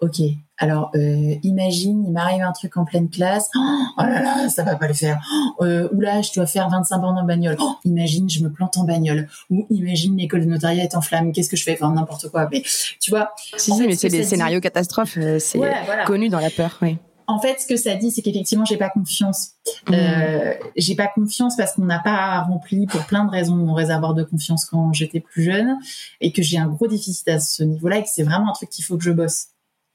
ok, 0.00 0.20
alors, 0.58 0.90
euh, 0.94 1.34
imagine, 1.42 2.04
il 2.06 2.12
m'arrive 2.12 2.42
un 2.42 2.52
truc 2.52 2.76
en 2.76 2.84
pleine 2.84 3.10
classe. 3.10 3.50
Oh 3.98 4.02
là 4.02 4.22
là, 4.22 4.48
ça 4.48 4.62
va 4.62 4.76
pas 4.76 4.88
le 4.88 4.94
faire. 4.94 5.20
Oh, 5.58 5.64
euh, 5.64 5.88
ou 5.92 6.00
là, 6.00 6.22
je 6.22 6.32
dois 6.34 6.46
faire 6.46 6.68
25 6.68 6.98
bornes 6.98 7.18
en 7.18 7.24
bagnole. 7.24 7.56
Oh, 7.58 7.76
imagine, 7.84 8.28
je 8.28 8.42
me 8.42 8.50
plante 8.50 8.76
en 8.76 8.84
bagnole. 8.84 9.28
Ou 9.50 9.66
imagine, 9.70 10.16
l'école 10.16 10.40
de 10.40 10.50
notariat 10.50 10.84
est 10.84 10.94
en 10.94 11.00
flamme. 11.00 11.32
Qu'est-ce 11.32 11.48
que 11.48 11.56
je 11.56 11.62
fais? 11.62 11.74
Enfin, 11.80 11.92
n'importe 11.92 12.28
quoi. 12.28 12.48
Mais 12.50 12.62
tu 13.00 13.10
vois. 13.10 13.32
Si, 13.56 13.72
si, 13.72 13.86
mais 13.86 13.96
c'est 13.96 14.08
des 14.08 14.22
scénarios 14.22 14.60
catastrophes. 14.60 15.16
Euh, 15.18 15.38
c'est 15.38 15.60
connu 16.06 16.28
dans 16.28 16.40
la 16.40 16.50
peur, 16.50 16.78
oui. 16.82 16.98
En 17.28 17.40
fait, 17.40 17.60
ce 17.60 17.66
que 17.66 17.76
ça 17.76 17.94
dit, 17.96 18.10
c'est 18.10 18.22
qu'effectivement, 18.22 18.64
j'ai 18.64 18.76
pas 18.76 18.88
confiance. 18.88 19.52
Mmh. 19.88 19.94
Euh, 19.94 20.54
j'ai 20.76 20.94
pas 20.94 21.08
confiance 21.08 21.56
parce 21.56 21.72
qu'on 21.72 21.84
n'a 21.84 21.98
pas 21.98 22.40
rempli 22.42 22.86
pour 22.86 23.04
plein 23.06 23.24
de 23.24 23.30
raisons 23.30 23.56
mon 23.56 23.74
réservoir 23.74 24.14
de 24.14 24.22
confiance 24.22 24.64
quand 24.64 24.92
j'étais 24.92 25.20
plus 25.20 25.42
jeune 25.42 25.76
et 26.20 26.32
que 26.32 26.42
j'ai 26.42 26.58
un 26.58 26.68
gros 26.68 26.86
déficit 26.86 27.26
à 27.28 27.40
ce 27.40 27.64
niveau-là 27.64 27.98
et 27.98 28.02
que 28.02 28.08
c'est 28.12 28.22
vraiment 28.22 28.50
un 28.50 28.52
truc 28.52 28.70
qu'il 28.70 28.84
faut 28.84 28.96
que 28.96 29.02
je 29.02 29.10
bosse. 29.10 29.48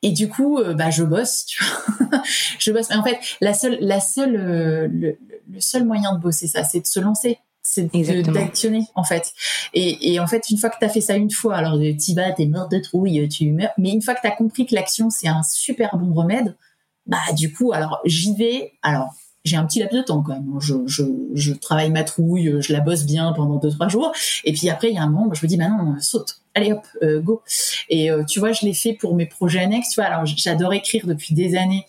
Et 0.03 0.11
du 0.11 0.29
coup, 0.29 0.57
euh, 0.57 0.73
bah, 0.73 0.89
je 0.89 1.03
bosse, 1.03 1.45
tu 1.45 1.63
vois. 1.63 2.23
je 2.59 2.71
bosse. 2.71 2.89
Mais 2.89 2.95
en 2.95 3.03
fait, 3.03 3.19
la 3.39 3.53
seule, 3.53 3.77
la 3.81 3.99
seule, 3.99 4.35
euh, 4.35 4.87
le, 4.89 5.17
seul 5.59 5.85
moyen 5.85 6.15
de 6.15 6.19
bosser 6.19 6.47
ça, 6.47 6.63
c'est 6.63 6.81
de 6.81 6.87
se 6.87 6.99
lancer. 6.99 7.39
C'est 7.63 7.91
d'actionner, 8.23 8.87
en 8.95 9.03
fait. 9.03 9.33
Et, 9.73 10.13
et, 10.13 10.19
en 10.19 10.25
fait, 10.25 10.49
une 10.49 10.57
fois 10.57 10.71
que 10.71 10.79
tu 10.79 10.85
as 10.85 10.89
fait 10.89 10.99
ça 10.99 11.15
une 11.15 11.29
fois, 11.29 11.55
alors 11.55 11.79
tu 11.79 12.13
vas, 12.15 12.31
t'es 12.31 12.47
mort 12.47 12.67
de 12.67 12.79
trouille, 12.79 13.29
tu 13.29 13.51
meurs. 13.51 13.69
Mais 13.77 13.91
une 13.91 14.01
fois 14.01 14.15
que 14.15 14.21
tu 14.21 14.27
as 14.27 14.35
compris 14.35 14.65
que 14.65 14.73
l'action, 14.73 15.11
c'est 15.11 15.27
un 15.27 15.43
super 15.43 15.95
bon 15.95 16.11
remède, 16.13 16.57
bah, 17.05 17.19
du 17.37 17.53
coup, 17.53 17.71
alors, 17.71 17.99
j'y 18.03 18.35
vais. 18.35 18.73
Alors, 18.81 19.13
j'ai 19.43 19.57
un 19.57 19.65
petit 19.65 19.79
laps 19.79 19.97
de 19.97 20.03
temps 20.03 20.21
quand 20.21 20.33
même. 20.33 20.59
Je, 20.59 20.75
je, 20.85 21.03
je, 21.33 21.53
travaille 21.53 21.89
ma 21.89 22.03
trouille, 22.03 22.55
je 22.59 22.73
la 22.73 22.79
bosse 22.79 23.05
bien 23.05 23.33
pendant 23.33 23.57
deux 23.57 23.71
trois 23.71 23.87
jours, 23.87 24.11
et 24.43 24.53
puis 24.53 24.69
après 24.69 24.89
il 24.89 24.95
y 24.95 24.97
a 24.97 25.03
un 25.03 25.09
moment, 25.09 25.33
je 25.33 25.43
me 25.43 25.47
dis 25.47 25.57
bah 25.57 25.67
non, 25.67 25.95
saute, 25.99 26.41
allez 26.55 26.71
hop, 26.71 26.85
euh, 27.03 27.19
go. 27.21 27.41
Et 27.89 28.11
euh, 28.11 28.23
tu 28.23 28.39
vois, 28.39 28.51
je 28.51 28.65
l'ai 28.65 28.73
fait 28.73 28.93
pour 28.93 29.15
mes 29.15 29.25
projets 29.25 29.59
annexes. 29.59 29.89
Tu 29.89 29.95
vois, 29.95 30.05
alors 30.05 30.25
j'adore 30.25 30.73
écrire 30.73 31.07
depuis 31.07 31.33
des 31.33 31.55
années. 31.55 31.85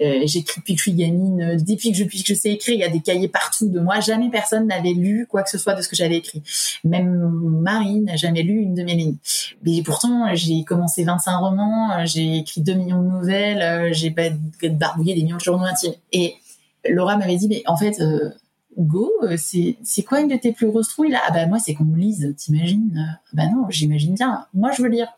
Euh, 0.00 0.22
j'écris 0.24 0.60
depuis 0.60 0.74
que 0.74 0.78
je 0.78 0.82
suis 0.84 0.94
gamine, 0.94 1.58
depuis 1.58 1.90
que 1.90 1.98
je, 1.98 2.04
depuis 2.04 2.22
que 2.22 2.28
je 2.28 2.34
sais 2.34 2.50
écrire, 2.52 2.74
il 2.74 2.80
y 2.80 2.84
a 2.84 2.88
des 2.88 3.00
cahiers 3.00 3.28
partout 3.28 3.68
de 3.68 3.80
moi. 3.80 4.00
Jamais 4.00 4.30
personne 4.30 4.66
n'avait 4.66 4.94
lu 4.94 5.26
quoi 5.28 5.42
que 5.42 5.50
ce 5.50 5.58
soit 5.58 5.74
de 5.74 5.82
ce 5.82 5.88
que 5.88 5.96
j'avais 5.96 6.16
écrit. 6.16 6.42
Même 6.84 7.28
Marie 7.60 8.00
n'a 8.00 8.16
jamais 8.16 8.42
lu 8.42 8.62
une 8.62 8.74
de 8.74 8.82
mes 8.82 8.94
lignes. 8.94 9.18
Mais 9.62 9.82
pourtant, 9.82 10.34
j'ai 10.34 10.64
commencé 10.64 11.04
25 11.04 11.36
romans, 11.36 12.06
j'ai 12.06 12.38
écrit 12.38 12.62
2 12.62 12.72
millions 12.72 13.02
de 13.02 13.10
nouvelles, 13.10 13.92
j'ai 13.92 14.08
barbouillé 14.70 15.14
des 15.14 15.22
millions 15.22 15.36
de 15.36 15.42
journaux 15.42 15.66
intimes. 15.66 15.92
Laura 16.88 17.16
m'avait 17.16 17.36
dit, 17.36 17.48
mais 17.48 17.62
en 17.66 17.76
fait, 17.76 18.00
euh, 18.00 18.30
go, 18.78 19.10
euh, 19.22 19.36
c'est, 19.36 19.76
quoi 20.02 20.20
une 20.20 20.28
de 20.28 20.36
tes 20.36 20.52
plus 20.52 20.66
grosses 20.68 20.88
trouilles 20.88 21.10
là? 21.10 21.20
Ah 21.26 21.32
bah 21.32 21.46
moi, 21.46 21.58
c'est 21.58 21.74
qu'on 21.74 21.84
me 21.84 21.98
lise, 21.98 22.34
t'imagines? 22.36 23.18
Bah 23.32 23.46
non, 23.46 23.66
j'imagine 23.70 24.14
bien. 24.14 24.46
Moi, 24.54 24.72
je 24.72 24.82
veux 24.82 24.88
lire. 24.88 25.08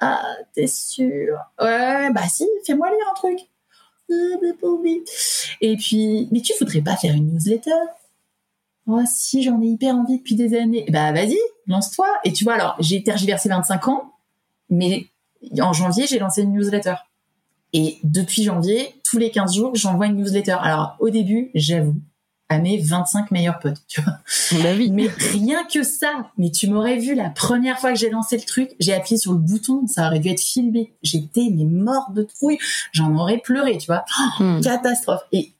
Ah, 0.00 0.24
t'es 0.54 0.66
sûr? 0.66 1.36
Ouais, 1.60 2.10
bah 2.12 2.28
si, 2.28 2.46
fais-moi 2.66 2.88
lire 2.90 3.06
un 3.10 3.14
truc. 3.14 3.38
Ah, 4.10 4.14
Et 5.60 5.76
puis, 5.76 6.28
mais 6.30 6.40
tu 6.40 6.52
voudrais 6.60 6.80
pas 6.80 6.96
faire 6.96 7.14
une 7.14 7.32
newsletter? 7.32 7.70
Oh 8.86 9.02
si, 9.06 9.42
j'en 9.42 9.60
ai 9.60 9.66
hyper 9.66 9.94
envie 9.94 10.18
depuis 10.18 10.34
des 10.34 10.56
années. 10.56 10.86
Bah 10.90 11.12
vas-y, 11.12 11.36
lance-toi. 11.66 12.06
Et 12.24 12.32
tu 12.32 12.44
vois, 12.44 12.54
alors, 12.54 12.76
j'ai 12.80 13.02
tergiversé 13.02 13.48
25 13.50 13.88
ans, 13.88 14.14
mais 14.70 15.08
en 15.60 15.72
janvier, 15.72 16.06
j'ai 16.06 16.18
lancé 16.18 16.42
une 16.42 16.52
newsletter. 16.52 16.94
Et 17.72 17.98
depuis 18.02 18.44
janvier, 18.44 18.94
tous 19.04 19.18
les 19.18 19.30
15 19.30 19.54
jours, 19.54 19.74
j'envoie 19.74 20.06
une 20.06 20.16
newsletter. 20.16 20.56
Alors, 20.60 20.96
au 21.00 21.10
début, 21.10 21.50
j'avoue, 21.54 21.96
à 22.48 22.58
mes 22.58 22.78
25 22.78 23.30
meilleurs 23.30 23.58
potes, 23.58 23.82
tu 23.88 24.00
vois. 24.00 24.14
Bah 24.62 24.70
oui. 24.76 24.90
Mais 24.90 25.08
rien 25.32 25.64
que 25.64 25.82
ça. 25.82 26.30
Mais 26.38 26.50
tu 26.50 26.68
m'aurais 26.68 26.96
vu 26.96 27.14
la 27.14 27.28
première 27.28 27.78
fois 27.78 27.92
que 27.92 27.98
j'ai 27.98 28.10
lancé 28.10 28.36
le 28.36 28.44
truc, 28.44 28.70
j'ai 28.80 28.94
appuyé 28.94 29.18
sur 29.18 29.32
le 29.32 29.38
bouton, 29.38 29.86
ça 29.86 30.06
aurait 30.06 30.18
dû 30.18 30.30
être 30.30 30.40
filmé. 30.40 30.94
J'étais 31.02 31.48
mais 31.54 31.64
morte 31.64 32.14
de 32.14 32.22
trouille, 32.22 32.58
j'en 32.92 33.14
aurais 33.16 33.38
pleuré, 33.38 33.76
tu 33.76 33.86
vois. 33.86 34.04
Hmm. 34.40 34.60
catastrophe. 34.60 35.22
Et 35.32 35.52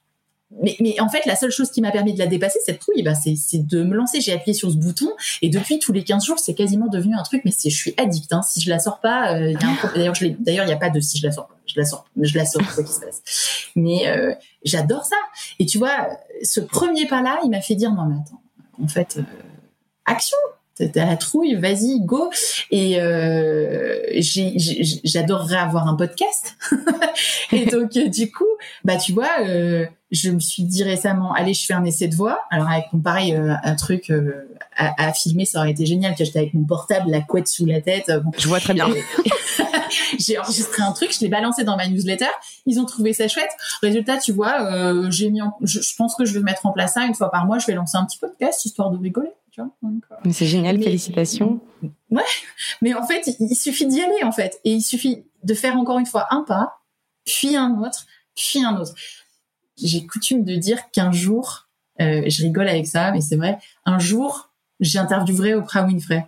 mais, 0.62 0.76
mais, 0.80 0.98
en 0.98 1.10
fait, 1.10 1.26
la 1.26 1.36
seule 1.36 1.50
chose 1.50 1.70
qui 1.70 1.82
m'a 1.82 1.90
permis 1.90 2.14
de 2.14 2.18
la 2.18 2.26
dépasser, 2.26 2.58
cette 2.64 2.78
trouille, 2.78 3.02
bah, 3.02 3.12
c'est, 3.14 3.66
de 3.66 3.82
me 3.82 3.94
lancer. 3.94 4.22
J'ai 4.22 4.32
appuyé 4.32 4.54
sur 4.54 4.70
ce 4.70 4.76
bouton 4.76 5.10
et 5.42 5.50
depuis 5.50 5.78
tous 5.78 5.92
les 5.92 6.04
15 6.04 6.24
jours, 6.24 6.38
c'est 6.38 6.54
quasiment 6.54 6.86
devenu 6.86 7.14
un 7.16 7.22
truc. 7.22 7.42
Mais 7.44 7.50
c'est, 7.50 7.68
je 7.68 7.76
suis 7.76 7.94
addict. 7.98 8.32
Hein. 8.32 8.40
Si 8.42 8.60
je 8.60 8.70
la 8.70 8.78
sors 8.78 9.00
pas, 9.00 9.34
euh, 9.34 9.52
y 9.52 9.56
a 9.56 9.68
un 9.68 9.76
D'ailleurs, 9.94 10.14
je 10.14 10.28
d'ailleurs, 10.38 10.64
il 10.64 10.68
n'y 10.68 10.72
a 10.72 10.78
pas 10.78 10.88
de 10.88 11.00
si 11.00 11.18
je 11.18 11.26
la 11.26 11.32
sors 11.32 11.48
pas. 11.48 11.57
Je 11.68 11.78
la 11.78 11.85
sors, 11.85 12.07
je 12.20 12.37
la 12.37 12.46
sors, 12.46 12.62
se 12.70 13.00
passe. 13.00 13.70
Mais 13.76 14.09
euh, 14.09 14.35
j'adore 14.64 15.04
ça. 15.04 15.16
Et 15.59 15.66
tu 15.66 15.78
vois, 15.78 16.09
ce 16.42 16.61
premier 16.61 17.07
pas-là, 17.07 17.40
il 17.44 17.50
m'a 17.50 17.61
fait 17.61 17.74
dire 17.74 17.92
non, 17.92 18.07
mais 18.07 18.16
attends, 18.16 18.42
en 18.83 18.88
fait, 18.88 19.18
euh, 19.18 19.22
action 20.04 20.38
t'as 20.86 21.06
la 21.06 21.16
trouille, 21.16 21.54
vas-y, 21.54 22.00
go. 22.00 22.30
Et 22.70 23.00
euh, 23.00 23.98
j'adorerais 25.04 25.56
avoir 25.56 25.88
un 25.88 25.94
podcast. 25.94 26.56
et 27.52 27.66
donc 27.66 27.96
euh, 27.96 28.08
du 28.08 28.30
coup, 28.30 28.44
bah 28.84 28.96
tu 28.96 29.12
vois, 29.12 29.30
euh, 29.40 29.86
je 30.10 30.30
me 30.30 30.40
suis 30.40 30.62
dit 30.62 30.82
récemment, 30.82 31.32
allez, 31.32 31.54
je 31.54 31.64
fais 31.66 31.74
un 31.74 31.84
essai 31.84 32.08
de 32.08 32.14
voix. 32.14 32.40
Alors 32.50 32.68
avec 32.68 32.86
mon 32.92 33.00
pareil, 33.00 33.34
euh, 33.34 33.54
un 33.62 33.74
truc 33.74 34.10
euh, 34.10 34.48
à, 34.76 35.08
à, 35.08 35.12
filmer, 35.12 35.44
ça 35.44 35.60
aurait 35.60 35.70
été 35.70 35.86
génial. 35.86 36.14
J'étais 36.16 36.38
avec 36.38 36.54
mon 36.54 36.64
portable, 36.64 37.10
la 37.10 37.20
couette 37.20 37.48
sous 37.48 37.66
la 37.66 37.80
tête. 37.80 38.10
Je 38.38 38.48
vois 38.48 38.60
très 38.60 38.74
bien. 38.74 38.88
j'ai 40.18 40.38
enregistré 40.38 40.82
un 40.82 40.92
truc, 40.92 41.12
je 41.14 41.20
l'ai 41.20 41.28
balancé 41.28 41.64
dans 41.64 41.76
ma 41.76 41.86
newsletter. 41.88 42.26
Ils 42.66 42.80
ont 42.80 42.84
trouvé 42.84 43.12
ça 43.12 43.28
chouette. 43.28 43.50
Résultat, 43.82 44.18
tu 44.18 44.32
vois, 44.32 45.10
j'ai 45.10 45.30
mis, 45.30 45.40
je, 45.62 45.80
je, 45.80 45.96
pense 45.96 46.14
que 46.14 46.24
je 46.24 46.34
vais 46.34 46.40
mettre 46.40 46.66
en 46.66 46.72
place 46.72 46.94
ça 46.94 47.04
une 47.04 47.14
fois 47.14 47.30
par 47.30 47.46
mois. 47.46 47.58
Je 47.58 47.66
vais 47.66 47.74
lancer 47.74 47.96
un 47.96 48.06
petit 48.06 48.18
podcast 48.18 48.64
histoire 48.64 48.90
de 48.90 48.98
rigoler. 48.98 49.30
Euh, 49.60 50.30
c'est 50.32 50.46
génial, 50.46 50.82
félicitations. 50.82 51.60
Ouais, 52.10 52.22
mais 52.82 52.94
en 52.94 53.06
fait, 53.06 53.28
il, 53.40 53.54
suffit 53.54 53.86
d'y 53.86 54.00
aller 54.00 54.24
en 54.24 54.32
fait, 54.32 54.60
et 54.64 54.72
il 54.72 54.82
suffit 54.82 55.24
de 55.44 55.54
faire 55.54 55.76
encore 55.76 55.98
une 55.98 56.06
fois 56.06 56.26
un 56.30 56.42
pas, 56.42 56.80
puis 57.24 57.56
un 57.56 57.78
autre, 57.78 58.06
puis 58.34 58.64
un 58.64 58.76
autre. 58.76 58.94
J'ai 59.76 60.06
coutume 60.06 60.44
de 60.44 60.56
dire 60.56 60.90
qu'un 60.90 61.12
jour, 61.12 61.68
euh, 62.00 62.22
je 62.26 62.42
rigole 62.42 62.68
avec 62.68 62.86
ça, 62.86 63.12
mais 63.12 63.20
c'est 63.20 63.36
vrai, 63.36 63.58
un 63.84 63.98
jour, 63.98 64.50
j'interviewerai 64.80 65.54
Oprah 65.54 65.84
Winfrey, 65.84 66.26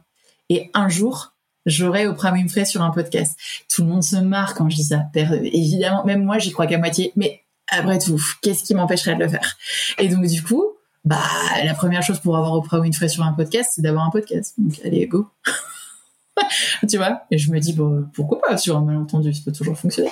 et 0.49 0.71
un 0.75 0.89
jour, 0.89 1.35
j'aurai 1.67 2.07
Oprah 2.07 2.33
Winfrey 2.33 2.65
sur 2.65 2.83
un 2.83 2.91
podcast. 2.91 3.39
Tout 3.69 3.83
le 3.83 3.89
monde 3.89 4.03
se 4.03 4.17
marre 4.17 4.55
quand 4.55 4.69
je 4.69 4.77
dis 4.77 4.85
ça. 4.85 5.05
Évidemment, 5.15 6.05
même 6.05 6.25
moi, 6.25 6.39
j'y 6.39 6.51
crois 6.51 6.67
qu'à 6.67 6.79
moitié, 6.79 7.13
mais 7.17 7.43
après 7.69 7.99
tout, 7.99 8.21
qu'est-ce 8.43 8.65
qui 8.65 8.75
m'empêcherait 8.75 9.15
de 9.15 9.21
le 9.21 9.29
faire? 9.29 9.57
Et 9.99 10.09
donc 10.09 10.27
du 10.27 10.43
coup, 10.43 10.65
bah 11.05 11.23
la 11.65 11.75
première 11.75 12.03
chose 12.03 12.21
pour 12.21 12.37
avoir 12.37 12.55
Oprah 12.55 12.81
Winfrey 12.81 13.09
sur 13.09 13.25
un 13.25 13.33
podcast, 13.33 13.71
c'est 13.75 13.83
d'avoir 13.83 14.05
un 14.05 14.11
podcast. 14.11 14.55
Donc 14.59 14.81
allez, 14.85 15.07
go. 15.07 15.29
tu 16.89 16.97
vois? 16.97 17.23
Et 17.31 17.39
je 17.39 17.51
me 17.51 17.59
dis 17.59 17.77
pourquoi 18.13 18.41
pas? 18.41 18.57
Sur 18.57 18.77
un 18.77 18.85
malentendu, 18.85 19.33
ça 19.33 19.43
peut 19.45 19.53
toujours 19.53 19.79
fonctionner. 19.79 20.11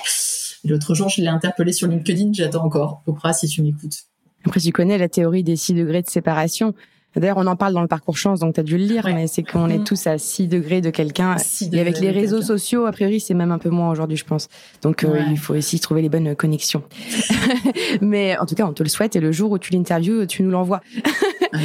L'autre 0.65 0.93
jour, 0.93 1.09
je 1.09 1.21
l'ai 1.21 1.27
interpellé 1.27 1.71
sur 1.71 1.87
LinkedIn, 1.87 2.31
j'attends 2.33 2.65
encore. 2.65 3.01
Oprah, 3.07 3.33
si 3.33 3.47
tu 3.47 3.61
m'écoutes. 3.61 4.03
Après, 4.45 4.59
tu 4.59 4.71
connais 4.71 4.97
la 4.97 5.09
théorie 5.09 5.43
des 5.43 5.55
six 5.55 5.73
degrés 5.73 6.01
de 6.01 6.09
séparation. 6.09 6.73
D'ailleurs, 7.15 7.37
on 7.37 7.47
en 7.47 7.55
parle 7.55 7.73
dans 7.73 7.81
le 7.81 7.87
parcours 7.87 8.17
chance, 8.17 8.39
donc 8.39 8.53
tu 8.53 8.59
as 8.59 8.63
dû 8.63 8.77
le 8.77 8.83
lire, 8.83 9.05
mais 9.05 9.27
c'est 9.27 9.43
qu'on 9.43 9.67
est 9.69 9.79
mm. 9.79 9.83
tous 9.83 10.07
à 10.07 10.17
6 10.17 10.47
degrés 10.47 10.81
de 10.81 10.89
quelqu'un. 10.89 11.35
Et 11.71 11.79
avec 11.79 11.99
les 11.99 12.11
réseaux 12.11 12.41
sociaux, 12.41 12.85
a 12.85 12.91
priori, 12.91 13.19
c'est 13.19 13.33
même 13.33 13.51
un 13.51 13.57
peu 13.57 13.69
moins 13.69 13.89
aujourd'hui, 13.89 14.17
je 14.17 14.25
pense. 14.25 14.47
Donc, 14.81 15.03
euh, 15.03 15.19
il 15.29 15.37
faut 15.37 15.55
aussi 15.55 15.79
trouver 15.79 16.01
les 16.01 16.09
bonnes 16.09 16.35
connexions. 16.35 16.83
mais 18.01 18.37
en 18.37 18.45
tout 18.45 18.55
cas, 18.55 18.65
on 18.65 18.73
te 18.73 18.83
le 18.83 18.89
souhaite. 18.89 19.15
Et 19.15 19.19
le 19.19 19.31
jour 19.31 19.51
où 19.51 19.57
tu 19.57 19.73
l'interviews, 19.73 20.25
tu 20.27 20.43
nous 20.43 20.51
l'envoies. 20.51 20.81
Ah, 21.51 21.57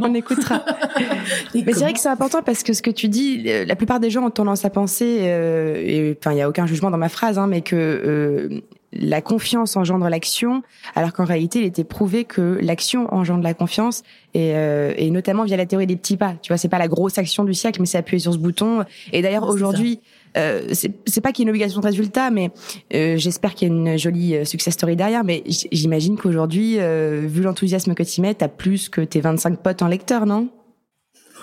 on 0.00 0.14
écoutera. 0.14 0.64
mais 1.54 1.72
c'est 1.72 1.80
vrai 1.80 1.92
que 1.92 2.00
c'est 2.00 2.08
important 2.08 2.42
parce 2.42 2.62
que 2.62 2.72
ce 2.72 2.82
que 2.82 2.90
tu 2.90 3.08
dis, 3.08 3.44
euh, 3.46 3.64
la 3.64 3.76
plupart 3.76 4.00
des 4.00 4.10
gens 4.10 4.24
ont 4.24 4.30
tendance 4.30 4.64
à 4.64 4.70
penser, 4.70 5.18
euh, 5.22 5.76
et 5.76 6.16
enfin, 6.18 6.32
il 6.32 6.38
y 6.38 6.42
a 6.42 6.48
aucun 6.48 6.66
jugement 6.66 6.90
dans 6.90 6.98
ma 6.98 7.08
phrase, 7.08 7.38
hein, 7.38 7.46
mais 7.46 7.60
que 7.60 7.76
euh, 7.76 8.60
la 8.92 9.20
confiance 9.20 9.76
engendre 9.76 10.08
l'action, 10.08 10.62
alors 10.94 11.12
qu'en 11.12 11.24
réalité, 11.24 11.60
il 11.60 11.64
était 11.66 11.84
prouvé 11.84 12.24
que 12.24 12.58
l'action 12.60 13.12
engendre 13.12 13.42
la 13.42 13.54
confiance, 13.54 14.02
et, 14.34 14.52
euh, 14.54 14.94
et, 14.96 15.10
notamment 15.10 15.44
via 15.44 15.56
la 15.56 15.66
théorie 15.66 15.86
des 15.86 15.96
petits 15.96 16.16
pas. 16.16 16.34
Tu 16.42 16.48
vois, 16.48 16.58
c'est 16.58 16.68
pas 16.68 16.78
la 16.78 16.88
grosse 16.88 17.18
action 17.18 17.44
du 17.44 17.54
siècle, 17.54 17.80
mais 17.80 17.86
c'est 17.86 17.98
appuyer 17.98 18.18
sur 18.18 18.32
ce 18.32 18.38
bouton. 18.38 18.84
Et 19.12 19.22
d'ailleurs, 19.22 19.48
aujourd'hui, 19.48 20.00
euh, 20.36 20.68
c'est 20.72 21.20
pas 21.20 21.32
qu'il 21.32 21.42
y 21.42 21.42
ait 21.42 21.48
une 21.48 21.50
obligation 21.50 21.80
de 21.80 21.86
résultat, 21.86 22.30
mais 22.30 22.50
euh, 22.94 23.16
j'espère 23.16 23.54
qu'il 23.54 23.68
y 23.68 23.70
a 23.70 23.74
une 23.74 23.98
jolie 23.98 24.36
euh, 24.36 24.44
success 24.44 24.74
story 24.74 24.96
derrière. 24.96 25.24
Mais 25.24 25.42
j'imagine 25.46 26.16
qu'aujourd'hui, 26.16 26.76
euh, 26.78 27.22
vu 27.26 27.42
l'enthousiasme 27.42 27.94
que 27.94 28.02
tu 28.02 28.20
mets, 28.20 28.34
t'as 28.34 28.48
plus 28.48 28.88
que 28.88 29.00
tes 29.00 29.20
25 29.20 29.58
potes 29.58 29.82
en 29.82 29.88
lecteur, 29.88 30.26
non? 30.26 30.48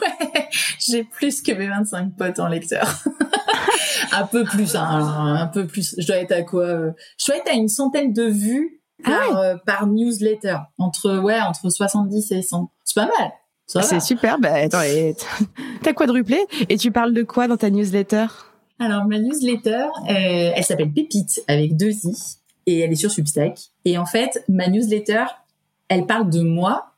Ouais, 0.01 0.47
j'ai 0.79 1.03
plus 1.03 1.41
que 1.41 1.51
mes 1.51 1.67
25 1.67 2.15
potes 2.15 2.39
en 2.39 2.47
lecteur. 2.47 3.03
un 4.11 4.25
peu 4.25 4.43
plus, 4.43 4.75
hein, 4.75 5.37
un 5.39 5.47
peu 5.47 5.67
plus. 5.67 5.95
Je 5.97 6.07
dois 6.07 6.17
être 6.17 6.31
à 6.31 6.41
quoi 6.43 6.63
euh, 6.63 6.91
Je 7.17 7.27
dois 7.27 7.37
être 7.37 7.49
à 7.49 7.53
une 7.53 7.67
centaine 7.67 8.13
de 8.13 8.23
vues 8.23 8.81
ah 9.03 9.09
par, 9.09 9.37
euh, 9.37 9.55
par 9.65 9.87
newsletter. 9.87 10.57
Entre, 10.77 11.19
ouais, 11.19 11.39
entre 11.39 11.69
70 11.69 12.31
et 12.31 12.41
100. 12.41 12.71
C'est 12.83 12.95
pas 12.95 13.05
mal. 13.07 13.31
C'est 13.65 13.99
super. 13.99 14.39
Bah, 14.39 14.53
attends, 14.53 14.81
t'as 15.83 15.93
quadruplé. 15.93 16.39
Et 16.69 16.77
tu 16.77 16.91
parles 16.91 17.13
de 17.13 17.23
quoi 17.23 17.47
dans 17.47 17.57
ta 17.57 17.69
newsletter? 17.69 18.27
Alors, 18.79 19.05
ma 19.05 19.19
newsletter, 19.19 19.87
euh, 20.09 20.51
elle 20.55 20.63
s'appelle 20.63 20.91
Pépite 20.91 21.43
avec 21.47 21.75
deux 21.75 21.91
i 21.91 22.13
et 22.65 22.79
elle 22.79 22.91
est 22.91 22.95
sur 22.95 23.11
Substack. 23.11 23.59
Et 23.85 23.97
en 23.97 24.05
fait, 24.05 24.43
ma 24.47 24.67
newsletter, 24.67 25.25
elle 25.87 26.05
parle 26.05 26.29
de 26.29 26.41
moi 26.41 26.89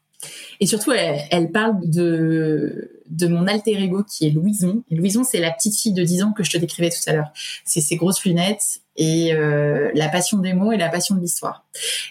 et 0.60 0.66
surtout, 0.66 0.92
elle, 0.92 1.22
elle 1.32 1.52
parle 1.52 1.78
de 1.90 3.01
de 3.12 3.28
mon 3.28 3.46
alter 3.46 3.82
ego 3.84 4.04
qui 4.04 4.26
est 4.26 4.32
Louison. 4.32 4.84
Et 4.90 4.96
Louison, 4.96 5.24
c'est 5.24 5.40
la 5.40 5.52
petite 5.52 5.78
fille 5.78 5.94
de 5.94 6.04
10 6.04 6.24
ans 6.24 6.32
que 6.32 6.44
je 6.44 6.52
te 6.52 6.58
décrivais 6.58 6.90
tout 6.90 7.02
à 7.08 7.14
l'heure. 7.14 7.32
C'est 7.66 7.82
ses 7.82 7.98
grosses 7.98 8.24
lunettes 8.24 8.82
et 8.96 9.34
euh, 9.34 9.92
la 9.94 10.10
passion 10.10 10.40
des 10.40 10.54
mots 10.54 10.72
et 10.72 10.78
la 10.78 10.90
passion 10.90 11.16
de 11.16 11.22
l'histoire. 11.22 11.66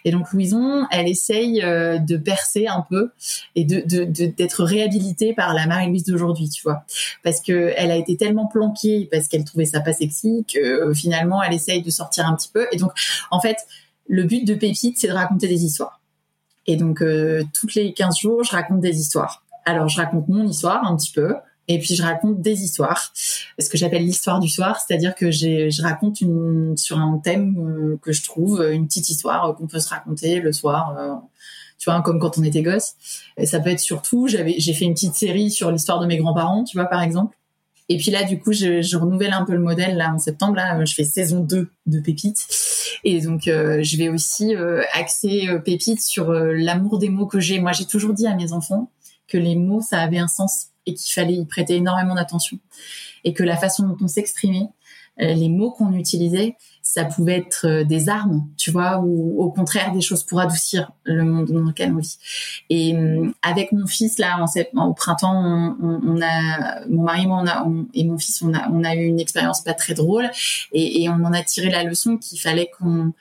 Et 0.04 0.10
donc 0.10 0.32
Louison, 0.32 0.86
elle 0.90 1.08
essaye 1.08 1.62
euh, 1.62 1.98
de 1.98 2.16
percer 2.16 2.66
un 2.66 2.84
peu 2.88 3.10
et 3.54 3.64
de 3.64 3.80
d'être 4.04 4.64
réhabilitée 4.64 5.34
par 5.34 5.54
la 5.54 5.66
Marie-Louise 5.66 6.04
d'aujourd'hui, 6.04 6.48
tu 6.48 6.62
vois, 6.62 6.84
parce 7.22 7.40
que 7.40 7.72
elle 7.76 7.90
a 7.90 7.96
été 7.96 8.16
tellement 8.16 8.46
planquée 8.46 9.08
parce 9.10 9.28
qu'elle 9.28 9.44
trouvait 9.44 9.64
ça 9.66 9.80
pas 9.80 9.92
sexy 9.92 10.44
que 10.52 10.58
euh, 10.58 10.94
finalement 10.94 11.42
elle 11.42 11.54
essaye 11.54 11.82
de 11.82 11.90
sortir 11.90 12.26
un 12.26 12.36
petit 12.36 12.50
peu. 12.52 12.66
Et 12.72 12.76
donc 12.76 12.92
en 13.30 13.40
fait, 13.40 13.56
le 14.06 14.24
but 14.24 14.46
de 14.46 14.54
Pépite, 14.54 14.98
c'est 14.98 15.08
de 15.08 15.12
raconter 15.12 15.48
des 15.48 15.64
histoires. 15.64 16.00
Et 16.66 16.76
donc 16.76 17.02
toutes 17.54 17.74
les 17.74 17.94
15 17.94 18.18
jours, 18.18 18.44
je 18.44 18.52
raconte 18.52 18.80
des 18.80 18.98
histoires. 18.98 19.42
Alors, 19.64 19.88
je 19.88 19.96
raconte 19.98 20.28
mon 20.28 20.46
histoire 20.46 20.84
un 20.84 20.96
petit 20.96 21.12
peu. 21.12 21.34
Et 21.70 21.78
puis 21.78 21.94
je 21.94 22.02
raconte 22.02 22.40
des 22.40 22.64
histoires, 22.64 23.12
ce 23.14 23.68
que 23.68 23.78
j'appelle 23.78 24.02
l'histoire 24.02 24.40
du 24.40 24.48
soir, 24.48 24.80
c'est-à-dire 24.80 25.14
que 25.14 25.30
je 25.30 25.82
raconte 25.82 26.16
sur 26.76 26.98
un 26.98 27.20
thème 27.22 27.56
euh, 27.58 27.96
que 28.02 28.10
je 28.10 28.24
trouve, 28.24 28.60
une 28.72 28.88
petite 28.88 29.08
histoire 29.08 29.54
qu'on 29.54 29.68
peut 29.68 29.78
se 29.78 29.88
raconter 29.88 30.40
le 30.40 30.50
soir, 30.52 30.96
euh, 30.98 31.14
tu 31.78 31.88
vois, 31.88 32.02
comme 32.02 32.18
quand 32.18 32.38
on 32.38 32.42
était 32.42 32.62
gosse. 32.62 32.94
Et 33.36 33.46
ça 33.46 33.60
peut 33.60 33.70
être 33.70 33.78
surtout, 33.78 34.26
j'ai 34.26 34.72
fait 34.72 34.84
une 34.84 34.94
petite 34.94 35.14
série 35.14 35.52
sur 35.52 35.70
l'histoire 35.70 36.00
de 36.00 36.06
mes 36.06 36.16
grands-parents, 36.16 36.64
tu 36.64 36.76
vois, 36.76 36.86
par 36.86 37.02
exemple. 37.02 37.36
Et 37.88 37.98
puis 37.98 38.10
là, 38.10 38.24
du 38.24 38.40
coup, 38.40 38.52
je, 38.52 38.96
renouvelle 38.96 39.32
un 39.32 39.44
peu 39.44 39.52
le 39.52 39.60
modèle. 39.60 39.96
Là, 39.96 40.12
en 40.12 40.18
septembre, 40.18 40.56
là, 40.56 40.84
je 40.84 40.92
fais 40.92 41.04
saison 41.04 41.38
2 41.38 41.70
de 41.86 42.00
Pépites. 42.00 42.48
Et 43.04 43.20
donc, 43.20 43.46
euh, 43.46 43.80
je 43.84 43.96
vais 43.96 44.08
aussi 44.08 44.54
axer 44.92 45.48
Pépites 45.64 46.02
sur 46.02 46.32
l'amour 46.32 46.98
des 46.98 47.10
mots 47.10 47.26
que 47.26 47.38
j'ai. 47.38 47.60
Moi, 47.60 47.70
j'ai 47.70 47.86
toujours 47.86 48.12
dit 48.12 48.26
à 48.26 48.34
mes 48.34 48.52
enfants, 48.52 48.90
que 49.30 49.38
les 49.38 49.56
mots, 49.56 49.80
ça 49.80 50.00
avait 50.00 50.18
un 50.18 50.28
sens 50.28 50.66
et 50.86 50.94
qu'il 50.94 51.12
fallait 51.12 51.34
y 51.34 51.46
prêter 51.46 51.76
énormément 51.76 52.14
d'attention. 52.14 52.58
Et 53.24 53.32
que 53.32 53.42
la 53.42 53.56
façon 53.56 53.86
dont 53.86 53.96
on 54.00 54.08
s'exprimait, 54.08 54.68
euh, 55.20 55.34
les 55.34 55.48
mots 55.48 55.70
qu'on 55.70 55.92
utilisait, 55.92 56.56
ça 56.82 57.04
pouvait 57.04 57.36
être 57.36 57.66
euh, 57.66 57.84
des 57.84 58.08
armes, 58.08 58.48
tu 58.56 58.70
vois, 58.70 59.00
ou 59.00 59.42
au 59.42 59.50
contraire 59.50 59.92
des 59.92 60.00
choses 60.00 60.24
pour 60.24 60.40
adoucir 60.40 60.92
le 61.04 61.24
monde 61.24 61.50
dans 61.50 61.60
lequel 61.60 61.92
on 61.92 61.98
vit. 61.98 62.16
Et 62.70 62.96
hum, 62.96 63.34
avec 63.42 63.72
mon 63.72 63.86
fils 63.86 64.18
là, 64.18 64.42
au 64.74 64.94
printemps, 64.94 65.76
on, 65.82 66.22
a 66.22 66.86
mon 66.88 67.02
mari 67.02 67.26
moi, 67.26 67.44
a, 67.46 67.66
et 67.92 68.04
mon 68.04 68.18
fils, 68.18 68.42
on 68.42 68.54
a, 68.54 68.94
eu 68.94 69.04
une 69.04 69.20
expérience 69.20 69.62
pas 69.62 69.74
très 69.74 69.94
drôle, 69.94 70.30
et 70.72 71.08
on 71.10 71.24
en 71.24 71.32
a 71.32 71.42
tiré 71.42 71.68
la 71.68 71.84
leçon 71.84 72.16
qu'il 72.16 72.40
fallait 72.40 72.70
qu'on, 72.78 73.12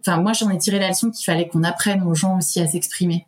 enfin 0.00 0.16
moi 0.20 0.32
j'en 0.32 0.50
ai 0.50 0.58
tiré 0.58 0.78
la 0.78 0.88
leçon 0.88 1.10
qu'il 1.10 1.24
fallait 1.24 1.48
qu'on 1.48 1.62
apprenne 1.64 2.02
aux 2.02 2.14
gens 2.14 2.38
aussi 2.38 2.60
à 2.60 2.66
s'exprimer 2.66 3.26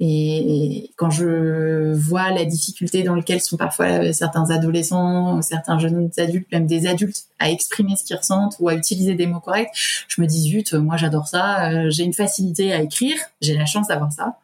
et 0.00 0.90
quand 0.96 1.10
je 1.10 1.92
vois 1.92 2.30
la 2.30 2.44
difficulté 2.44 3.04
dans 3.04 3.14
laquelle 3.14 3.40
sont 3.40 3.56
parfois 3.56 4.12
certains 4.12 4.50
adolescents, 4.50 5.40
certains 5.40 5.78
jeunes 5.78 6.10
adultes, 6.18 6.50
même 6.50 6.66
des 6.66 6.88
adultes, 6.88 7.26
à 7.38 7.50
exprimer 7.50 7.94
ce 7.96 8.04
qu'ils 8.04 8.16
ressentent 8.16 8.56
ou 8.58 8.68
à 8.68 8.74
utiliser 8.74 9.14
des 9.14 9.26
mots 9.26 9.38
corrects, 9.38 9.70
je 10.08 10.20
me 10.20 10.26
dis 10.26 10.42
zut, 10.42 10.74
moi 10.74 10.96
j'adore 10.96 11.28
ça, 11.28 11.70
euh, 11.70 11.90
j'ai 11.90 12.02
une 12.02 12.12
facilité 12.12 12.72
à 12.72 12.82
écrire, 12.82 13.16
j'ai 13.40 13.56
la 13.56 13.66
chance 13.66 13.86
d'avoir 13.86 14.10
ça, 14.10 14.36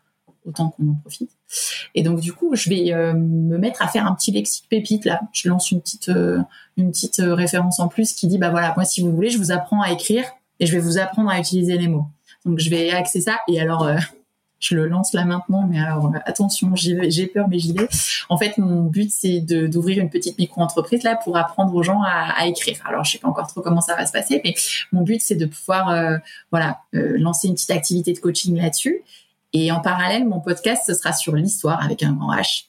autant 0.46 0.70
qu'on 0.70 0.90
en 0.90 0.94
profite. 0.94 1.32
Et 1.96 2.04
donc 2.04 2.20
du 2.20 2.32
coup, 2.32 2.54
je 2.54 2.70
vais 2.70 2.92
euh, 2.92 3.12
me 3.12 3.58
mettre 3.58 3.82
à 3.82 3.88
faire 3.88 4.06
un 4.06 4.14
petit 4.14 4.30
lexique 4.30 4.66
pépite 4.68 5.04
là. 5.04 5.20
Je 5.32 5.48
lance 5.48 5.72
une 5.72 5.80
petite 5.80 6.10
euh, 6.10 6.38
une 6.76 6.92
petite 6.92 7.20
référence 7.20 7.80
en 7.80 7.88
plus 7.88 8.12
qui 8.12 8.28
dit 8.28 8.38
bah 8.38 8.50
voilà, 8.50 8.72
moi 8.76 8.84
si 8.84 9.00
vous 9.00 9.10
voulez, 9.10 9.30
je 9.30 9.38
vous 9.38 9.50
apprends 9.50 9.82
à 9.82 9.90
écrire 9.90 10.24
et 10.60 10.66
je 10.66 10.72
vais 10.72 10.78
vous 10.78 10.98
apprendre 10.98 11.28
à 11.28 11.40
utiliser 11.40 11.76
les 11.76 11.88
mots. 11.88 12.06
Donc 12.44 12.60
je 12.60 12.70
vais 12.70 12.90
axer 12.92 13.20
ça 13.20 13.40
et 13.48 13.60
alors 13.60 13.90
je 14.60 14.76
le 14.76 14.86
lance 14.86 15.14
là 15.14 15.24
maintenant, 15.24 15.66
mais 15.66 15.80
alors 15.80 16.06
euh, 16.06 16.18
attention, 16.26 16.72
j'ai 16.74 17.26
peur, 17.26 17.48
mais 17.48 17.58
j'y 17.58 17.72
vais. 17.72 17.88
En 18.28 18.36
fait, 18.36 18.58
mon 18.58 18.82
but 18.82 19.10
c'est 19.10 19.40
d'ouvrir 19.40 20.00
une 20.02 20.10
petite 20.10 20.38
micro-entreprise 20.38 21.02
là 21.02 21.16
pour 21.16 21.36
apprendre 21.36 21.74
aux 21.74 21.82
gens 21.82 22.02
à, 22.02 22.46
écrire. 22.46 22.76
Alors, 22.84 23.04
je 23.04 23.12
sais 23.12 23.18
pas 23.18 23.28
encore 23.28 23.48
trop 23.48 23.62
comment 23.62 23.80
ça 23.80 23.96
va 23.96 24.06
se 24.06 24.12
passer, 24.12 24.40
mais 24.44 24.54
mon 24.92 25.02
but 25.02 25.20
c'est 25.20 25.34
de 25.34 25.46
pouvoir, 25.46 25.90
euh, 25.90 26.18
voilà, 26.50 26.80
euh, 26.94 27.16
lancer 27.18 27.48
une 27.48 27.54
petite 27.54 27.70
activité 27.70 28.12
de 28.12 28.18
coaching 28.18 28.56
là-dessus. 28.56 29.02
Et 29.52 29.72
en 29.72 29.80
parallèle, 29.80 30.28
mon 30.28 30.40
podcast, 30.40 30.84
ce 30.86 30.94
sera 30.94 31.12
sur 31.12 31.34
l'histoire 31.34 31.82
avec 31.82 32.02
un 32.02 32.12
grand 32.12 32.34
H. 32.34 32.66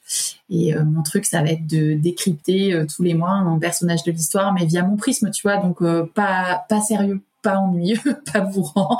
Et 0.50 0.74
mon 0.74 1.02
truc, 1.02 1.24
ça 1.24 1.42
va 1.42 1.50
être 1.50 1.66
de 1.66 1.94
décrypter 1.94 2.84
tous 2.94 3.02
les 3.02 3.14
mois 3.14 3.30
un 3.30 3.58
personnage 3.58 4.02
de 4.02 4.10
l'histoire, 4.10 4.52
mais 4.52 4.66
via 4.66 4.82
mon 4.82 4.96
prisme, 4.96 5.30
tu 5.30 5.42
vois, 5.42 5.58
donc 5.58 5.82
pas 6.12 6.64
pas 6.68 6.80
sérieux, 6.80 7.22
pas 7.42 7.58
ennuyeux, 7.58 7.98
pas 8.32 8.40
bourrant, 8.40 8.96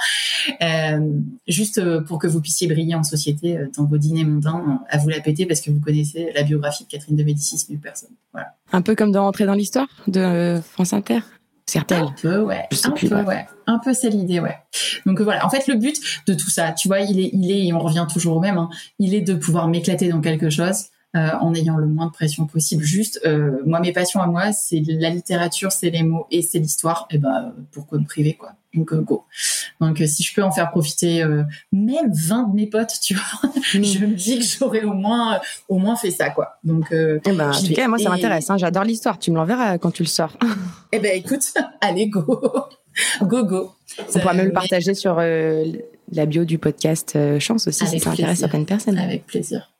euh, 0.60 1.20
juste 1.46 1.78
euh, 1.78 2.02
pour 2.02 2.18
que 2.18 2.26
vous 2.26 2.40
puissiez 2.40 2.66
briller 2.66 2.94
en 2.94 3.04
société 3.04 3.56
euh, 3.56 3.68
dans 3.76 3.84
vos 3.84 3.96
dîners 3.96 4.24
mondains, 4.24 4.80
à 4.88 4.98
vous 4.98 5.08
la 5.08 5.20
péter 5.20 5.46
parce 5.46 5.60
que 5.60 5.70
vous 5.70 5.80
connaissez 5.80 6.32
la 6.34 6.42
biographie 6.42 6.84
de 6.84 6.88
Catherine 6.88 7.16
de 7.16 7.22
Médicis, 7.22 7.64
nulle 7.70 7.80
personne. 7.80 8.10
Voilà. 8.32 8.54
Un 8.72 8.82
peu 8.82 8.94
comme 8.94 9.12
de 9.12 9.18
rentrer 9.18 9.46
dans 9.46 9.54
l'histoire 9.54 9.88
de 10.08 10.60
France 10.72 10.92
Inter. 10.92 11.20
Certaines. 11.66 12.02
Un 12.02 12.14
peu, 12.20 12.38
ouais. 12.40 12.68
Un 12.84 12.90
peu, 12.90 13.22
ouais. 13.22 13.46
Un 13.66 13.78
peu, 13.78 13.94
c'est 13.94 14.10
l'idée, 14.10 14.40
ouais. 14.40 14.56
Donc 15.06 15.20
voilà. 15.20 15.46
En 15.46 15.50
fait, 15.50 15.66
le 15.68 15.74
but 15.74 15.96
de 16.26 16.34
tout 16.34 16.50
ça, 16.50 16.72
tu 16.72 16.88
vois, 16.88 17.00
il 17.00 17.20
est, 17.20 17.30
il 17.32 17.50
est, 17.50 17.66
et 17.66 17.72
on 17.72 17.78
revient 17.78 18.06
toujours 18.12 18.36
au 18.36 18.40
même, 18.40 18.58
hein, 18.58 18.68
il 18.98 19.14
est 19.14 19.20
de 19.20 19.34
pouvoir 19.34 19.68
m'éclater 19.68 20.08
dans 20.08 20.20
quelque 20.20 20.50
chose, 20.50 20.86
en 21.14 21.54
ayant 21.54 21.76
le 21.76 21.86
moins 21.86 22.06
de 22.06 22.12
pression 22.12 22.46
possible. 22.46 22.84
Juste, 22.84 23.20
euh, 23.26 23.60
moi, 23.66 23.80
mes 23.80 23.92
passions 23.92 24.20
à 24.20 24.26
moi, 24.26 24.52
c'est 24.52 24.82
la 24.86 25.10
littérature, 25.10 25.70
c'est 25.70 25.90
les 25.90 26.02
mots 26.02 26.26
et 26.30 26.40
c'est 26.42 26.58
l'histoire. 26.58 27.06
Et 27.10 27.18
ben, 27.18 27.54
pourquoi 27.70 27.98
me 27.98 28.04
priver, 28.04 28.34
quoi? 28.34 28.52
Donc, 28.74 28.92
euh, 28.92 29.02
go. 29.02 29.24
Donc, 29.80 30.02
si 30.06 30.22
je 30.22 30.34
peux 30.34 30.42
en 30.42 30.50
faire 30.50 30.70
profiter 30.70 31.22
même 31.72 32.10
20 32.12 32.48
de 32.48 32.54
mes 32.54 32.66
potes, 32.66 32.94
tu 33.02 33.14
vois, 33.14 33.50
mm. 33.74 33.84
je 33.84 33.98
me 34.06 34.14
dis 34.14 34.38
que 34.38 34.44
j'aurais 34.44 34.84
au 34.84 34.94
moins, 34.94 35.40
au 35.68 35.78
moins 35.78 35.96
fait 35.96 36.10
ça, 36.10 36.30
quoi. 36.30 36.58
Donc, 36.64 36.86
eh 36.92 37.20
ben, 37.26 37.50
en 37.50 37.60
tout 37.60 37.74
cas, 37.74 37.88
moi, 37.88 37.98
ça 37.98 38.08
m'intéresse. 38.08 38.48
Hein, 38.48 38.56
J'adore 38.56 38.84
l'histoire. 38.84 39.18
Tu 39.18 39.30
me 39.30 39.36
l'enverras 39.36 39.76
quand 39.78 39.90
tu 39.90 40.02
le 40.02 40.08
sors. 40.08 40.36
eh 40.92 40.98
ben, 40.98 41.12
écoute, 41.14 41.44
allez, 41.82 42.06
go, 42.06 42.24
go, 43.22 43.44
go. 43.44 43.72
On 43.98 44.18
pourra 44.18 44.32
même 44.32 44.46
le 44.46 44.52
partager 44.52 44.94
sur 44.94 45.16
la 45.16 46.26
bio 46.26 46.46
du 46.46 46.58
podcast 46.58 47.18
Chance 47.38 47.68
aussi, 47.68 47.86
si 47.86 48.00
ça 48.00 48.10
intéresse 48.10 48.38
certaines 48.38 48.66
personnes. 48.66 48.96
Avec 48.96 49.26
plaisir 49.26 49.71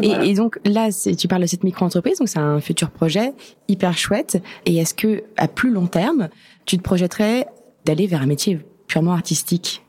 et, 0.00 0.34
donc 0.34 0.58
là, 0.64 0.88
tu 1.16 1.28
parles 1.28 1.42
de 1.42 1.46
cette 1.46 1.64
micro-entreprise, 1.64 2.18
donc 2.18 2.28
c'est 2.28 2.38
un 2.38 2.60
futur 2.60 2.90
projet 2.90 3.32
hyper 3.68 3.96
chouette. 3.96 4.42
Et 4.66 4.76
est-ce 4.76 4.94
que 4.94 5.24
à 5.36 5.48
plus 5.48 5.70
long 5.70 5.86
terme, 5.86 6.28
tu 6.64 6.76
te 6.76 6.82
projetterais 6.82 7.46
d'aller 7.84 8.06
vers 8.06 8.22
un 8.22 8.26
métier 8.26 8.60
purement 8.86 9.12
artistique? 9.12 9.84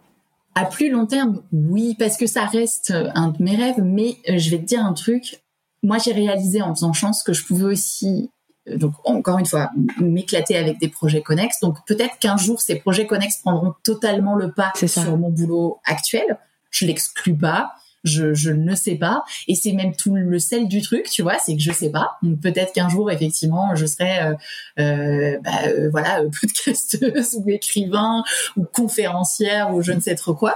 À 0.56 0.66
plus 0.66 0.90
long 0.90 1.06
terme, 1.06 1.42
oui, 1.52 1.96
parce 1.98 2.18
que 2.18 2.28
ça 2.28 2.46
reste 2.46 2.94
un 3.16 3.30
de 3.30 3.42
mes 3.42 3.56
rêves. 3.56 3.82
Mais 3.84 4.18
euh, 4.30 4.38
je 4.38 4.52
vais 4.52 4.60
te 4.60 4.66
dire 4.66 4.86
un 4.86 4.94
truc. 4.94 5.42
Moi, 5.82 5.98
j'ai 5.98 6.14
réalisé 6.14 6.62
en 6.62 6.74
faisant 6.76 6.94
chance 6.94 7.24
que 7.24 7.34
je 7.34 7.44
pouvais 7.44 7.66
aussi 7.66 8.30
donc 8.66 8.94
encore 9.04 9.40
une 9.40 9.46
fois, 9.46 9.72
m'éclater 10.00 10.56
avec 10.56 10.80
des 10.80 10.88
projets 10.88 11.22
connexes. 11.22 11.60
Donc 11.60 11.78
peut-être 11.86 12.18
qu'un 12.20 12.38
jour 12.38 12.62
ces 12.62 12.76
projets 12.76 13.06
connexes 13.06 13.38
prendront 13.38 13.74
totalement 13.84 14.36
le 14.36 14.54
pas 14.54 14.72
sur 14.76 15.18
mon 15.18 15.30
boulot 15.30 15.80
actuel. 15.86 16.38
Je 16.72 16.86
l'exclus 16.86 17.36
pas 17.36 17.74
je, 18.04 18.34
je 18.34 18.52
ne 18.52 18.76
sais 18.76 18.96
pas. 18.96 19.24
Et 19.48 19.56
c'est 19.56 19.72
même 19.72 19.96
tout 19.96 20.14
le 20.14 20.40
sel 20.40 20.68
du 20.68 20.82
truc, 20.82 21.10
tu 21.10 21.22
vois, 21.22 21.38
c'est 21.40 21.56
que 21.56 21.62
je 21.62 21.72
sais 21.72 21.90
pas. 21.90 22.18
Peut-être 22.42 22.74
qu'un 22.74 22.90
jour, 22.90 23.12
effectivement, 23.12 23.76
je 23.76 23.86
serai, 23.86 24.20
euh, 24.20 24.34
euh, 24.80 25.38
bah, 25.44 25.52
euh, 25.68 25.90
voilà, 25.90 26.22
podcasteuse 26.42 27.36
ou 27.44 27.50
écrivain 27.50 28.24
ou 28.58 28.64
conférencière 28.64 29.74
ou 29.74 29.82
je 29.82 29.92
ne 29.92 30.00
sais 30.00 30.16
trop 30.16 30.34
quoi. 30.34 30.56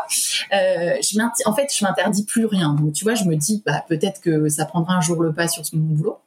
Euh, 0.53 0.95
je 1.01 1.17
en 1.45 1.53
fait, 1.53 1.67
je 1.75 1.83
m'interdis 1.83 2.25
plus 2.25 2.45
rien. 2.45 2.73
Donc 2.73 2.93
tu 2.93 3.03
vois, 3.03 3.15
je 3.15 3.23
me 3.25 3.35
dis, 3.35 3.63
bah, 3.65 3.83
peut-être 3.87 4.21
que 4.21 4.49
ça 4.49 4.65
prendra 4.65 4.95
un 4.95 5.01
jour 5.01 5.21
le 5.21 5.33
pas 5.33 5.47
sur 5.47 5.63
mon 5.73 5.95
boulot. 5.95 6.19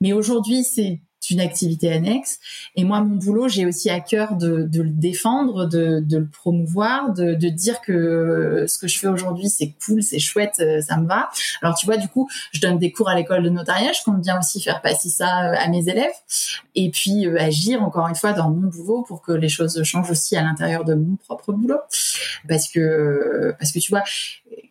Mais 0.00 0.12
aujourd'hui, 0.12 0.64
c'est 0.64 1.00
une 1.28 1.40
activité 1.40 1.92
annexe. 1.92 2.38
Et 2.76 2.84
moi, 2.84 3.00
mon 3.00 3.16
boulot, 3.16 3.48
j'ai 3.48 3.66
aussi 3.66 3.90
à 3.90 4.00
cœur 4.00 4.36
de, 4.36 4.62
de 4.62 4.82
le 4.82 4.90
défendre, 4.90 5.66
de, 5.66 6.00
de 6.00 6.18
le 6.18 6.26
promouvoir, 6.26 7.12
de, 7.12 7.34
de, 7.34 7.48
dire 7.48 7.80
que 7.82 8.64
ce 8.66 8.78
que 8.78 8.88
je 8.88 8.98
fais 8.98 9.08
aujourd'hui, 9.08 9.50
c'est 9.50 9.74
cool, 9.84 10.02
c'est 10.02 10.18
chouette, 10.18 10.54
euh, 10.60 10.80
ça 10.80 10.96
me 10.96 11.06
va. 11.06 11.28
Alors, 11.60 11.76
tu 11.76 11.84
vois, 11.84 11.98
du 11.98 12.08
coup, 12.08 12.28
je 12.52 12.60
donne 12.60 12.78
des 12.78 12.90
cours 12.90 13.08
à 13.08 13.14
l'école 13.14 13.42
de 13.42 13.50
notariat. 13.50 13.92
Je 13.92 14.02
compte 14.02 14.22
bien 14.22 14.38
aussi 14.38 14.62
faire 14.62 14.80
passer 14.80 15.10
ça 15.10 15.50
euh, 15.50 15.54
à 15.58 15.68
mes 15.68 15.88
élèves. 15.88 16.10
Et 16.74 16.90
puis, 16.90 17.26
euh, 17.26 17.36
agir, 17.38 17.82
encore 17.82 18.08
une 18.08 18.14
fois, 18.14 18.32
dans 18.32 18.50
mon 18.50 18.68
boulot 18.68 19.02
pour 19.06 19.20
que 19.20 19.32
les 19.32 19.48
choses 19.48 19.82
changent 19.82 20.10
aussi 20.10 20.36
à 20.36 20.42
l'intérieur 20.42 20.84
de 20.84 20.94
mon 20.94 21.16
propre 21.16 21.52
boulot. 21.52 21.80
Parce 22.48 22.68
que, 22.68 23.54
parce 23.58 23.72
que 23.72 23.78
tu 23.78 23.90
vois, 23.90 24.04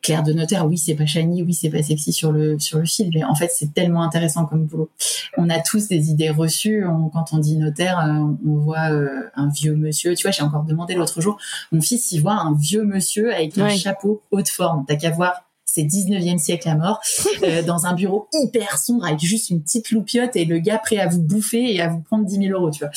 Claire 0.02 0.24
de 0.24 0.32
notaire, 0.32 0.66
oui, 0.66 0.78
c'est 0.78 0.96
pas 0.96 1.06
shiny, 1.06 1.44
oui, 1.44 1.54
c'est 1.54 1.70
pas 1.70 1.84
sexy 1.84 2.14
sur 2.14 2.32
le 2.32 2.58
sur 2.58 2.80
le 2.80 2.86
fil, 2.86 3.10
mais 3.14 3.24
en 3.24 3.36
fait, 3.36 3.52
c'est 3.54 3.74
tellement 3.74 4.02
intéressant 4.02 4.46
comme 4.46 4.66
boulot. 4.66 4.90
On 5.38 5.50
a 5.50 5.60
tous 5.60 5.88
des 5.88 6.10
idées 6.10 6.30
reçues. 6.30 6.86
quand 7.14 7.34
on 7.34 7.38
dit 7.38 7.58
notaire, 7.58 8.00
euh, 8.00 8.34
on 8.48 8.58
voit 8.60 8.92
euh, 8.92 9.30
un 9.36 9.50
vieux 9.50 9.76
monsieur. 9.76 10.16
Tu 10.16 10.24
vois, 10.24 10.32
j'ai 10.32 10.44
encore 10.44 10.64
demandé 10.64 10.96
l'autre 10.96 11.20
jour, 11.22 11.38
mon 11.72 11.82
fils, 11.82 12.12
il 12.12 12.22
voit 12.22 12.34
un 12.34 12.56
vieux 12.56 12.84
monsieur 12.84 13.34
avec 13.34 13.58
un 13.58 13.70
chapeau 13.70 14.22
haute 14.32 14.50
forme. 14.50 14.86
T'as 14.88 14.96
qu'à 14.96 15.12
voir 15.12 15.44
c'est 15.72 15.84
19e 15.84 16.40
siècle 16.40 16.68
à 16.68 16.74
mort, 16.74 17.00
euh, 17.44 17.62
dans 17.62 17.86
un 17.86 17.94
bureau 17.94 18.28
hyper 18.34 18.80
sombre 18.80 19.06
avec 19.06 19.20
juste 19.20 19.52
une 19.52 19.62
petite 19.62 19.92
loupiote 19.92 20.36
et 20.36 20.46
le 20.46 20.58
gars 20.58 20.80
prêt 20.80 20.98
à 20.98 21.08
vous 21.08 21.22
bouffer 21.22 21.76
et 21.76 21.80
à 21.80 21.90
vous 21.90 22.02
prendre 22.02 22.26
10 22.26 22.48
000 22.48 22.60
euros, 22.60 22.72
tu 22.72 22.80
vois. 22.80 22.90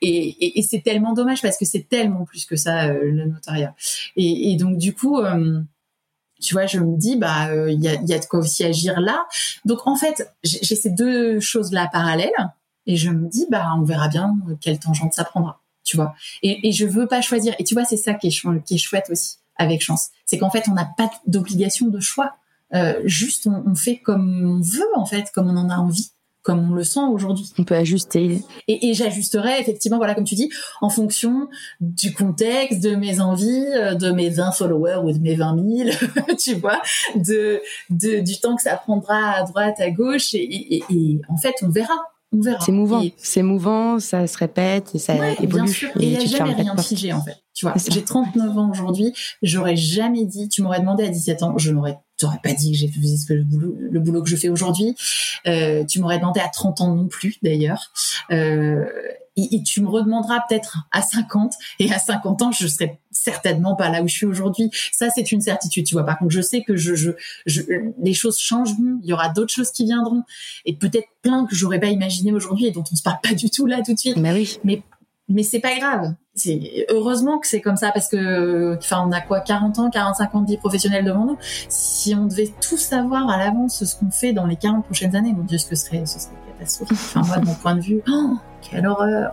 Et, 0.00 0.58
et, 0.58 0.62
c'est 0.62 0.80
tellement 0.82 1.12
dommage 1.12 1.42
parce 1.42 1.58
que 1.58 1.66
c'est 1.66 1.86
tellement 1.86 2.24
plus 2.24 2.46
que 2.46 2.56
ça, 2.56 2.88
le 2.88 3.26
notariat. 3.26 3.74
Et, 4.16 4.52
et, 4.52 4.56
donc, 4.56 4.78
du 4.78 4.94
coup, 4.94 5.20
tu 6.44 6.54
vois, 6.54 6.66
je 6.66 6.78
me 6.78 6.96
dis, 6.96 7.16
bah, 7.16 7.46
il 7.48 7.58
euh, 7.58 7.70
y, 7.72 7.88
a, 7.88 7.94
y, 7.94 8.12
a, 8.12 8.18
de 8.18 8.24
quoi 8.26 8.40
aussi 8.40 8.64
agir 8.64 9.00
là. 9.00 9.26
Donc, 9.64 9.86
en 9.86 9.96
fait, 9.96 10.30
j'ai 10.42 10.76
ces 10.76 10.90
deux 10.90 11.40
choses-là 11.40 11.88
parallèles 11.90 12.30
et 12.86 12.96
je 12.96 13.10
me 13.10 13.28
dis, 13.28 13.46
bah, 13.50 13.72
on 13.78 13.82
verra 13.82 14.08
bien 14.08 14.34
quelle 14.60 14.78
tangente 14.78 15.14
ça 15.14 15.24
prendra, 15.24 15.60
tu 15.84 15.96
vois. 15.96 16.14
Et, 16.42 16.68
et 16.68 16.72
je 16.72 16.86
veux 16.86 17.06
pas 17.06 17.22
choisir. 17.22 17.54
Et 17.58 17.64
tu 17.64 17.74
vois, 17.74 17.84
c'est 17.84 17.96
ça 17.96 18.14
qui 18.14 18.26
est, 18.28 18.76
chouette 18.78 19.06
aussi 19.10 19.36
avec 19.56 19.82
Chance. 19.82 20.08
C'est 20.26 20.38
qu'en 20.38 20.50
fait, 20.50 20.64
on 20.68 20.74
n'a 20.74 20.84
pas 20.84 21.10
d'obligation 21.26 21.88
de 21.88 22.00
choix. 22.00 22.32
Euh, 22.74 23.00
juste, 23.04 23.46
on, 23.46 23.74
fait 23.74 23.98
comme 23.98 24.44
on 24.44 24.60
veut, 24.60 24.88
en 24.96 25.06
fait, 25.06 25.30
comme 25.32 25.48
on 25.48 25.56
en 25.56 25.70
a 25.70 25.76
envie 25.76 26.10
comme 26.44 26.70
on 26.70 26.74
le 26.74 26.84
sent 26.84 27.00
aujourd'hui. 27.10 27.50
On 27.58 27.64
peut 27.64 27.74
ajuster. 27.74 28.42
Et, 28.68 28.88
et 28.88 28.94
j'ajusterai 28.94 29.58
effectivement, 29.58 29.96
voilà, 29.96 30.14
comme 30.14 30.24
tu 30.24 30.34
dis, 30.34 30.50
en 30.82 30.90
fonction 30.90 31.48
du 31.80 32.12
contexte, 32.12 32.80
de 32.82 32.94
mes 32.94 33.20
envies, 33.20 33.66
euh, 33.74 33.94
de 33.94 34.10
mes 34.12 34.28
20 34.28 34.52
followers 34.52 35.00
ou 35.02 35.10
de 35.10 35.18
mes 35.18 35.34
20 35.34 35.56
000, 35.56 36.36
tu 36.38 36.54
vois, 36.56 36.80
de, 37.16 37.62
de, 37.88 38.20
du 38.20 38.38
temps 38.40 38.56
que 38.56 38.62
ça 38.62 38.76
prendra 38.76 39.30
à 39.30 39.44
droite, 39.44 39.80
à 39.80 39.90
gauche. 39.90 40.34
Et, 40.34 40.76
et, 40.76 40.84
et 40.90 41.20
en 41.28 41.38
fait, 41.38 41.54
on 41.62 41.70
verra. 41.70 41.94
On 42.30 42.40
verra. 42.40 42.60
C'est 42.64 42.72
mouvant. 42.72 43.02
C'est 43.16 43.42
mouvant, 43.42 43.98
ça 43.98 44.26
se 44.26 44.36
répète 44.36 44.94
et 44.94 44.98
ça 44.98 45.14
ouais, 45.14 45.36
évolue. 45.40 45.64
Bien 45.64 45.72
sûr. 45.72 45.88
Et 45.98 46.04
il 46.04 46.18
n'y 46.18 46.24
a 46.24 46.26
jamais 46.26 46.52
rien 46.52 46.76
figé, 46.76 47.12
en 47.14 47.22
fait. 47.22 47.43
Tu 47.54 47.66
vois, 47.66 47.74
j'ai 47.88 48.02
39 48.02 48.58
ans 48.58 48.70
aujourd'hui. 48.70 49.12
J'aurais 49.42 49.76
jamais 49.76 50.24
dit, 50.24 50.48
tu 50.48 50.62
m'aurais 50.62 50.80
demandé 50.80 51.04
à 51.04 51.08
17 51.08 51.42
ans, 51.42 51.58
je 51.58 51.70
n'aurais 51.70 51.98
t'aurais 52.16 52.38
pas 52.42 52.52
dit 52.52 52.72
que 52.72 52.78
j'ai 52.78 52.88
fait 52.88 53.34
le 53.34 53.42
boulot, 53.42 53.76
le 53.78 54.00
boulot 54.00 54.22
que 54.22 54.28
je 54.28 54.36
fais 54.36 54.48
aujourd'hui. 54.48 54.94
Euh, 55.46 55.84
tu 55.84 56.00
m'aurais 56.00 56.18
demandé 56.18 56.40
à 56.40 56.48
30 56.48 56.80
ans 56.80 56.94
non 56.94 57.08
plus, 57.08 57.36
d'ailleurs. 57.42 57.92
Euh, 58.30 58.84
et, 59.36 59.62
tu 59.62 59.80
me 59.80 59.88
redemanderas 59.88 60.40
peut-être 60.48 60.78
à 60.92 61.02
50 61.02 61.54
et 61.80 61.92
à 61.92 61.98
50 61.98 62.42
ans 62.42 62.52
je 62.52 62.66
serai 62.66 63.00
certainement 63.10 63.74
pas 63.74 63.88
là 63.88 64.02
où 64.02 64.08
je 64.08 64.14
suis 64.14 64.26
aujourd'hui 64.26 64.70
ça 64.92 65.10
c'est 65.10 65.32
une 65.32 65.40
certitude 65.40 65.84
tu 65.84 65.94
vois 65.94 66.04
par 66.04 66.18
contre 66.18 66.30
je 66.30 66.40
sais 66.40 66.62
que 66.62 66.76
je, 66.76 66.94
je, 66.94 67.10
je 67.46 67.62
les 68.00 68.14
choses 68.14 68.38
changeront 68.38 69.00
il 69.02 69.08
y 69.08 69.12
aura 69.12 69.30
d'autres 69.30 69.52
choses 69.52 69.70
qui 69.70 69.84
viendront 69.84 70.22
et 70.66 70.76
peut-être 70.76 71.08
plein 71.22 71.46
que 71.46 71.54
j'aurais 71.56 71.80
pas 71.80 71.88
imaginé 71.88 72.32
aujourd'hui 72.32 72.66
et 72.66 72.70
dont 72.70 72.84
on 72.92 72.96
se 72.96 73.02
parle 73.02 73.18
pas 73.22 73.34
du 73.34 73.50
tout 73.50 73.66
là 73.66 73.82
tout 73.84 73.94
de 73.94 73.98
suite 73.98 74.16
mais 74.16 74.30
bah 74.30 74.34
oui 74.36 74.58
mais 74.62 74.82
mais 75.28 75.42
c'est 75.42 75.60
pas 75.60 75.76
grave. 75.78 76.14
C'est 76.34 76.86
heureusement 76.90 77.38
que 77.38 77.46
c'est 77.46 77.60
comme 77.60 77.76
ça 77.76 77.92
parce 77.92 78.08
que 78.08 78.76
enfin 78.76 79.04
on 79.06 79.12
a 79.12 79.20
quoi 79.20 79.40
40 79.40 79.78
ans, 79.78 79.90
45 79.90 80.34
ans 80.34 80.40
de 80.42 80.48
vie 80.48 80.56
professionnelle 80.56 81.04
devant 81.04 81.24
nous. 81.24 81.38
Si 81.68 82.14
on 82.14 82.26
devait 82.26 82.52
tout 82.60 82.76
savoir 82.76 83.28
à 83.28 83.38
l'avance 83.38 83.84
ce 83.84 83.96
qu'on 83.96 84.10
fait 84.10 84.32
dans 84.32 84.46
les 84.46 84.56
40 84.56 84.84
prochaines 84.84 85.14
années, 85.16 85.32
mon 85.32 85.44
dieu, 85.44 85.58
ce 85.58 85.66
que 85.66 85.76
serait 85.76 86.04
ce 86.06 86.18
serait 86.18 86.34
catastrophique. 86.52 86.98
Enfin 87.00 87.22
moi 87.22 87.38
de 87.38 87.46
mon 87.46 87.54
point 87.54 87.76
de 87.76 87.80
vue, 87.80 88.02
oh, 88.08 88.36
quelle 88.68 88.86
horreur. 88.86 89.32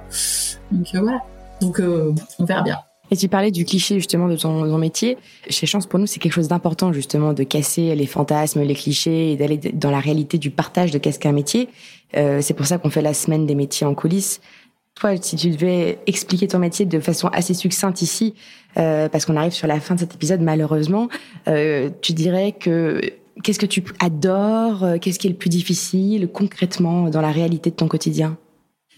Donc 0.72 0.88
euh, 0.94 1.02
voilà. 1.02 1.22
Donc 1.60 1.80
euh, 1.80 2.14
on 2.40 2.46
verra 2.46 2.62
bien. 2.62 2.78
Et 3.14 3.18
tu 3.18 3.28
parlais 3.28 3.52
du 3.52 3.66
cliché 3.66 3.96
justement 3.96 4.30
de 4.30 4.38
ton, 4.38 4.78
métier. 4.78 5.18
Chez 5.50 5.66
Chance, 5.66 5.86
pour 5.86 6.00
nous, 6.00 6.08
c'est 6.08 6.20
quelque 6.20 6.32
chose 6.32 6.48
d'important 6.48 6.94
justement 6.94 7.34
de 7.34 7.44
casser 7.44 7.94
les 7.94 8.06
fantasmes, 8.06 8.62
les 8.62 8.74
clichés 8.74 9.34
et 9.34 9.36
d'aller 9.36 9.58
dans 9.58 9.92
la 9.92 10.00
réalité 10.00 10.38
du 10.38 10.50
partage 10.50 10.92
de 10.92 10.98
qu'est-ce 10.98 11.20
qu'un 11.20 11.34
métier. 11.34 11.68
Euh, 12.16 12.40
c'est 12.42 12.54
pour 12.54 12.66
ça 12.66 12.78
qu'on 12.78 12.90
fait 12.90 13.02
la 13.02 13.14
semaine 13.14 13.46
des 13.46 13.54
métiers 13.54 13.86
en 13.86 13.96
coulisses. 13.96 14.40
Toi, 14.96 15.16
si 15.22 15.36
tu 15.36 15.50
devais 15.50 16.00
expliquer 16.06 16.48
ton 16.48 16.60
métier 16.60 16.86
de 16.86 17.00
façon 17.00 17.28
assez 17.30 17.54
succincte 17.54 18.02
ici, 18.02 18.36
euh, 18.78 19.10
parce 19.10 19.26
qu'on 19.26 19.36
arrive 19.36 19.54
sur 19.54 19.68
la 19.68 19.80
fin 19.80 19.96
de 19.96 20.00
cet 20.00 20.14
épisode 20.14 20.42
malheureusement, 20.42 21.08
euh, 21.48 21.90
tu 22.02 22.14
dirais 22.14 22.52
que 22.52 23.02
qu'est-ce 23.44 23.60
que 23.60 23.66
tu 23.66 23.84
adores, 24.00 24.84
euh, 24.84 24.98
qu'est-ce 25.00 25.18
qui 25.18 25.28
est 25.28 25.32
le 25.32 25.38
plus 25.38 25.50
difficile 25.50 26.28
concrètement 26.28 27.10
dans 27.10 27.22
la 27.22 27.32
réalité 27.32 27.72
de 27.72 27.76
ton 27.76 27.88
quotidien? 27.88 28.38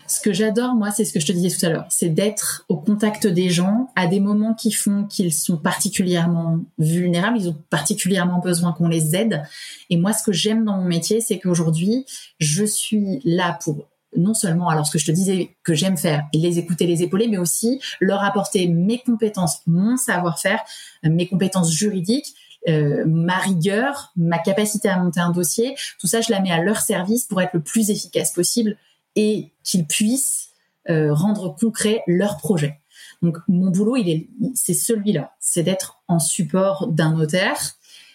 Ce 0.07 0.19
que 0.19 0.33
j'adore, 0.33 0.75
moi, 0.75 0.91
c'est 0.91 1.05
ce 1.05 1.13
que 1.13 1.19
je 1.19 1.25
te 1.25 1.31
disais 1.31 1.55
tout 1.55 1.65
à 1.65 1.69
l'heure, 1.69 1.85
c'est 1.89 2.09
d'être 2.09 2.65
au 2.67 2.77
contact 2.77 3.25
des 3.25 3.49
gens 3.49 3.89
à 3.95 4.05
des 4.05 4.19
moments 4.19 4.53
qui 4.53 4.71
font 4.71 5.05
qu'ils 5.05 5.33
sont 5.33 5.57
particulièrement 5.57 6.59
vulnérables, 6.77 7.37
ils 7.39 7.49
ont 7.49 7.57
particulièrement 7.69 8.39
besoin 8.39 8.73
qu'on 8.73 8.89
les 8.89 9.15
aide. 9.15 9.43
Et 9.89 9.97
moi, 9.97 10.11
ce 10.11 10.23
que 10.23 10.33
j'aime 10.33 10.65
dans 10.65 10.77
mon 10.77 10.85
métier, 10.85 11.21
c'est 11.21 11.39
qu'aujourd'hui, 11.39 12.05
je 12.39 12.65
suis 12.65 13.21
là 13.23 13.57
pour 13.63 13.87
non 14.15 14.33
seulement 14.33 14.69
alors 14.69 14.85
ce 14.85 14.91
que 14.91 14.99
je 14.99 15.05
te 15.05 15.11
disais 15.11 15.55
que 15.63 15.73
j'aime 15.73 15.97
faire, 15.97 16.23
les 16.33 16.59
écouter, 16.59 16.85
les 16.85 17.03
épauler, 17.03 17.27
mais 17.27 17.37
aussi 17.37 17.81
leur 17.99 18.23
apporter 18.23 18.67
mes 18.67 18.99
compétences, 18.99 19.61
mon 19.67 19.97
savoir-faire, 19.97 20.61
mes 21.03 21.27
compétences 21.27 21.71
juridiques, 21.71 22.35
euh, 22.69 23.03
ma 23.05 23.37
rigueur, 23.39 24.13
ma 24.15 24.39
capacité 24.39 24.87
à 24.87 24.97
monter 24.97 25.19
un 25.19 25.31
dossier, 25.31 25.75
tout 25.99 26.07
ça, 26.07 26.21
je 26.21 26.31
la 26.31 26.39
mets 26.39 26.51
à 26.51 26.61
leur 26.61 26.79
service 26.79 27.25
pour 27.25 27.41
être 27.41 27.53
le 27.53 27.61
plus 27.61 27.89
efficace 27.89 28.31
possible 28.31 28.77
et 29.15 29.51
qu'ils 29.63 29.85
puissent 29.85 30.49
euh, 30.89 31.13
rendre 31.13 31.55
concret 31.55 32.03
leur 32.07 32.37
projet. 32.37 32.79
Donc 33.21 33.37
mon 33.47 33.69
boulot, 33.69 33.97
il 33.97 34.09
est, 34.09 34.29
c'est 34.55 34.73
celui-là, 34.73 35.33
c'est 35.39 35.63
d'être 35.63 36.03
en 36.07 36.19
support 36.19 36.87
d'un 36.87 37.15
notaire. 37.15 37.57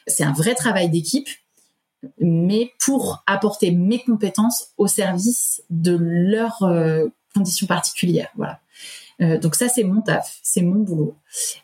C'est 0.07 0.24
un 0.24 0.32
vrai 0.32 0.55
travail 0.55 0.88
d'équipe 0.88 1.28
mais 2.20 2.72
pour 2.78 3.22
apporter 3.26 3.70
mes 3.70 4.01
compétences 4.01 4.68
au 4.76 4.86
service 4.86 5.62
de 5.70 5.96
leurs 5.99 6.62
euh, 6.62 7.07
conditions 7.34 7.66
particulières. 7.66 8.30
Voilà. 8.36 8.61
Euh, 9.20 9.38
donc 9.38 9.55
ça, 9.55 9.68
c'est 9.68 9.84
mon 9.84 10.01
taf, 10.01 10.38
c'est 10.42 10.62
mon 10.62 10.80
boulot, 10.80 11.16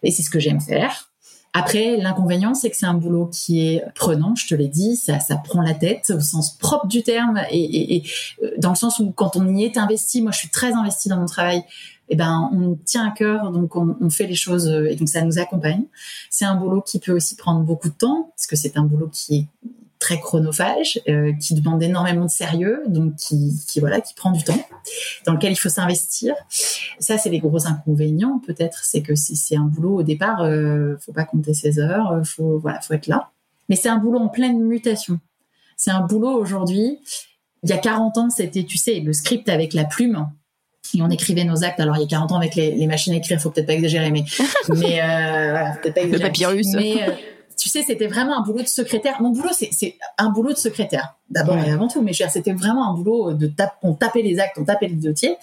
et 0.03 0.11
c'est 0.11 0.23
ce 0.23 0.31
que 0.31 0.41
j'aime 0.41 0.61
faire. 0.61 1.11
Après, 1.57 1.97
l'inconvénient, 1.97 2.55
c'est 2.55 2.69
que 2.69 2.77
c'est 2.77 2.87
un 2.87 2.95
boulot 2.95 3.27
qui 3.27 3.65
est 3.65 3.85
prenant, 3.95 4.35
je 4.35 4.49
te 4.49 4.57
l'ai 4.57 4.67
dit, 4.67 4.97
ça, 4.97 5.19
prend 5.45 5.63
la 5.63 5.75
tête 5.75 6.11
au 6.11 6.21
sens 6.21 6.59
propre 6.59 6.89
du 6.89 7.05
terme, 7.05 7.41
et, 7.51 8.03
euh, 8.43 8.51
dans 8.59 8.71
le 8.71 8.77
sens 8.77 8.99
où 8.99 9.13
quand 9.13 9.37
on 9.37 9.55
y 9.55 9.63
est 9.63 9.77
investi, 9.77 10.21
moi 10.21 10.33
je 10.33 10.39
suis 10.39 10.51
très 10.51 10.73
investie 10.73 11.09
dans 11.09 11.19
mon 11.19 11.27
travail, 11.27 11.63
eh 12.09 12.17
ben 12.17 12.51
on 12.53 12.77
tient 12.85 13.07
à 13.07 13.13
cœur, 13.13 13.53
donc 13.53 13.77
on, 13.77 13.97
on, 14.01 14.11
fait 14.11 14.27
les 14.27 14.35
choses, 14.35 14.67
et 14.67 14.97
donc 14.97 15.09
ça 15.09 15.23
nous 15.23 15.39
accompagne. 15.39 15.85
C'est 16.29 16.45
un 16.45 16.57
boulot 16.57 16.83
qui 16.83 16.99
peut 16.99 17.13
aussi 17.13 17.37
prendre 17.37 17.61
beaucoup 17.61 17.89
de 17.89 17.95
temps, 17.95 18.33
parce 18.37 18.49
que 18.49 18.57
c'est 18.57 18.77
un 18.77 18.83
boulot 18.83 19.09
qui 19.13 19.37
est 19.37 19.49
très 20.05 20.21
chronophage, 20.21 21.01
euh, 21.09 21.33
qui 21.41 21.55
demande 21.55 21.83
énormément 21.83 22.27
de 22.27 22.31
sérieux, 22.31 22.83
donc 22.89 23.17
qui, 23.17 23.59
qui, 23.67 23.81
voilà, 23.81 24.03
qui 24.03 24.13
prend 24.13 24.33
du 24.33 24.45
temps, 24.45 24.63
dans 25.25 25.33
lequel 25.33 25.53
il 25.53 25.57
faut 25.57 25.71
s'investir. 25.71 26.35
Ça, 26.99 27.17
c'est 27.17 27.31
les 27.31 27.39
gros 27.39 27.67
inconvénients, 27.67 28.39
peut-être, 28.47 28.85
c'est 28.85 29.01
que 29.01 29.15
si 29.15 29.35
c'est 29.35 29.57
un 29.57 29.65
boulot 29.65 30.01
au 30.01 30.03
départ, 30.03 30.43
euh, 30.43 30.97
faut 31.01 31.15
pas 31.15 31.25
compter 31.25 31.55
ses 31.55 31.79
heures, 31.79 32.13
euh, 32.13 32.23
faut 32.23 32.59
voilà, 32.59 32.83
faut 32.83 32.93
être 32.93 33.07
là. 33.07 33.31
Mais 33.71 33.77
c'est 33.77 33.89
un 33.89 33.97
boulot 33.97 34.19
en 34.19 34.29
pleine 34.29 34.61
mutation. 34.63 35.21
C'est 35.79 35.91
un 35.91 36.03
boulot 36.03 36.39
aujourd'hui. 36.39 36.99
Il 37.63 37.71
y 37.71 37.73
a 37.73 37.79
40 37.79 38.19
ans, 38.19 38.29
c'était, 38.29 38.65
tu 38.65 38.77
sais, 38.77 39.01
le 39.01 39.15
script 39.15 39.49
avec 39.49 39.73
la 39.73 39.85
plume 39.85 40.29
et 40.95 41.01
on 41.01 41.09
écrivait 41.09 41.45
nos 41.45 41.65
actes. 41.65 41.81
Alors 41.81 41.97
il 41.97 42.01
y 42.01 42.05
a 42.05 42.09
40 42.09 42.33
ans 42.33 42.37
avec 42.37 42.57
les, 42.57 42.73
les 42.73 42.87
machines 42.87 43.15
à 43.15 43.17
écrire, 43.17 43.41
faut 43.41 43.51
peut-être 43.51 43.67
pas 43.67 43.73
exagérer, 43.73 44.11
mais 44.11 44.25
mais 44.69 45.01
euh, 45.01 45.51
voilà, 45.51 45.77
peut-être 45.81 45.95
pas 45.95 46.03
exagérer. 46.03 46.19
Le 46.19 46.19
papyrus. 46.19 46.67
Mais 46.75 47.34
tu 47.57 47.69
sais, 47.69 47.83
c'était 47.83 48.07
vraiment 48.07 48.39
un 48.39 48.43
boulot 48.43 48.63
de 48.63 48.69
secrétaire. 48.69 49.21
Mon 49.21 49.31
boulot, 49.31 49.51
c'est 49.53 49.97
un 50.19 50.31
boulot 50.31 50.53
de 50.53 50.59
secrétaire, 50.59 51.17
d'abord 51.31 51.57
et 51.59 51.71
avant 51.71 51.89
tout. 51.89 52.03
Mais 52.03 52.13
c'était 52.13 52.53
vraiment 52.53 52.91
un 52.91 52.95
boulot 52.95 53.33
de 53.33 53.47
tape, 53.47 53.77
on 53.83 53.95
tapait 53.95 54.23
les 54.23 54.39
actes, 54.39 54.57
on 54.59 54.65
tapait 54.65 54.89
les 54.89 54.97
dossiers. 54.97 55.37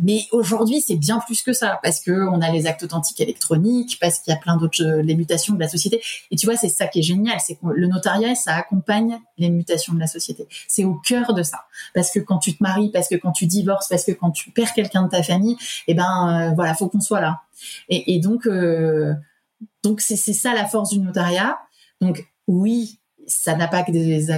Mais 0.00 0.26
aujourd'hui, 0.32 0.80
c'est 0.80 0.96
bien 0.96 1.20
plus 1.20 1.42
que 1.42 1.52
ça, 1.52 1.80
parce 1.82 2.00
que 2.00 2.12
on 2.28 2.40
a 2.40 2.50
les 2.50 2.66
actes 2.66 2.82
authentiques 2.82 3.20
électroniques, 3.20 3.98
parce 4.00 4.18
qu'il 4.18 4.32
y 4.32 4.36
a 4.36 4.38
plein 4.38 4.56
d'autres 4.56 4.82
les 4.82 5.14
mutations 5.14 5.54
de 5.54 5.60
la 5.60 5.68
société. 5.68 6.00
Et 6.30 6.36
tu 6.36 6.46
vois, 6.46 6.56
c'est 6.56 6.68
ça 6.68 6.86
qui 6.86 7.00
est 7.00 7.02
génial, 7.02 7.38
c'est 7.40 7.54
que 7.54 7.66
le 7.66 7.86
notariat, 7.86 8.34
ça 8.34 8.54
accompagne 8.54 9.18
les 9.38 9.50
mutations 9.50 9.94
de 9.94 10.00
la 10.00 10.06
société. 10.06 10.46
C'est 10.68 10.84
au 10.84 10.94
cœur 10.94 11.34
de 11.34 11.42
ça, 11.42 11.58
parce 11.94 12.10
que 12.10 12.20
quand 12.20 12.38
tu 12.38 12.56
te 12.56 12.62
maries, 12.62 12.90
parce 12.90 13.08
que 13.08 13.16
quand 13.16 13.32
tu 13.32 13.46
divorces, 13.46 13.88
parce 13.88 14.04
que 14.04 14.12
quand 14.12 14.30
tu 14.30 14.50
perds 14.50 14.74
quelqu'un 14.74 15.02
de 15.02 15.10
ta 15.10 15.22
famille, 15.22 15.56
eh 15.86 15.94
ben 15.94 16.50
euh, 16.50 16.54
voilà, 16.54 16.74
faut 16.74 16.88
qu'on 16.88 17.00
soit 17.00 17.20
là. 17.20 17.40
Et, 17.88 18.14
et 18.14 18.18
donc 18.20 18.46
euh, 18.46 19.14
donc 19.82 20.00
c'est 20.00 20.16
ça 20.16 20.54
la 20.54 20.66
force 20.66 20.90
du 20.90 20.98
notariat. 20.98 21.58
Donc 22.00 22.26
oui, 22.46 22.98
ça 23.26 23.56
n'a 23.56 23.68
pas 23.68 23.82
que 23.82 23.92
des, 23.92 24.30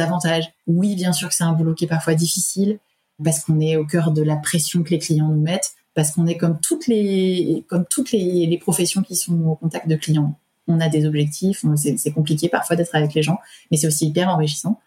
avantages. 0.00 0.52
Oui, 0.66 0.94
bien 0.94 1.12
sûr 1.12 1.28
que 1.28 1.34
c'est 1.34 1.44
un 1.44 1.52
boulot 1.52 1.74
qui 1.74 1.84
est 1.84 1.88
parfois 1.88 2.14
difficile 2.14 2.78
parce 3.22 3.40
qu'on 3.40 3.60
est 3.60 3.76
au 3.76 3.86
cœur 3.86 4.10
de 4.12 4.22
la 4.22 4.36
pression 4.36 4.82
que 4.82 4.90
les 4.90 4.98
clients 4.98 5.28
nous 5.28 5.40
mettent, 5.40 5.72
parce 5.94 6.10
qu'on 6.10 6.26
est 6.26 6.36
comme 6.36 6.60
toutes 6.60 6.86
les 6.86 7.64
comme 7.68 7.86
toutes 7.88 8.12
les, 8.12 8.58
professions 8.60 9.02
qui 9.02 9.16
sont 9.16 9.40
au 9.46 9.54
contact 9.54 9.88
de 9.88 9.96
clients. 9.96 10.38
On 10.68 10.80
a 10.80 10.88
des 10.88 11.06
objectifs, 11.06 11.64
c'est 11.76 12.10
compliqué 12.10 12.48
parfois 12.48 12.76
d'être 12.76 12.94
avec 12.94 13.14
les 13.14 13.22
gens, 13.22 13.38
mais 13.70 13.76
c'est 13.76 13.86
aussi 13.86 14.08
hyper 14.08 14.28
enrichissant. 14.28 14.80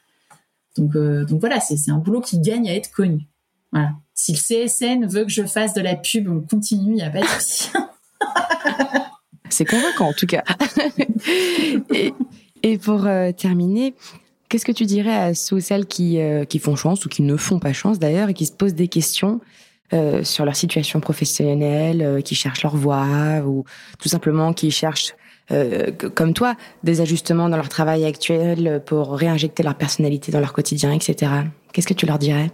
Donc, 0.77 0.95
euh, 0.95 1.25
voilà, 1.31 1.59
c'est 1.59 1.89
un 1.89 1.97
boulot 1.97 2.21
qui 2.21 2.39
gagne 2.39 2.69
à 2.69 2.75
être 2.75 2.91
connu. 2.91 3.27
Voilà. 3.71 3.91
Si 4.13 4.33
le 4.33 4.67
CSN 4.67 5.07
veut 5.07 5.23
que 5.23 5.31
je 5.31 5.45
fasse 5.45 5.73
de 5.73 5.81
la 5.81 5.95
pub, 5.95 6.27
on 6.27 6.41
continue, 6.41 6.91
il 6.91 6.95
n'y 6.95 7.01
a 7.01 7.09
pas 7.09 7.21
de 7.21 7.25
souci. 7.25 7.69
C'est 9.49 9.65
convaincant 9.65 10.09
en 10.09 10.13
tout 10.13 10.27
cas. 10.27 10.43
et, 12.63 12.77
pour 12.77 13.05
euh, 13.05 13.31
terminer, 13.31 13.93
qu'est-ce 14.47 14.65
que 14.65 14.71
tu 14.71 14.85
dirais 14.85 15.15
à 15.15 15.33
ceux 15.33 15.57
ou 15.57 15.59
celles 15.59 15.85
qui, 15.85 16.19
euh, 16.19 16.45
qui 16.45 16.59
font 16.59 16.75
chance 16.75 17.05
ou 17.05 17.09
qui 17.09 17.21
ne 17.21 17.35
font 17.35 17.59
pas 17.59 17.73
chance 17.73 17.99
d'ailleurs 17.99 18.29
et 18.29 18.33
qui 18.33 18.45
se 18.45 18.51
posent 18.51 18.75
des 18.75 18.87
questions 18.87 19.41
euh, 19.93 20.23
sur 20.23 20.45
leur 20.45 20.55
situation 20.55 20.99
professionnelle, 20.99 22.21
qui 22.23 22.35
cherchent 22.35 22.63
leur 22.63 22.75
voie 22.75 23.41
ou 23.45 23.65
tout 23.99 24.09
simplement 24.09 24.53
qui 24.53 24.71
cherchent 24.71 25.15
comme 26.13 26.35
toi, 26.35 26.55
des 26.83 27.01
ajustements 27.01 27.49
dans 27.49 27.55
leur 27.55 27.69
travail 27.69 28.05
actuel 28.05 28.83
pour 28.85 29.17
réinjecter 29.17 29.63
leur 29.63 29.73
personnalité 29.73 30.31
dans 30.31 30.39
leur 30.39 30.53
quotidien, 30.53 30.91
etc. 30.91 31.31
Qu'est-ce 31.73 31.87
que 31.87 31.95
tu 31.95 32.05
leur 32.05 32.19
dirais? 32.19 32.51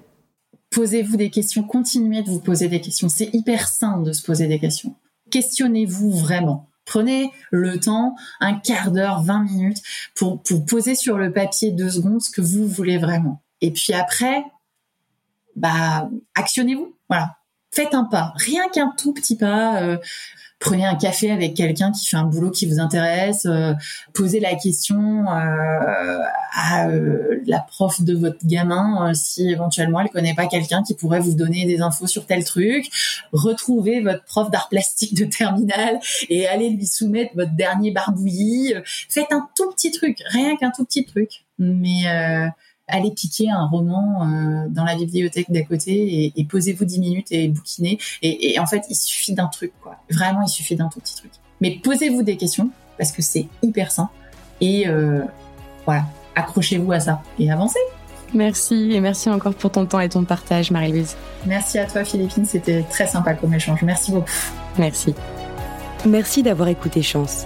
Posez-vous 0.75 1.15
des 1.15 1.29
questions, 1.29 1.63
continuez 1.63 2.21
de 2.21 2.29
vous 2.29 2.41
poser 2.41 2.67
des 2.67 2.81
questions. 2.81 3.07
C'est 3.07 3.29
hyper 3.33 3.67
sain 3.67 4.01
de 4.01 4.11
se 4.11 4.21
poser 4.23 4.47
des 4.47 4.59
questions. 4.59 4.95
Questionnez-vous 5.31 6.11
vraiment. 6.11 6.69
Prenez 6.85 7.31
le 7.51 7.79
temps, 7.79 8.15
un 8.39 8.53
quart 8.53 8.91
d'heure, 8.91 9.23
20 9.23 9.43
minutes, 9.43 9.81
pour, 10.15 10.41
pour 10.41 10.65
poser 10.65 10.95
sur 10.95 11.17
le 11.17 11.31
papier 11.31 11.71
deux 11.71 11.89
secondes 11.89 12.21
ce 12.21 12.29
que 12.29 12.41
vous 12.41 12.67
voulez 12.67 12.97
vraiment. 12.97 13.41
Et 13.61 13.71
puis 13.71 13.93
après, 13.93 14.43
bah, 15.55 16.09
actionnez-vous. 16.35 16.95
Voilà. 17.09 17.37
Faites 17.71 17.93
un 17.93 18.05
pas, 18.05 18.33
rien 18.37 18.69
qu'un 18.69 18.93
tout 18.97 19.13
petit 19.13 19.35
pas. 19.35 19.81
Euh, 19.81 19.97
prenez 20.65 20.85
un 20.85 20.95
café 20.95 21.29
avec 21.29 21.53
quelqu'un 21.53 21.91
qui 21.91 22.07
fait 22.07 22.17
un 22.17 22.23
boulot 22.23 22.49
qui 22.49 22.65
vous 22.65 22.79
intéresse, 22.79 23.45
euh, 23.45 23.73
posez 24.13 24.39
la 24.39 24.55
question 24.55 25.29
euh, 25.29 26.19
à 26.53 26.87
euh, 26.87 27.39
la 27.45 27.59
prof 27.59 28.01
de 28.01 28.15
votre 28.15 28.39
gamin 28.45 29.13
si 29.13 29.47
éventuellement 29.47 29.99
elle 29.99 30.09
connaît 30.09 30.33
pas 30.33 30.47
quelqu'un 30.47 30.81
qui 30.81 30.95
pourrait 30.95 31.19
vous 31.19 31.35
donner 31.35 31.65
des 31.65 31.81
infos 31.81 32.07
sur 32.07 32.25
tel 32.25 32.43
truc, 32.43 32.89
retrouvez 33.31 34.01
votre 34.01 34.23
prof 34.23 34.49
d'art 34.49 34.67
plastique 34.67 35.13
de 35.13 35.25
terminale 35.25 35.99
et 36.29 36.47
allez 36.47 36.71
lui 36.71 36.87
soumettre 36.87 37.35
votre 37.35 37.55
dernier 37.55 37.91
barbouillis. 37.91 38.73
Faites 39.07 39.31
un 39.31 39.47
tout 39.55 39.69
petit 39.69 39.91
truc, 39.91 40.17
rien 40.29 40.55
qu'un 40.55 40.71
tout 40.71 40.83
petit 40.83 41.05
truc, 41.05 41.45
mais 41.59 42.05
allez 42.87 43.11
piquer 43.11 43.49
un 43.49 43.65
roman 43.65 44.23
euh, 44.23 44.67
dans 44.69 44.83
la 44.83 44.95
bibliothèque 44.95 45.49
d'à 45.49 45.63
côté 45.63 46.33
et, 46.35 46.45
posez-vous 46.45 46.85
10 46.85 46.99
minutes 46.99 47.31
et 47.31 47.47
bouquinez. 47.47 47.99
Et, 48.21 48.59
en 48.59 48.65
fait, 48.65 48.83
il 48.89 48.95
suffit 48.95 49.33
d'un 49.33 49.47
truc, 49.47 49.73
quoi. 49.81 49.97
Vraiment, 50.09 50.41
il 50.41 50.49
suffit 50.49 50.75
d'un 50.75 50.89
tout 50.89 50.99
petit 50.99 51.15
truc. 51.15 51.31
Mais 51.61 51.79
posez-vous 51.83 52.23
des 52.23 52.37
questions 52.37 52.69
parce 52.97 53.11
que 53.11 53.21
c'est 53.21 53.47
hyper 53.61 53.91
sain. 53.91 54.09
Et 54.61 54.87
euh, 54.87 55.23
voilà, 55.85 56.05
accrochez-vous 56.35 56.91
à 56.91 56.99
ça 56.99 57.21
et 57.39 57.51
avancez. 57.51 57.79
Merci 58.33 58.91
et 58.91 58.99
merci 58.99 59.29
encore 59.29 59.53
pour 59.53 59.71
ton 59.71 59.85
temps 59.85 59.99
et 59.99 60.09
ton 60.09 60.23
partage, 60.25 60.71
Marie-Louise. 60.71 61.15
Merci 61.45 61.79
à 61.79 61.85
toi, 61.85 62.03
Philippine. 62.03 62.45
C'était 62.45 62.83
très 62.83 63.07
sympa 63.07 63.33
comme 63.33 63.53
échange. 63.53 63.81
Merci 63.83 64.11
beaucoup. 64.11 64.29
Merci. 64.77 65.13
Merci 66.05 66.43
d'avoir 66.43 66.69
écouté 66.69 67.01
Chance, 67.01 67.45